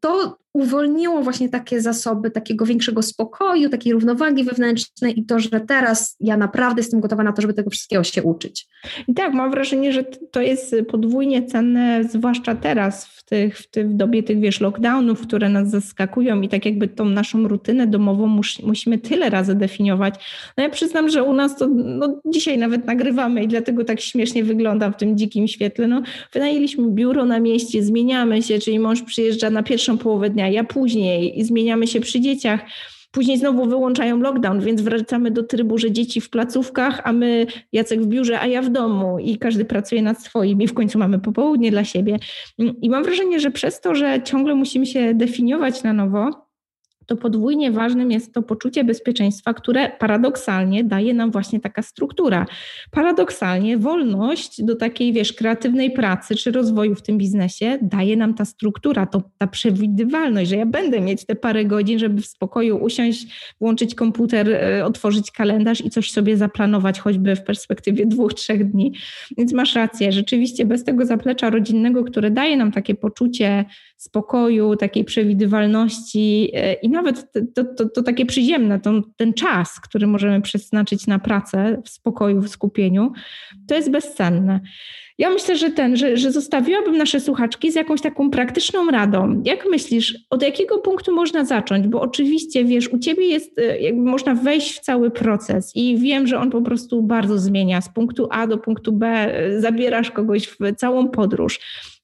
to 0.00 0.38
uwolniło 0.52 1.22
właśnie 1.22 1.48
takie 1.48 1.80
zasoby 1.80 2.30
takiego 2.30 2.66
większego 2.66 3.02
spokoju, 3.02 3.68
takiej 3.68 3.92
równowagi 3.92 4.44
wewnętrznej 4.44 5.20
i 5.20 5.24
to, 5.24 5.40
że 5.40 5.60
teraz 5.60 6.16
ja 6.20 6.36
naprawdę 6.36 6.80
jestem 6.80 7.00
gotowa 7.00 7.22
na 7.22 7.32
to, 7.32 7.42
żeby 7.42 7.54
tego 7.54 7.70
wszystkiego 7.70 8.04
się 8.04 8.22
uczyć. 8.22 8.66
I 9.08 9.14
tak, 9.14 9.34
mam 9.34 9.50
wrażenie, 9.50 9.92
że 9.92 10.04
to 10.04 10.40
jest 10.40 10.74
podwójnie 10.88 11.42
cenne, 11.42 12.04
zwłaszcza 12.04 12.54
teraz 12.54 13.06
w, 13.06 13.24
tych, 13.24 13.58
w, 13.58 13.70
tych, 13.70 13.88
w 13.88 13.94
dobie 13.94 14.22
tych, 14.22 14.40
wiesz, 14.40 14.60
lockdownów, 14.60 15.20
które 15.20 15.48
nas 15.48 15.70
zaskakują 15.70 16.40
i 16.40 16.48
tak 16.48 16.66
jakby 16.66 16.88
tą 16.88 17.04
naszą 17.04 17.48
rutynę 17.48 17.86
domową 17.86 18.26
mus, 18.26 18.62
musimy 18.62 18.98
tyle 18.98 19.30
razy 19.30 19.54
definiować. 19.54 20.14
No 20.56 20.62
ja 20.62 20.70
przyznam, 20.70 21.08
że 21.08 21.22
u 21.22 21.32
nas 21.32 21.56
to 21.56 21.66
no, 21.74 22.20
dzisiaj 22.26 22.58
nawet 22.58 22.86
nagrywamy 22.86 23.44
i 23.44 23.48
dlatego 23.48 23.84
tak 23.84 24.00
śmiesznie 24.00 24.44
wygląda 24.44 24.90
w 24.90 24.96
tym 24.96 25.18
dzikim 25.18 25.48
świetle. 25.48 25.88
No, 25.88 26.02
wynajęliśmy 26.32 26.90
biuro 26.90 27.24
na 27.24 27.40
mieście, 27.40 27.82
zmieniamy 27.82 28.42
się, 28.42 28.58
czyli 28.58 28.78
mąż 28.78 29.02
przyjeżdża 29.02 29.50
na 29.50 29.62
pierwszą 29.62 29.98
połowę 29.98 30.30
dnia 30.30 30.39
dnia, 30.40 30.48
ja 30.48 30.64
później 30.64 31.44
zmieniamy 31.44 31.86
się 31.86 32.00
przy 32.00 32.20
dzieciach. 32.20 32.60
Później 33.12 33.38
znowu 33.38 33.66
wyłączają 33.66 34.18
lockdown, 34.18 34.60
więc 34.60 34.82
wracamy 34.82 35.30
do 35.30 35.42
trybu, 35.42 35.78
że 35.78 35.92
dzieci 35.92 36.20
w 36.20 36.30
placówkach, 36.30 37.00
a 37.04 37.12
my, 37.12 37.46
Jacek 37.72 38.02
w 38.02 38.06
biurze, 38.06 38.40
a 38.40 38.46
ja 38.46 38.62
w 38.62 38.70
domu 38.70 39.18
i 39.18 39.38
każdy 39.38 39.64
pracuje 39.64 40.02
nad 40.02 40.22
swoim 40.22 40.62
i 40.62 40.66
w 40.66 40.74
końcu 40.74 40.98
mamy 40.98 41.18
popołudnie 41.18 41.70
dla 41.70 41.84
siebie. 41.84 42.18
I 42.58 42.90
mam 42.90 43.04
wrażenie, 43.04 43.40
że 43.40 43.50
przez 43.50 43.80
to, 43.80 43.94
że 43.94 44.22
ciągle 44.22 44.54
musimy 44.54 44.86
się 44.86 45.14
definiować 45.14 45.82
na 45.82 45.92
nowo, 45.92 46.49
to 47.10 47.16
podwójnie 47.16 47.72
ważnym 47.72 48.10
jest 48.10 48.34
to 48.34 48.42
poczucie 48.42 48.84
bezpieczeństwa, 48.84 49.54
które 49.54 49.90
paradoksalnie 49.98 50.84
daje 50.84 51.14
nam 51.14 51.30
właśnie 51.30 51.60
taka 51.60 51.82
struktura. 51.82 52.46
Paradoksalnie 52.90 53.78
wolność 53.78 54.64
do 54.64 54.76
takiej, 54.76 55.12
wiesz, 55.12 55.32
kreatywnej 55.32 55.90
pracy 55.90 56.36
czy 56.36 56.50
rozwoju 56.50 56.94
w 56.94 57.02
tym 57.02 57.18
biznesie 57.18 57.78
daje 57.82 58.16
nam 58.16 58.34
ta 58.34 58.44
struktura, 58.44 59.06
to 59.06 59.22
ta 59.38 59.46
przewidywalność, 59.46 60.50
że 60.50 60.56
ja 60.56 60.66
będę 60.66 61.00
mieć 61.00 61.26
te 61.26 61.34
parę 61.34 61.64
godzin, 61.64 61.98
żeby 61.98 62.22
w 62.22 62.26
spokoju 62.26 62.76
usiąść, 62.76 63.54
włączyć 63.60 63.94
komputer, 63.94 64.48
e, 64.48 64.84
otworzyć 64.84 65.30
kalendarz 65.30 65.84
i 65.84 65.90
coś 65.90 66.10
sobie 66.10 66.36
zaplanować, 66.36 67.00
choćby 67.00 67.36
w 67.36 67.42
perspektywie 67.42 68.06
dwóch, 68.06 68.34
trzech 68.34 68.70
dni. 68.70 68.92
Więc 69.38 69.52
masz 69.52 69.74
rację, 69.74 70.12
rzeczywiście 70.12 70.66
bez 70.66 70.84
tego 70.84 71.06
zaplecza 71.06 71.50
rodzinnego, 71.50 72.04
które 72.04 72.30
daje 72.30 72.56
nam 72.56 72.72
takie 72.72 72.94
poczucie 72.94 73.64
spokoju, 74.02 74.76
takiej 74.76 75.04
przewidywalności 75.04 76.50
e, 76.54 76.72
i 76.72 76.88
nawet 76.88 77.32
to, 77.54 77.64
to, 77.64 77.88
to 77.88 78.02
takie 78.02 78.26
przyziemne, 78.26 78.80
to, 78.80 79.02
ten 79.16 79.34
czas, 79.34 79.80
który 79.80 80.06
możemy 80.06 80.40
przeznaczyć 80.40 81.06
na 81.06 81.18
pracę 81.18 81.82
w 81.84 81.88
spokoju, 81.88 82.40
w 82.40 82.48
skupieniu, 82.48 83.12
to 83.68 83.74
jest 83.74 83.90
bezcenne. 83.90 84.60
Ja 85.18 85.30
myślę, 85.30 85.56
że 85.56 85.70
ten, 85.70 85.96
że, 85.96 86.16
że 86.16 86.32
zostawiłabym 86.32 86.96
nasze 86.96 87.20
słuchaczki 87.20 87.72
z 87.72 87.74
jakąś 87.74 88.00
taką 88.00 88.30
praktyczną 88.30 88.90
radą. 88.90 89.42
Jak 89.44 89.66
myślisz, 89.70 90.18
od 90.30 90.42
jakiego 90.42 90.78
punktu 90.78 91.14
można 91.14 91.44
zacząć? 91.44 91.88
Bo 91.88 92.00
oczywiście, 92.00 92.64
wiesz, 92.64 92.88
u 92.88 92.98
ciebie 92.98 93.26
jest, 93.26 93.58
e, 93.58 93.80
jakby 93.80 94.02
można 94.02 94.34
wejść 94.34 94.76
w 94.76 94.80
cały 94.80 95.10
proces 95.10 95.72
i 95.74 95.98
wiem, 95.98 96.26
że 96.26 96.38
on 96.38 96.50
po 96.50 96.62
prostu 96.62 97.02
bardzo 97.02 97.38
zmienia. 97.38 97.80
Z 97.80 97.88
punktu 97.88 98.28
A 98.30 98.46
do 98.46 98.58
punktu 98.58 98.92
B 98.92 99.06
e, 99.06 99.60
zabierasz 99.60 100.10
kogoś 100.10 100.48
w 100.48 100.58
całą 100.76 101.08
podróż 101.08 101.60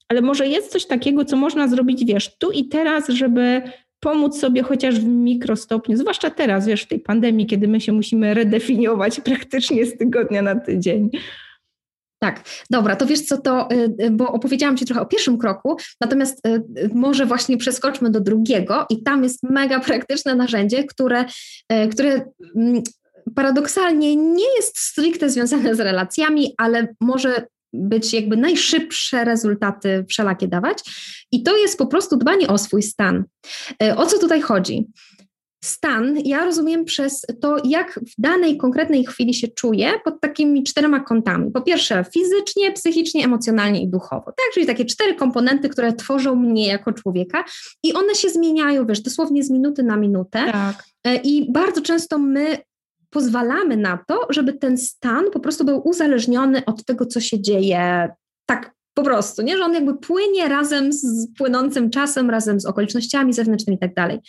ale 0.09 0.21
może 0.21 0.47
jest 0.47 0.71
coś 0.71 0.85
takiego, 0.85 1.25
co 1.25 1.37
można 1.37 1.67
zrobić, 1.67 2.05
wiesz, 2.05 2.37
tu 2.37 2.51
i 2.51 2.67
teraz, 2.67 3.07
żeby 3.07 3.61
pomóc 3.99 4.39
sobie 4.39 4.63
chociaż 4.63 4.99
w 4.99 5.05
mikrostopniu, 5.05 5.97
zwłaszcza 5.97 6.29
teraz, 6.29 6.67
wiesz, 6.67 6.83
w 6.83 6.87
tej 6.87 6.99
pandemii, 6.99 7.45
kiedy 7.45 7.67
my 7.67 7.81
się 7.81 7.91
musimy 7.91 8.33
redefiniować 8.33 9.21
praktycznie 9.25 9.85
z 9.85 9.97
tygodnia 9.97 10.41
na 10.41 10.55
tydzień. 10.55 11.09
Tak, 12.19 12.43
dobra, 12.69 12.95
to 12.95 13.05
wiesz 13.05 13.21
co, 13.21 13.37
to, 13.37 13.67
y, 13.71 14.05
y, 14.05 14.11
bo 14.11 14.31
opowiedziałam 14.31 14.77
Ci 14.77 14.85
trochę 14.85 15.01
o 15.01 15.05
pierwszym 15.05 15.37
kroku, 15.37 15.77
natomiast 16.01 16.47
y, 16.47 16.63
może 16.93 17.25
właśnie 17.25 17.57
przeskoczmy 17.57 18.09
do 18.09 18.19
drugiego 18.19 18.85
i 18.89 19.03
tam 19.03 19.23
jest 19.23 19.43
mega 19.43 19.79
praktyczne 19.79 20.35
narzędzie, 20.35 20.83
które, 20.83 21.25
które 21.91 22.21
mm, 22.55 22.83
paradoksalnie 23.35 24.15
nie 24.15 24.55
jest 24.57 24.79
stricte 24.79 25.29
związane 25.29 25.75
z 25.75 25.79
relacjami, 25.79 26.53
ale 26.57 26.87
może 27.01 27.47
być 27.73 28.13
jakby 28.13 28.37
najszybsze 28.37 29.23
rezultaty 29.23 30.05
wszelakie 30.09 30.47
dawać. 30.47 30.77
I 31.31 31.43
to 31.43 31.57
jest 31.57 31.77
po 31.77 31.87
prostu 31.87 32.17
dbanie 32.17 32.47
o 32.47 32.57
swój 32.57 32.83
stan. 32.83 33.23
E, 33.83 33.97
o 33.97 34.05
co 34.05 34.19
tutaj 34.19 34.41
chodzi? 34.41 34.87
Stan 35.63 36.17
ja 36.25 36.45
rozumiem 36.45 36.85
przez 36.85 37.21
to, 37.41 37.57
jak 37.63 37.99
w 37.99 38.21
danej 38.21 38.57
konkretnej 38.57 39.05
chwili 39.05 39.33
się 39.33 39.47
czuję 39.47 39.91
pod 40.03 40.21
takimi 40.21 40.63
czterema 40.63 40.99
kątami. 40.99 41.51
Po 41.51 41.61
pierwsze, 41.61 42.05
fizycznie, 42.13 42.71
psychicznie, 42.71 43.25
emocjonalnie 43.25 43.83
i 43.83 43.87
duchowo. 43.87 44.25
Tak, 44.25 44.45
czyli 44.53 44.65
takie 44.65 44.85
cztery 44.85 45.15
komponenty, 45.15 45.69
które 45.69 45.93
tworzą 45.93 46.35
mnie 46.35 46.67
jako 46.67 46.93
człowieka 46.93 47.43
i 47.83 47.93
one 47.93 48.15
się 48.15 48.29
zmieniają, 48.29 48.85
wiesz, 48.85 49.01
dosłownie 49.01 49.43
z 49.43 49.49
minuty 49.49 49.83
na 49.83 49.97
minutę. 49.97 50.45
Tak. 50.51 50.83
E, 51.03 51.15
I 51.15 51.51
bardzo 51.51 51.81
często 51.81 52.17
my 52.17 52.57
pozwalamy 53.09 53.77
na 53.77 53.99
to, 54.07 54.27
żeby 54.29 54.53
ten 54.53 54.77
stan 54.77 55.25
po 55.31 55.39
prostu 55.39 55.65
był 55.65 55.87
uzależniony 55.87 56.65
od 56.65 56.85
tego, 56.85 57.05
co 57.05 57.19
się 57.19 57.41
dzieje 57.41 58.09
tak 58.45 58.77
po 58.93 59.03
prostu, 59.03 59.41
nie? 59.41 59.57
że 59.57 59.63
on 59.63 59.73
jakby 59.73 59.97
płynie 59.97 60.47
razem 60.49 60.93
z 60.93 61.27
płynącym 61.37 61.89
czasem, 61.89 62.29
razem 62.29 62.59
z 62.59 62.65
okolicznościami 62.65 63.33
zewnętrznymi 63.33 63.75
i 63.75 63.79
tak 63.79 63.93
dalej. 63.93 64.19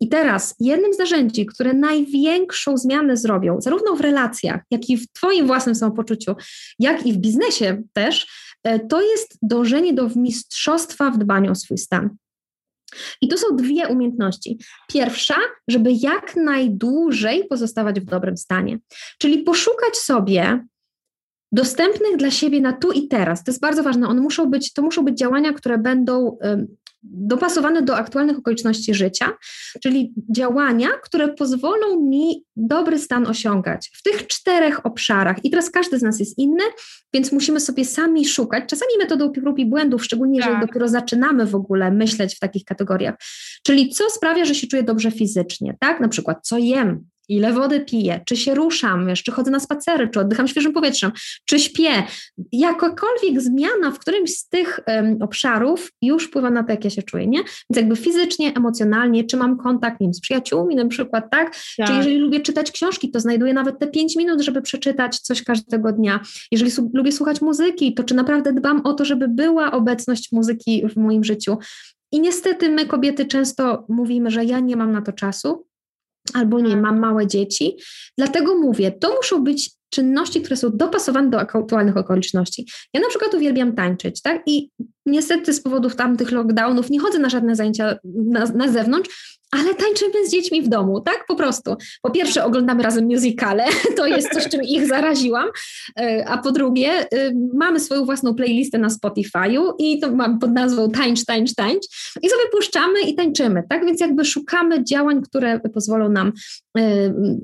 I 0.00 0.08
teraz 0.08 0.54
jednym 0.60 0.94
z 0.94 0.98
narzędzi, 0.98 1.46
które 1.46 1.74
największą 1.74 2.76
zmianę 2.76 3.16
zrobią, 3.16 3.60
zarówno 3.60 3.96
w 3.96 4.00
relacjach, 4.00 4.60
jak 4.70 4.90
i 4.90 4.96
w 4.96 5.12
Twoim 5.12 5.46
własnym 5.46 5.74
samopoczuciu, 5.74 6.34
jak 6.78 7.06
i 7.06 7.12
w 7.12 7.16
biznesie 7.16 7.82
też, 7.92 8.26
e, 8.64 8.78
to 8.78 9.02
jest 9.02 9.38
dążenie 9.42 9.94
do 9.94 10.10
mistrzostwa 10.16 11.10
w 11.10 11.18
dbaniu 11.18 11.52
o 11.52 11.54
swój 11.54 11.78
stan. 11.78 12.10
I 13.20 13.28
to 13.28 13.38
są 13.38 13.56
dwie 13.56 13.88
umiejętności. 13.88 14.58
Pierwsza, 14.88 15.36
żeby 15.68 15.90
jak 15.92 16.36
najdłużej 16.36 17.44
pozostawać 17.48 18.00
w 18.00 18.04
dobrym 18.04 18.36
stanie, 18.36 18.78
czyli 19.18 19.38
poszukać 19.38 19.96
sobie 19.96 20.64
dostępnych 21.52 22.16
dla 22.16 22.30
siebie 22.30 22.60
na 22.60 22.72
tu 22.72 22.92
i 22.92 23.08
teraz. 23.08 23.44
To 23.44 23.50
jest 23.50 23.60
bardzo 23.60 23.82
ważne. 23.82 24.08
One 24.08 24.20
muszą 24.20 24.50
być, 24.50 24.72
to 24.72 24.82
muszą 24.82 25.04
być 25.04 25.18
działania, 25.18 25.52
które 25.52 25.78
będą 25.78 26.38
dopasowane 27.02 27.82
do 27.82 27.96
aktualnych 27.96 28.38
okoliczności 28.38 28.94
życia, 28.94 29.32
czyli 29.82 30.14
działania, 30.36 30.88
które 31.02 31.28
pozwolą 31.28 32.00
mi 32.00 32.44
dobry 32.56 32.98
stan 32.98 33.26
osiągać 33.26 33.90
w 33.94 34.02
tych 34.02 34.26
czterech 34.26 34.86
obszarach. 34.86 35.44
I 35.44 35.50
teraz 35.50 35.70
każdy 35.70 35.98
z 35.98 36.02
nas 36.02 36.20
jest 36.20 36.38
inny, 36.38 36.64
więc 37.14 37.32
musimy 37.32 37.60
sobie 37.60 37.84
sami 37.84 38.24
szukać, 38.24 38.64
czasami 38.66 38.92
metodą 38.98 39.30
prób 39.30 39.58
i 39.58 39.66
błędów, 39.66 40.04
szczególnie 40.04 40.38
jeżeli 40.38 40.56
tak. 40.56 40.66
dopiero 40.66 40.88
zaczynamy 40.88 41.46
w 41.46 41.54
ogóle 41.54 41.90
myśleć 41.90 42.36
w 42.36 42.38
takich 42.38 42.64
kategoriach. 42.64 43.14
Czyli 43.66 43.90
co 43.90 44.10
sprawia, 44.10 44.44
że 44.44 44.54
się 44.54 44.66
czuję 44.66 44.82
dobrze 44.82 45.10
fizycznie, 45.10 45.76
tak? 45.80 46.00
Na 46.00 46.08
przykład 46.08 46.38
co 46.42 46.58
jem, 46.58 47.04
ile 47.36 47.52
wody 47.52 47.80
piję, 47.80 48.20
czy 48.26 48.36
się 48.36 48.54
ruszam, 48.54 49.06
wiesz, 49.06 49.22
czy 49.22 49.32
chodzę 49.32 49.50
na 49.50 49.60
spacery, 49.60 50.08
czy 50.08 50.20
oddycham 50.20 50.48
świeżym 50.48 50.72
powietrzem, 50.72 51.12
czy 51.44 51.58
śpię. 51.58 51.90
Jakakolwiek 52.52 53.40
zmiana 53.40 53.90
w 53.90 53.98
którymś 53.98 54.30
z 54.30 54.48
tych 54.48 54.80
um, 54.86 55.22
obszarów 55.22 55.92
już 56.02 56.24
wpływa 56.24 56.50
na 56.50 56.64
to, 56.64 56.70
jak 56.70 56.84
ja 56.84 56.90
się 56.90 57.02
czuję, 57.02 57.26
nie? 57.26 57.38
Więc 57.38 57.76
jakby 57.76 57.96
fizycznie, 57.96 58.54
emocjonalnie, 58.54 59.24
czy 59.24 59.36
mam 59.36 59.58
kontakt 59.58 60.00
nie 60.00 60.06
wiem, 60.06 60.14
z 60.14 60.20
przyjaciółmi 60.20 60.76
na 60.76 60.86
przykład, 60.86 61.30
tak? 61.30 61.56
tak? 61.78 61.88
Czy 61.88 61.92
jeżeli 61.92 62.16
lubię 62.16 62.40
czytać 62.40 62.70
książki, 62.70 63.10
to 63.10 63.20
znajduję 63.20 63.54
nawet 63.54 63.78
te 63.78 63.86
pięć 63.86 64.16
minut, 64.16 64.40
żeby 64.40 64.62
przeczytać 64.62 65.18
coś 65.18 65.42
każdego 65.42 65.92
dnia. 65.92 66.20
Jeżeli 66.50 66.72
lubię 66.94 67.12
słuchać 67.12 67.40
muzyki, 67.40 67.94
to 67.94 68.04
czy 68.04 68.14
naprawdę 68.14 68.52
dbam 68.52 68.80
o 68.84 68.92
to, 68.92 69.04
żeby 69.04 69.28
była 69.28 69.72
obecność 69.72 70.32
muzyki 70.32 70.82
w 70.88 70.96
moim 70.96 71.24
życiu? 71.24 71.58
I 72.12 72.20
niestety 72.20 72.68
my 72.68 72.86
kobiety 72.86 73.24
często 73.24 73.86
mówimy, 73.88 74.30
że 74.30 74.44
ja 74.44 74.60
nie 74.60 74.76
mam 74.76 74.92
na 74.92 75.02
to 75.02 75.12
czasu, 75.12 75.66
albo 76.34 76.60
nie, 76.60 76.72
tak. 76.72 76.82
mam 76.82 77.00
małe 77.00 77.26
dzieci. 77.26 77.76
Dlatego 78.18 78.54
mówię, 78.54 78.92
to 78.92 79.14
muszą 79.16 79.44
być 79.44 79.70
czynności, 79.92 80.40
które 80.40 80.56
są 80.56 80.70
dopasowane 80.74 81.30
do 81.30 81.40
aktualnych 81.40 81.96
okoliczności. 81.96 82.66
Ja 82.94 83.00
na 83.00 83.08
przykład 83.08 83.34
uwielbiam 83.34 83.74
tańczyć, 83.74 84.22
tak? 84.22 84.42
I 84.46 84.70
niestety 85.06 85.52
z 85.52 85.60
powodów 85.60 85.96
tamtych 85.96 86.32
lockdownów 86.32 86.90
nie 86.90 87.00
chodzę 87.00 87.18
na 87.18 87.28
żadne 87.28 87.56
zajęcia 87.56 87.96
na, 88.04 88.46
na 88.46 88.68
zewnątrz, 88.68 89.32
ale 89.52 89.74
tańczymy 89.74 90.26
z 90.26 90.30
dziećmi 90.30 90.62
w 90.62 90.68
domu, 90.68 91.00
tak? 91.00 91.24
Po 91.28 91.36
prostu. 91.36 91.76
Po 92.02 92.10
pierwsze, 92.10 92.44
oglądamy 92.44 92.82
razem 92.82 93.04
musicale, 93.04 93.64
to 93.96 94.06
jest 94.06 94.28
coś, 94.32 94.48
czym 94.48 94.62
ich 94.62 94.86
zaraziłam, 94.86 95.48
e, 96.00 96.24
a 96.28 96.38
po 96.38 96.52
drugie, 96.52 97.02
y, 97.02 97.32
mamy 97.54 97.80
swoją 97.80 98.04
własną 98.04 98.34
playlistę 98.34 98.78
na 98.78 98.88
Spotify'u 98.88 99.72
i 99.78 100.00
to 100.00 100.12
mam 100.12 100.38
pod 100.38 100.52
nazwą 100.52 100.90
Tańcz, 100.90 101.24
Tańcz, 101.24 101.54
Tańcz 101.54 101.86
i 102.22 102.28
sobie 102.28 102.42
puszczamy 102.52 103.00
i 103.00 103.14
tańczymy, 103.14 103.62
tak? 103.68 103.86
Więc 103.86 104.00
jakby 104.00 104.24
szukamy 104.24 104.84
działań, 104.84 105.22
które 105.22 105.60
pozwolą 105.60 106.08
nam 106.08 106.32
y, 106.78 106.82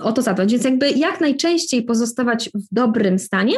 o 0.01 0.13
to 0.13 0.23
zadbać. 0.23 0.53
Więc 0.53 0.65
jakby 0.65 0.91
jak 0.91 1.21
najczęściej 1.21 1.83
pozostawać 1.83 2.38
w 2.47 2.75
dobrym 2.75 3.19
stanie, 3.19 3.55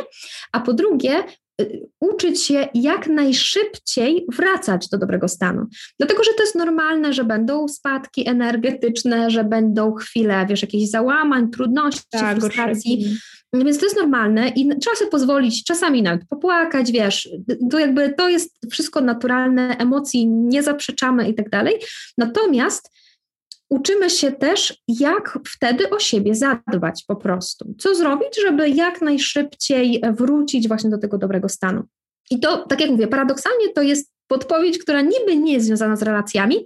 a 0.53 0.61
po 0.61 0.73
drugie, 0.73 1.25
Y, 1.61 1.89
uczyć 2.01 2.43
się 2.43 2.69
jak 2.75 3.07
najszybciej 3.07 4.27
wracać 4.37 4.89
do 4.89 4.99
dobrego 4.99 5.29
stanu. 5.29 5.67
Dlatego, 5.99 6.25
że 6.25 6.31
to 6.37 6.43
jest 6.43 6.55
normalne, 6.55 7.13
że 7.13 7.25
będą 7.25 7.69
spadki 7.69 8.29
energetyczne, 8.29 9.31
że 9.31 9.45
będą 9.45 9.95
chwile, 9.95 10.47
wiesz, 10.49 10.63
jakichś 10.63 10.91
załamań, 10.91 11.51
trudności, 11.51 12.03
tak, 12.11 12.39
frustracji. 12.39 13.17
Więc 13.53 13.79
to 13.79 13.85
jest 13.85 13.97
normalne 13.97 14.49
i 14.49 14.69
trzeba 14.79 14.97
sobie 14.97 15.11
pozwolić 15.11 15.65
czasami 15.65 16.03
nawet 16.03 16.29
popłakać, 16.29 16.93
wiesz, 16.93 17.29
to 17.71 17.79
jakby 17.79 18.15
to 18.15 18.29
jest 18.29 18.59
wszystko 18.71 19.01
naturalne, 19.01 19.77
emocji 19.77 20.27
nie 20.27 20.63
zaprzeczamy 20.63 21.29
i 21.29 21.35
tak 21.35 21.51
dalej. 21.51 21.75
Natomiast 22.19 22.91
uczymy 23.71 24.11
się 24.11 24.33
też, 24.33 24.83
jak 24.89 25.39
wtedy 25.49 25.91
o 25.91 25.99
siebie 25.99 26.35
zadbać 26.35 27.05
po 27.09 27.17
prostu. 27.17 27.75
Co 27.79 27.95
zrobić, 27.95 28.41
żeby 28.43 28.69
jak 28.69 29.03
najszybciej 29.03 30.03
wrócić 30.13 30.69
właśnie 30.69 30.91
do 30.91 30.99
tego 30.99 31.19
dobrego 31.19 31.49
stanu. 31.49 31.83
I 32.31 32.41
to, 32.41 32.57
tak 32.57 32.81
jak 32.81 32.91
mówię, 32.91 33.07
paradoksalnie 33.07 33.69
to 33.75 33.83
jest 33.83 34.13
podpowiedź, 34.27 34.79
która 34.79 35.01
niby 35.01 35.37
nie 35.37 35.53
jest 35.53 35.67
związana 35.67 35.97
z 35.97 36.03
relacjami, 36.03 36.57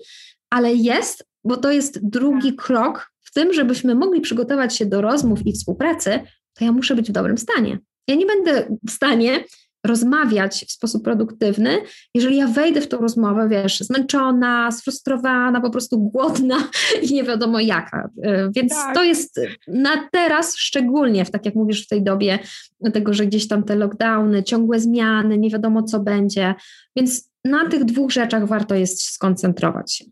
ale 0.51 0.75
jest, 0.75 1.25
bo 1.45 1.57
to 1.57 1.73
jest 1.73 2.09
drugi 2.09 2.55
tak. 2.55 2.67
krok 2.67 3.11
w 3.21 3.33
tym, 3.33 3.53
żebyśmy 3.53 3.95
mogli 3.95 4.21
przygotować 4.21 4.77
się 4.77 4.87
do 4.87 5.01
rozmów 5.01 5.47
i 5.47 5.53
współpracy, 5.53 6.21
to 6.55 6.65
ja 6.65 6.73
muszę 6.73 6.95
być 6.95 7.09
w 7.09 7.13
dobrym 7.13 7.39
stanie. 7.39 7.79
Ja 8.09 8.15
nie 8.15 8.27
będę 8.27 8.77
w 8.89 8.91
stanie 8.91 9.45
rozmawiać 9.85 10.65
w 10.69 10.73
sposób 10.73 11.05
produktywny, 11.05 11.79
jeżeli 12.15 12.37
ja 12.37 12.49
wejdę 12.49 12.81
w 12.81 12.89
tą 12.89 12.99
rozmowę, 12.99 13.49
wiesz, 13.49 13.81
zmęczona, 13.81 14.71
sfrustrowana, 14.71 15.61
po 15.61 15.71
prostu 15.71 15.99
głodna 15.99 16.57
i 17.03 17.15
nie 17.15 17.25
wiadomo 17.25 17.61
jaka. 17.61 18.11
E, 18.23 18.51
więc 18.57 18.73
tak. 18.73 18.95
to 18.95 19.05
jest 19.05 19.41
na 19.69 20.09
teraz 20.13 20.57
szczególnie, 20.57 21.25
w, 21.25 21.31
tak 21.31 21.47
jak 21.47 21.55
mówisz, 21.55 21.85
w 21.85 21.89
tej 21.89 22.03
dobie 22.03 22.39
tego, 22.93 23.15
że 23.15 23.27
gdzieś 23.27 23.49
tam 23.49 23.63
te 23.63 23.77
lockdowny, 23.77 24.43
ciągłe 24.43 24.81
zmiany, 24.81 25.39
nie 25.39 25.51
wiadomo 25.51 25.83
co 25.83 26.01
będzie. 26.01 26.55
Więc 26.97 27.31
na 27.45 27.69
tych 27.69 27.85
dwóch 27.85 28.13
rzeczach 28.13 28.47
warto 28.47 28.75
jest 28.75 29.03
skoncentrować 29.03 29.95
się. 29.95 30.05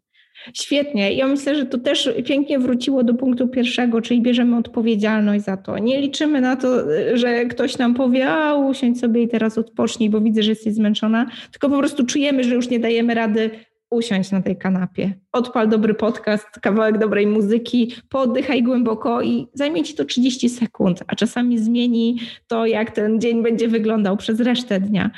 Świetnie. 0.55 1.13
Ja 1.13 1.27
myślę, 1.27 1.55
że 1.55 1.67
to 1.67 1.79
też 1.79 2.11
pięknie 2.27 2.59
wróciło 2.59 3.05
do 3.05 3.15
punktu 3.15 3.49
pierwszego, 3.49 4.01
czyli 4.01 4.23
bierzemy 4.23 4.57
odpowiedzialność 4.57 5.45
za 5.45 5.57
to. 5.57 5.79
Nie 5.79 6.01
liczymy 6.01 6.41
na 6.41 6.57
to, 6.57 6.69
że 7.15 7.45
ktoś 7.45 7.79
nam 7.79 7.95
powie, 7.95 8.31
a 8.31 8.55
usiądź 8.55 9.01
sobie 9.01 9.23
i 9.23 9.29
teraz 9.29 9.59
odpocznij, 9.59 10.11
bo 10.11 10.21
widzę, 10.21 10.43
że 10.43 10.51
jesteś 10.51 10.75
zmęczona, 10.75 11.27
tylko 11.51 11.69
po 11.69 11.79
prostu 11.79 12.07
czujemy, 12.07 12.45
że 12.45 12.55
już 12.55 12.71
nie 12.71 12.79
dajemy 12.79 13.15
rady 13.15 13.51
usiąść 13.93 14.31
na 14.31 14.43
tej 14.43 14.57
kanapie. 14.57 15.15
Odpal 15.33 15.69
dobry 15.69 15.95
podcast, 15.95 16.47
kawałek 16.61 16.99
dobrej 16.99 17.27
muzyki, 17.27 17.95
poddychaj 18.09 18.63
głęboko 18.63 19.23
i 19.23 19.47
zajmie 19.55 19.83
ci 19.83 19.95
to 19.95 20.05
30 20.05 20.49
sekund, 20.49 21.03
a 21.07 21.15
czasami 21.15 21.59
zmieni 21.59 22.19
to, 22.47 22.67
jak 22.67 22.91
ten 22.91 23.21
dzień 23.21 23.43
będzie 23.43 23.69
wyglądał 23.69 24.17
przez 24.17 24.41
resztę 24.41 24.81
dnia. 24.81 25.11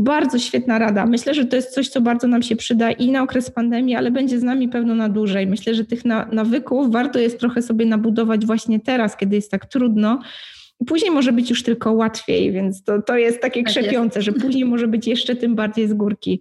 Bardzo 0.00 0.38
świetna 0.38 0.78
rada. 0.78 1.06
Myślę, 1.06 1.34
że 1.34 1.44
to 1.44 1.56
jest 1.56 1.74
coś, 1.74 1.88
co 1.88 2.00
bardzo 2.00 2.28
nam 2.28 2.42
się 2.42 2.56
przyda 2.56 2.90
i 2.90 3.10
na 3.10 3.22
okres 3.22 3.50
pandemii, 3.50 3.94
ale 3.94 4.10
będzie 4.10 4.38
z 4.38 4.42
nami 4.42 4.68
pewno 4.68 4.94
na 4.94 5.08
dłużej. 5.08 5.46
Myślę, 5.46 5.74
że 5.74 5.84
tych 5.84 6.04
nawyków 6.32 6.92
warto 6.92 7.18
jest 7.18 7.40
trochę 7.40 7.62
sobie 7.62 7.86
nabudować 7.86 8.46
właśnie 8.46 8.80
teraz, 8.80 9.16
kiedy 9.16 9.36
jest 9.36 9.50
tak 9.50 9.66
trudno. 9.66 10.20
Później 10.86 11.10
może 11.10 11.32
być 11.32 11.50
już 11.50 11.62
tylko 11.62 11.92
łatwiej, 11.92 12.52
więc 12.52 12.84
to, 12.84 13.02
to 13.02 13.16
jest 13.16 13.40
takie 13.40 13.62
tak 13.62 13.72
krzepiące, 13.72 14.18
jest. 14.18 14.26
że 14.26 14.32
później 14.32 14.64
może 14.64 14.88
być 14.88 15.06
jeszcze 15.06 15.36
tym 15.36 15.54
bardziej 15.54 15.88
z 15.88 15.92
górki. 15.92 16.40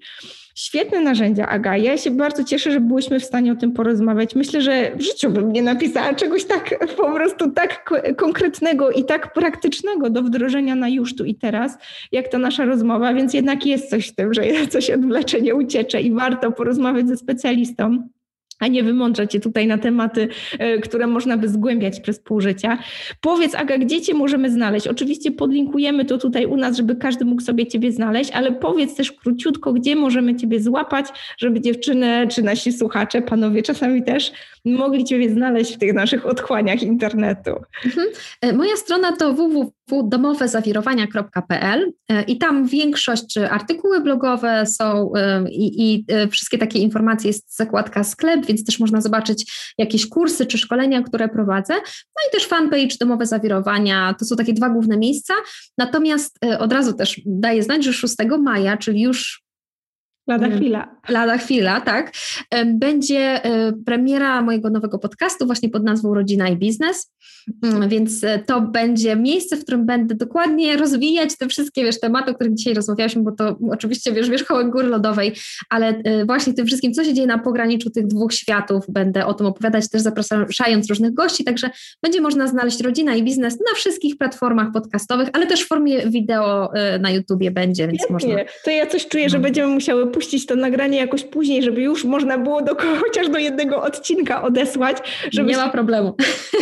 Świetne 0.59 1.01
narzędzia, 1.01 1.47
Aga. 1.47 1.77
Ja 1.77 1.97
się 1.97 2.11
bardzo 2.11 2.43
cieszę, 2.43 2.71
że 2.71 2.79
byłyśmy 2.79 3.19
w 3.19 3.25
stanie 3.25 3.51
o 3.51 3.55
tym 3.55 3.71
porozmawiać. 3.71 4.35
Myślę, 4.35 4.61
że 4.61 4.95
w 4.95 5.01
życiu 5.01 5.29
bym 5.29 5.51
nie 5.51 5.61
napisała 5.61 6.13
czegoś 6.13 6.45
tak 6.45 6.95
po 6.97 7.11
prostu 7.11 7.51
tak 7.51 7.89
konkretnego 8.17 8.91
i 8.91 9.05
tak 9.05 9.33
praktycznego 9.33 10.09
do 10.09 10.23
wdrożenia 10.23 10.75
na 10.75 10.89
już 10.89 11.15
tu 11.15 11.25
i 11.25 11.35
teraz, 11.35 11.77
jak 12.11 12.27
ta 12.27 12.37
nasza 12.37 12.65
rozmowa, 12.65 13.13
więc 13.13 13.33
jednak 13.33 13.65
jest 13.65 13.89
coś 13.89 14.07
w 14.07 14.15
tym, 14.15 14.33
że 14.33 14.41
coś 14.69 14.89
odwlecze, 14.89 15.41
nie 15.41 15.55
uciecze 15.55 16.01
i 16.01 16.11
warto 16.11 16.51
porozmawiać 16.51 17.07
ze 17.07 17.17
specjalistą 17.17 18.09
a 18.59 18.67
nie 18.67 18.83
wymądrzać 18.83 19.33
się 19.33 19.39
tutaj 19.39 19.67
na 19.67 19.77
tematy, 19.77 20.27
e, 20.59 20.77
które 20.77 21.07
można 21.07 21.37
by 21.37 21.49
zgłębiać 21.49 21.99
przez 21.99 22.19
pół 22.19 22.41
życia. 22.41 22.77
Powiedz, 23.21 23.55
Aga, 23.55 23.77
gdzie 23.77 24.01
Cię 24.01 24.13
możemy 24.13 24.51
znaleźć? 24.51 24.87
Oczywiście 24.87 25.31
podlinkujemy 25.31 26.05
to 26.05 26.17
tutaj 26.17 26.45
u 26.45 26.57
nas, 26.57 26.77
żeby 26.77 26.95
każdy 26.95 27.25
mógł 27.25 27.41
sobie 27.41 27.67
Ciebie 27.67 27.91
znaleźć, 27.91 28.31
ale 28.31 28.51
powiedz 28.51 28.95
też 28.95 29.11
króciutko, 29.11 29.73
gdzie 29.73 29.95
możemy 29.95 30.35
Ciebie 30.35 30.59
złapać, 30.59 31.05
żeby 31.37 31.61
dziewczyny, 31.61 32.27
czy 32.31 32.41
nasi 32.41 32.71
słuchacze, 32.71 33.21
panowie 33.21 33.61
czasami 33.61 34.03
też, 34.03 34.31
mogli 34.77 35.05
Ciebie 35.05 35.29
znaleźć 35.29 35.75
w 35.75 35.77
tych 35.77 35.93
naszych 35.93 36.25
otchłaniach 36.25 36.83
internetu. 36.83 37.51
Mhm. 37.85 38.07
E, 38.41 38.53
moja 38.53 38.75
strona 38.75 39.11
to 39.11 39.33
www.domowezawirowania.pl 39.33 41.91
e, 42.09 42.23
i 42.23 42.37
tam 42.37 42.67
większość 42.67 43.37
artykuły 43.37 44.01
blogowe 44.01 44.65
są 44.65 45.11
i, 45.51 45.93
i 45.93 46.05
wszystkie 46.31 46.57
takie 46.57 46.79
informacje 46.79 47.27
jest 47.27 47.55
zakładka 47.55 48.03
sklep, 48.03 48.45
więc 48.45 48.65
też 48.65 48.79
można 48.79 49.01
zobaczyć 49.01 49.73
jakieś 49.77 50.09
kursy 50.09 50.45
czy 50.45 50.57
szkolenia, 50.57 51.03
które 51.03 51.29
prowadzę. 51.29 51.73
No 51.73 52.21
i 52.29 52.31
też 52.31 52.47
fanpage 52.47 52.97
Domowe 52.99 53.25
Zawirowania, 53.25 54.15
to 54.19 54.25
są 54.25 54.35
takie 54.35 54.53
dwa 54.53 54.69
główne 54.69 54.97
miejsca. 54.97 55.33
Natomiast 55.77 56.37
e, 56.45 56.59
od 56.59 56.73
razu 56.73 56.93
też 56.93 57.21
daję 57.25 57.63
znać, 57.63 57.83
że 57.83 57.93
6 57.93 58.15
maja, 58.39 58.77
czyli 58.77 59.01
już 59.01 59.48
Lada 60.29 60.49
chwila. 60.49 60.95
Lada 61.09 61.37
chwila, 61.37 61.81
tak. 61.81 62.11
Będzie 62.65 63.45
e, 63.45 63.73
premiera 63.85 64.41
mojego 64.41 64.69
nowego 64.69 64.99
podcastu 64.99 65.45
właśnie 65.45 65.69
pod 65.69 65.83
nazwą 65.83 66.13
Rodzina 66.13 66.49
i 66.49 66.57
Biznes, 66.57 67.13
mm, 67.63 67.89
więc 67.89 68.23
e, 68.23 68.39
to 68.39 68.61
będzie 68.61 69.15
miejsce, 69.15 69.57
w 69.57 69.63
którym 69.63 69.85
będę 69.85 70.15
dokładnie 70.15 70.77
rozwijać 70.77 71.37
te 71.37 71.47
wszystkie, 71.47 71.83
wiesz, 71.83 71.99
tematy, 71.99 72.31
o 72.31 72.33
których 72.33 72.53
dzisiaj 72.53 72.73
rozmawialiśmy, 72.73 73.23
bo 73.23 73.31
to 73.31 73.57
oczywiście, 73.71 74.11
wiesz, 74.11 74.29
wierzchołek 74.29 74.69
góry 74.69 74.87
lodowej, 74.87 75.33
ale 75.69 75.87
e, 75.87 76.25
właśnie 76.25 76.53
tym 76.53 76.65
wszystkim, 76.65 76.93
co 76.93 77.03
się 77.03 77.13
dzieje 77.13 77.27
na 77.27 77.39
pograniczu 77.39 77.89
tych 77.89 78.07
dwóch 78.07 78.33
światów, 78.33 78.85
będę 78.89 79.25
o 79.25 79.33
tym 79.33 79.47
opowiadać, 79.47 79.89
też 79.89 80.01
zapraszając 80.01 80.89
różnych 80.89 81.13
gości, 81.13 81.43
także 81.43 81.69
będzie 82.03 82.21
można 82.21 82.47
znaleźć 82.47 82.81
Rodzina 82.81 83.15
i 83.15 83.23
Biznes 83.23 83.53
na 83.53 83.75
wszystkich 83.75 84.17
platformach 84.17 84.71
podcastowych, 84.73 85.29
ale 85.33 85.47
też 85.47 85.63
w 85.63 85.67
formie 85.67 86.09
wideo 86.09 86.71
na 86.99 87.11
YouTubie 87.11 87.51
będzie, 87.51 87.87
więc 87.87 87.99
Świetnie. 87.99 88.13
można. 88.13 88.33
To 88.63 88.71
ja 88.71 88.87
coś 88.87 89.07
czuję, 89.07 89.29
że 89.29 89.37
no. 89.37 89.43
będziemy 89.43 89.73
musiały 89.73 90.11
puścić 90.19 90.45
to 90.45 90.55
nagranie 90.55 90.97
jakoś 90.97 91.23
później, 91.23 91.63
żeby 91.63 91.81
już 91.81 92.05
można 92.05 92.37
było 92.37 92.61
do, 92.61 92.75
chociaż 92.75 93.29
do 93.29 93.37
jednego 93.37 93.83
odcinka 93.83 94.43
odesłać. 94.43 94.97
Żeby 95.31 95.49
nie 95.49 95.57
ma 95.57 95.69
problemu. 95.69 96.15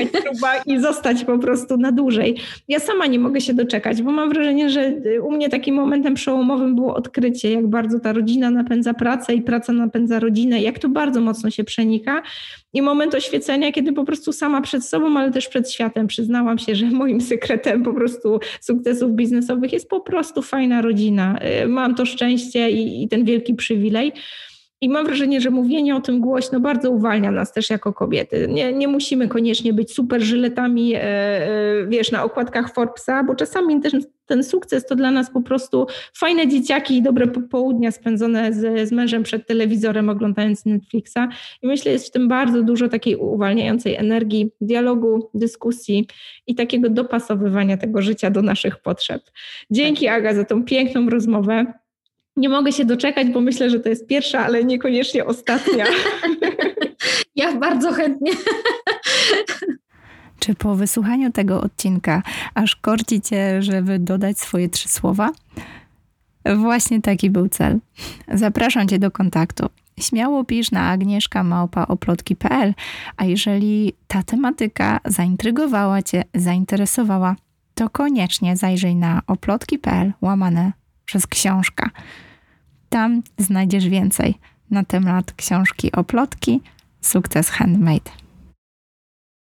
I 0.65 0.79
zostać 0.79 1.23
po 1.23 1.39
prostu 1.39 1.77
na 1.77 1.91
dłużej. 1.91 2.37
Ja 2.67 2.79
sama 2.79 3.05
nie 3.05 3.19
mogę 3.19 3.41
się 3.41 3.53
doczekać, 3.53 4.01
bo 4.01 4.11
mam 4.11 4.29
wrażenie, 4.29 4.69
że 4.69 4.93
u 5.23 5.31
mnie 5.31 5.49
takim 5.49 5.75
momentem 5.75 6.13
przełomowym 6.13 6.75
było 6.75 6.95
odkrycie, 6.95 7.51
jak 7.51 7.67
bardzo 7.67 7.99
ta 7.99 8.13
rodzina 8.13 8.51
napędza 8.51 8.93
pracę 8.93 9.33
i 9.33 9.41
praca 9.41 9.73
napędza 9.73 10.19
rodzinę, 10.19 10.61
jak 10.61 10.79
to 10.79 10.89
bardzo 10.89 11.21
mocno 11.21 11.49
się 11.49 11.63
przenika. 11.63 12.21
I 12.73 12.81
moment 12.81 13.15
oświecenia, 13.15 13.71
kiedy 13.71 13.93
po 13.93 14.05
prostu 14.05 14.33
sama 14.33 14.61
przed 14.61 14.85
sobą, 14.85 15.17
ale 15.17 15.31
też 15.31 15.47
przed 15.47 15.71
światem 15.71 16.07
przyznałam 16.07 16.57
się, 16.57 16.75
że 16.75 16.85
moim 16.85 17.21
sekretem 17.21 17.83
po 17.83 17.93
prostu 17.93 18.39
sukcesów 18.61 19.11
biznesowych 19.11 19.73
jest 19.73 19.89
po 19.89 19.99
prostu 19.99 20.41
fajna 20.41 20.81
rodzina. 20.81 21.39
Y, 21.63 21.67
mam 21.67 21.95
to 21.95 22.05
szczęście 22.05 22.71
i, 22.71 23.03
i 23.03 23.07
ten 23.07 23.25
wielki 23.25 23.53
przywilej. 23.53 24.11
I 24.81 24.89
mam 24.89 25.05
wrażenie, 25.05 25.41
że 25.41 25.49
mówienie 25.49 25.95
o 25.95 26.01
tym 26.01 26.21
głośno 26.21 26.59
bardzo 26.59 26.91
uwalnia 26.91 27.31
nas 27.31 27.53
też 27.53 27.69
jako 27.69 27.93
kobiety. 27.93 28.47
Nie, 28.49 28.73
nie 28.73 28.87
musimy 28.87 29.27
koniecznie 29.27 29.73
być 29.73 29.93
super 29.93 30.21
żyletami, 30.21 30.95
e, 30.95 31.01
e, 31.01 31.87
wiesz, 31.87 32.11
na 32.11 32.23
okładkach 32.23 32.73
Forbesa, 32.73 33.23
bo 33.23 33.35
czasami 33.35 33.81
też 33.81 33.93
ten 34.27 34.43
sukces 34.43 34.85
to 34.85 34.95
dla 34.95 35.11
nas 35.11 35.31
po 35.31 35.41
prostu 35.41 35.87
fajne 36.13 36.47
dzieciaki 36.47 36.97
i 36.97 37.01
dobre 37.01 37.27
popołudnia 37.27 37.91
spędzone 37.91 38.53
z, 38.53 38.89
z 38.89 38.91
mężem 38.91 39.23
przed 39.23 39.47
telewizorem 39.47 40.09
oglądając 40.09 40.65
Netflixa. 40.65 41.19
I 41.61 41.67
myślę, 41.67 41.91
jest 41.91 42.07
w 42.07 42.11
tym 42.11 42.27
bardzo 42.27 42.63
dużo 42.63 42.89
takiej 42.89 43.15
uwalniającej 43.15 43.95
energii, 43.95 44.51
dialogu, 44.61 45.29
dyskusji 45.33 46.07
i 46.47 46.55
takiego 46.55 46.89
dopasowywania 46.89 47.77
tego 47.77 48.01
życia 48.01 48.29
do 48.31 48.41
naszych 48.41 48.77
potrzeb. 48.77 49.21
Dzięki 49.71 50.07
Aga 50.07 50.33
za 50.33 50.45
tą 50.45 50.63
piękną 50.63 51.09
rozmowę. 51.09 51.73
Nie 52.35 52.49
mogę 52.49 52.71
się 52.71 52.85
doczekać, 52.85 53.27
bo 53.27 53.41
myślę, 53.41 53.69
że 53.69 53.79
to 53.79 53.89
jest 53.89 54.07
pierwsza, 54.07 54.39
ale 54.39 54.63
niekoniecznie 54.63 55.25
ostatnia. 55.25 55.85
Ja 57.35 57.55
bardzo 57.55 57.91
chętnie. 57.91 58.31
Czy 60.39 60.55
po 60.55 60.75
wysłuchaniu 60.75 61.31
tego 61.31 61.61
odcinka 61.61 62.23
aż 62.53 62.75
korci 62.75 63.21
cię, 63.21 63.61
żeby 63.61 63.99
dodać 63.99 64.39
swoje 64.39 64.69
trzy 64.69 64.89
słowa? 64.89 65.31
Właśnie 66.55 67.01
taki 67.01 67.29
był 67.29 67.49
cel. 67.49 67.79
Zapraszam 68.33 68.87
cię 68.87 68.99
do 68.99 69.11
kontaktu. 69.11 69.69
Śmiało 69.99 70.43
pisz 70.43 70.71
na 70.71 70.89
agnieszkamałpaoplotki.pl, 70.89 72.73
a 73.17 73.25
jeżeli 73.25 73.93
ta 74.07 74.23
tematyka 74.23 74.99
zaintrygowała 75.05 76.01
cię, 76.01 76.23
zainteresowała, 76.33 77.35
to 77.73 77.89
koniecznie 77.89 78.57
zajrzyj 78.57 78.95
na 78.95 79.21
oplotki.pl 79.27 80.13
łamane 80.21 80.71
przez 81.05 81.27
książka. 81.27 81.89
Tam 82.89 83.21
znajdziesz 83.37 83.89
więcej 83.89 84.35
na 84.71 84.83
temat 84.83 85.33
książki 85.33 85.91
Oplotki 85.91 86.61
Sukces 87.01 87.49
Handmade. 87.49 88.26